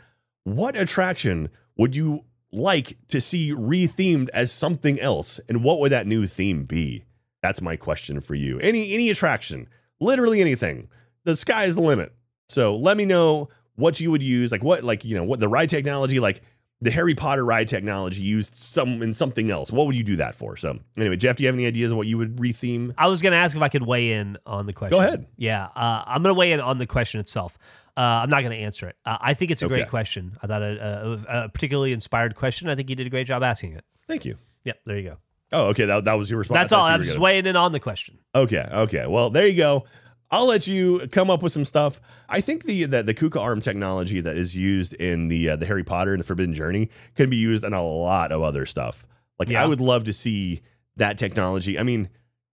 What 0.44 0.76
attraction 0.76 1.50
would 1.76 1.96
you 1.96 2.24
like 2.55 2.96
to 3.09 3.20
see 3.20 3.52
rethemed 3.52 4.28
as 4.30 4.52
something 4.52 5.00
else? 5.00 5.40
And 5.48 5.62
what 5.62 5.80
would 5.80 5.92
that 5.92 6.07
new 6.07 6.26
theme 6.26 6.64
be? 6.64 7.05
That's 7.42 7.61
my 7.61 7.76
question 7.76 8.20
for 8.20 8.34
you. 8.34 8.59
Any 8.61 8.94
any 8.94 9.11
attraction, 9.11 9.68
literally 10.00 10.40
anything. 10.40 10.88
The 11.24 11.36
sky 11.36 11.64
is 11.64 11.74
the 11.74 11.82
limit. 11.82 12.12
So 12.48 12.76
let 12.76 12.96
me 12.96 13.05
know 13.05 13.48
what 13.76 14.00
you 14.00 14.11
would 14.11 14.22
use, 14.22 14.52
like 14.52 14.62
what, 14.62 14.84
like 14.84 15.05
you 15.05 15.16
know, 15.16 15.24
what 15.24 15.40
the 15.40 15.48
ride 15.48 15.68
technology, 15.68 16.20
like 16.20 16.42
the 16.80 16.90
Harry 16.90 17.14
Potter 17.14 17.44
ride 17.44 17.68
technology 17.68 18.22
used 18.22 18.55
some 18.55 19.02
in 19.02 19.12
something 19.14 19.50
else. 19.50 19.72
What 19.72 19.86
would 19.86 19.96
you 19.96 20.05
do 20.05 20.16
that 20.16 20.34
for? 20.34 20.57
So 20.57 20.78
anyway, 20.96 21.16
Geoff, 21.16 21.36
do 21.36 21.42
you 21.42 21.48
have 21.48 21.57
any 21.57 21.66
ideas 21.66 21.90
of 21.90 21.96
what 21.96 22.07
you 22.07 22.18
would 22.18 22.36
retheme? 22.36 22.94
I 22.98 23.07
was 23.07 23.22
going 23.22 23.32
to 23.32 23.38
ask 23.38 23.57
if 23.57 23.62
I 23.62 23.68
could 23.68 23.86
weigh 23.86 24.12
in 24.12 24.38
on 24.46 24.66
the 24.66 24.72
question. 24.72 24.96
Go 24.96 25.00
ahead. 25.00 25.26
Yeah, 25.36 25.68
uh, 25.74 26.05
I'm 26.07 26.22
going 26.22 26.34
to 26.34 26.38
weigh 26.38 26.52
in 26.52 26.61
on 26.61 26.78
the 26.78 26.86
question 26.86 27.20
itself. 27.20 27.59
Uh, 27.97 28.01
I'm 28.01 28.30
not 28.30 28.40
going 28.40 28.53
to 28.53 28.59
answer 28.64 28.88
it. 28.88 28.97
Uh, 29.05 29.18
I 29.20 29.34
think 29.34 29.51
it's 29.53 29.62
a 29.62 29.66
Okay. 29.66 29.74
great 29.76 29.88
question. 29.88 30.36
I 30.42 30.47
thought 30.49 30.62
a, 30.62 31.18
a, 31.28 31.45
a 31.45 31.49
particularly 31.49 31.92
inspired 31.92 32.34
question. 32.34 32.68
I 32.68 32.74
think 32.74 32.90
you 32.90 32.97
did 32.97 33.07
a 33.07 33.11
great 33.11 33.26
job 33.26 33.42
asking 33.42 33.74
it. 33.74 33.84
Thank 34.09 34.24
you. 34.24 34.36
Yep, 34.64 34.80
there 34.86 34.97
you 34.99 35.09
go. 35.11 35.16
Oh, 35.53 35.68
okay. 35.68 35.84
That, 35.86 36.05
that 36.05 36.14
was 36.14 36.28
your 36.30 36.38
response. 36.40 36.57
That's 36.59 36.72
all. 36.72 36.84
I'm 36.84 37.03
just 37.03 37.12
gonna- 37.14 37.22
weighing 37.22 37.47
in 37.47 37.55
on 37.57 37.70
the 37.72 37.78
question. 37.80 38.18
Okay, 38.34 38.66
okay. 38.72 39.07
Well, 39.07 39.30
there 39.30 39.47
you 39.47 39.57
go. 39.57 39.84
I'll 40.30 40.49
let 40.49 40.66
you 40.66 41.07
come 41.12 41.30
up 41.30 41.42
with 41.42 41.53
some 41.53 41.64
stuff. 41.64 42.01
I 42.28 42.40
think 42.40 42.64
the 42.64 42.86
the, 42.86 43.03
the 43.05 43.14
Kuka 43.14 43.38
arm 43.38 43.61
technology 43.61 44.20
that 44.20 44.36
is 44.36 44.57
used 44.57 44.95
in 44.95 45.28
the 45.28 45.51
uh, 45.51 45.57
the 45.57 45.66
Harry 45.66 45.84
Potter 45.84 46.12
and 46.12 46.20
the 46.20 46.24
Forbidden 46.24 46.55
Journey 46.55 46.90
can 47.14 47.30
be 47.30 47.36
used 47.36 47.62
in 47.62 47.72
a 47.72 47.84
lot 47.84 48.32
of 48.32 48.42
other 48.42 48.66
stuff. 48.66 49.07
Like 49.38 49.49
Yeah. 49.51 49.62
I 49.62 49.66
would 49.66 49.80
love 49.80 50.05
to 50.05 50.12
see 50.12 50.62
that 50.97 51.18
technology. 51.18 51.78
I 51.78 51.84
mean, 51.84 52.09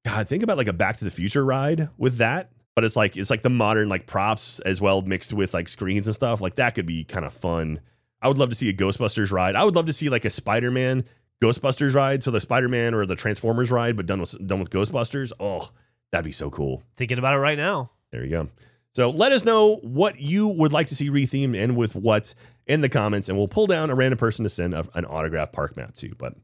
God, 0.06 0.28
think 0.28 0.44
about 0.44 0.58
like 0.58 0.68
a 0.68 0.74
Back 0.74 0.98
to 0.98 1.06
the 1.06 1.10
Future 1.12 1.44
ride 1.44 1.89
with 1.98 2.18
that. 2.18 2.52
But 2.76 2.86
it's 2.86 2.95
like 2.95 3.17
it's 3.17 3.30
like 3.30 3.41
the 3.41 3.49
modern 3.49 3.89
like 3.89 4.07
props 4.07 4.59
as 4.61 4.80
well 4.80 5.01
mixed 5.01 5.34
with 5.34 5.53
like 5.53 5.67
screens 5.67 6.07
and 6.07 6.15
stuff. 6.15 6.41
Like 6.41 6.55
that 6.55 6.76
could 6.76 6.86
be 6.86 7.03
kind 7.03 7.26
of 7.26 7.34
fun. 7.34 7.82
I 8.22 8.28
would 8.28 8.38
love 8.38 8.49
to 8.49 8.55
see 8.55 8.69
a 8.69 8.74
Ghostbusters 8.74 9.32
ride. 9.32 9.55
I 9.55 9.65
would 9.65 9.76
love 9.76 9.88
to 9.88 9.93
see 9.93 10.09
like 10.09 10.26
a 10.26 10.30
Spider-Man 10.30 11.03
Ghostbusters 11.41 11.95
ride. 11.95 12.24
So 12.24 12.32
the 12.32 12.39
Spider-Man 12.39 12.93
or 12.93 13.05
the 13.05 13.15
Transformers 13.15 13.72
ride, 13.72 13.97
but 13.97 14.05
done 14.05 14.22
with 14.22 14.47
done 14.47 14.59
with 14.59 14.69
Ghostbusters. 14.69 15.32
Oh, 15.39 15.69
that'd 16.11 16.24
be 16.24 16.32
so 16.32 16.49
cool. 16.49 16.84
Thinking 16.95 17.17
about 17.17 17.34
it 17.34 17.39
right 17.39 17.57
now. 17.57 17.91
There 18.11 18.24
you 18.24 18.30
go. 18.30 18.47
So 18.93 19.09
let 19.09 19.32
us 19.32 19.45
know 19.45 19.78
what 19.78 20.19
you 20.19 20.47
would 20.49 20.74
like 20.74 20.88
to 20.88 20.95
see 20.95 21.09
rethemed 21.09 21.61
and 21.61 21.78
with 21.78 21.95
what 21.95 22.34
in 22.67 22.82
the 22.82 22.89
comments, 22.89 23.30
and 23.30 23.38
we'll 23.38 23.47
pull 23.47 23.67
down 23.67 23.89
a 23.89 23.95
random 23.95 24.17
person 24.17 24.43
to 24.43 24.49
send 24.49 24.74
a, 24.74 24.86
an 24.93 25.05
autograph 25.05 25.51
park 25.51 25.76
map 25.78 25.95
to. 25.95 26.13
But 26.17 26.36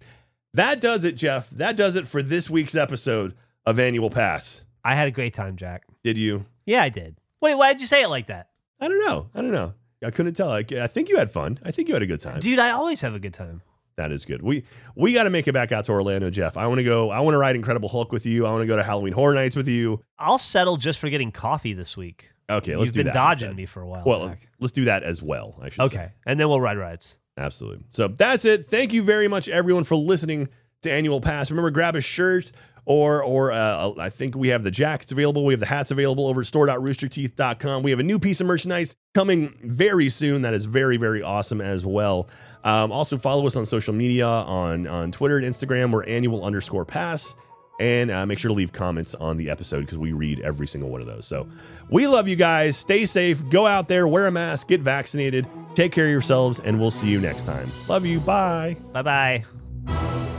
that 0.53 0.81
does 0.81 1.03
it, 1.03 1.15
Geoff. 1.15 1.49
That 1.51 1.75
does 1.75 1.95
it 1.95 2.07
for 2.07 2.23
this 2.23 2.49
week's 2.49 2.75
episode 2.75 3.35
of 3.65 3.79
Annual 3.79 4.09
Pass. 4.09 4.63
I 4.87 4.95
had 4.95 5.07
a 5.09 5.11
great 5.11 5.33
time, 5.33 5.57
Jack. 5.57 5.83
Did 6.01 6.17
you? 6.17 6.45
Yeah, 6.65 6.81
I 6.81 6.87
did. 6.89 7.17
Wait, 7.41 7.55
why 7.55 7.73
did 7.73 7.81
you 7.81 7.87
say 7.87 8.03
it 8.03 8.07
like 8.07 8.27
that? 8.27 8.49
I 8.79 8.87
don't 8.87 9.05
know. 9.05 9.29
I 9.35 9.41
don't 9.41 9.51
know. 9.51 9.73
I 10.01 10.11
couldn't 10.11 10.33
tell. 10.35 10.49
I, 10.49 10.59
I 10.79 10.87
think 10.87 11.09
you 11.09 11.17
had 11.17 11.29
fun. 11.29 11.59
I 11.63 11.71
think 11.71 11.87
you 11.89 11.93
had 11.93 12.03
a 12.03 12.07
good 12.07 12.21
time. 12.21 12.39
Dude, 12.39 12.57
I 12.59 12.69
always 12.69 13.01
have 13.01 13.13
a 13.13 13.19
good 13.19 13.33
time. 13.33 13.61
That 13.97 14.11
is 14.13 14.23
good. 14.25 14.41
We 14.43 14.63
we 14.95 15.13
got 15.13 15.23
to 15.23 15.29
make 15.29 15.47
it 15.47 15.53
back 15.53 15.71
out 15.73 15.83
to 15.85 15.91
Orlando, 15.91 16.29
Geoff. 16.29 16.55
I 16.55 16.67
want 16.67 16.77
to 16.77 16.83
go. 16.83 17.09
I 17.09 17.19
want 17.19 17.33
to 17.33 17.39
ride 17.39 17.55
Incredible 17.57 17.89
Hulk 17.89 18.11
with 18.13 18.25
you. 18.25 18.45
I 18.45 18.51
want 18.51 18.61
to 18.61 18.67
go 18.67 18.75
to 18.77 18.83
Halloween 18.83 19.11
Horror 19.11 19.33
Nights 19.33 19.55
with 19.57 19.67
you. 19.67 20.01
I'll 20.19 20.37
settle 20.37 20.77
just 20.77 20.99
for 20.99 21.09
getting 21.09 21.31
coffee 21.31 21.73
this 21.73 21.97
week. 21.97 22.29
Okay, 22.49 22.75
let's 22.77 22.89
You've 22.89 22.93
do 22.93 23.03
been 23.05 23.13
dodging 23.13 23.47
instead. 23.49 23.57
me 23.57 23.65
for 23.65 23.81
a 23.81 23.87
while. 23.87 24.03
Well, 24.05 24.29
Jack. 24.29 24.47
let's 24.61 24.71
do 24.71 24.85
that 24.85 25.03
as 25.03 25.21
well. 25.21 25.57
I 25.61 25.69
should 25.69 25.89
say. 25.89 25.97
okay. 25.97 26.11
And 26.25 26.39
then 26.39 26.47
we'll 26.47 26.61
ride 26.61 26.77
rides. 26.77 27.17
Absolutely. 27.35 27.83
So 27.89 28.07
that's 28.07 28.45
it. 28.45 28.67
Thank 28.67 28.93
you 28.93 29.03
very 29.03 29.27
much, 29.27 29.49
everyone, 29.49 29.83
for 29.83 29.95
listening 29.95 30.47
to 30.83 30.91
Annual 30.91 31.19
Pass. 31.21 31.49
Remember, 31.51 31.71
grab 31.71 31.95
a 31.95 32.01
shirt 32.01 32.51
or 32.87 33.21
or 33.21 33.51
uh, 33.51 33.91
I 33.99 34.09
think 34.09 34.35
we 34.35 34.47
have 34.47 34.63
the 34.63 34.71
jackets 34.71 35.11
available. 35.11 35.43
We 35.43 35.53
have 35.53 35.59
the 35.59 35.65
hats 35.65 35.91
available 35.91 36.25
over 36.25 36.39
at 36.39 36.47
store.roosterteeth.com. 36.47 37.83
We 37.83 37.91
have 37.91 37.99
a 37.99 38.03
new 38.03 38.17
piece 38.17 38.39
of 38.39 38.47
merchandise 38.47 38.95
coming 39.13 39.53
very 39.61 40.07
soon. 40.07 40.41
That 40.43 40.53
is 40.53 40.65
very 40.65 40.95
very 40.95 41.21
awesome 41.21 41.59
as 41.59 41.85
well. 41.85 42.29
Um, 42.63 42.91
also 42.91 43.17
follow 43.17 43.45
us 43.45 43.57
on 43.57 43.65
social 43.65 43.93
media 43.93 44.25
on 44.25 44.87
on 44.87 45.11
Twitter 45.11 45.37
and 45.37 45.45
Instagram. 45.45 45.91
We're 45.91 46.05
annual 46.05 46.43
underscore 46.43 46.85
pass. 46.85 47.35
And 47.79 48.09
uh, 48.09 48.25
make 48.25 48.39
sure 48.39 48.49
to 48.49 48.55
leave 48.55 48.73
comments 48.73 49.13
on 49.13 49.37
the 49.37 49.51
episode 49.51 49.81
because 49.81 49.99
we 49.99 50.11
read 50.11 50.39
every 50.39 50.65
single 50.65 50.89
one 50.89 50.99
of 50.99 51.05
those. 51.05 51.27
So 51.27 51.47
we 51.91 52.07
love 52.07 52.27
you 52.27 52.35
guys. 52.35 52.75
Stay 52.75 53.05
safe. 53.05 53.47
Go 53.51 53.67
out 53.67 53.87
there, 53.87 54.07
wear 54.07 54.25
a 54.25 54.31
mask, 54.31 54.69
get 54.69 54.81
vaccinated, 54.81 55.47
take 55.75 55.91
care 55.91 56.05
of 56.05 56.11
yourselves, 56.11 56.59
and 56.59 56.79
we'll 56.79 56.89
see 56.89 57.07
you 57.07 57.21
next 57.21 57.43
time. 57.43 57.71
Love 57.87 58.03
you. 58.03 58.19
Bye. 58.19 58.77
Bye 58.93 59.43
bye. 59.85 60.36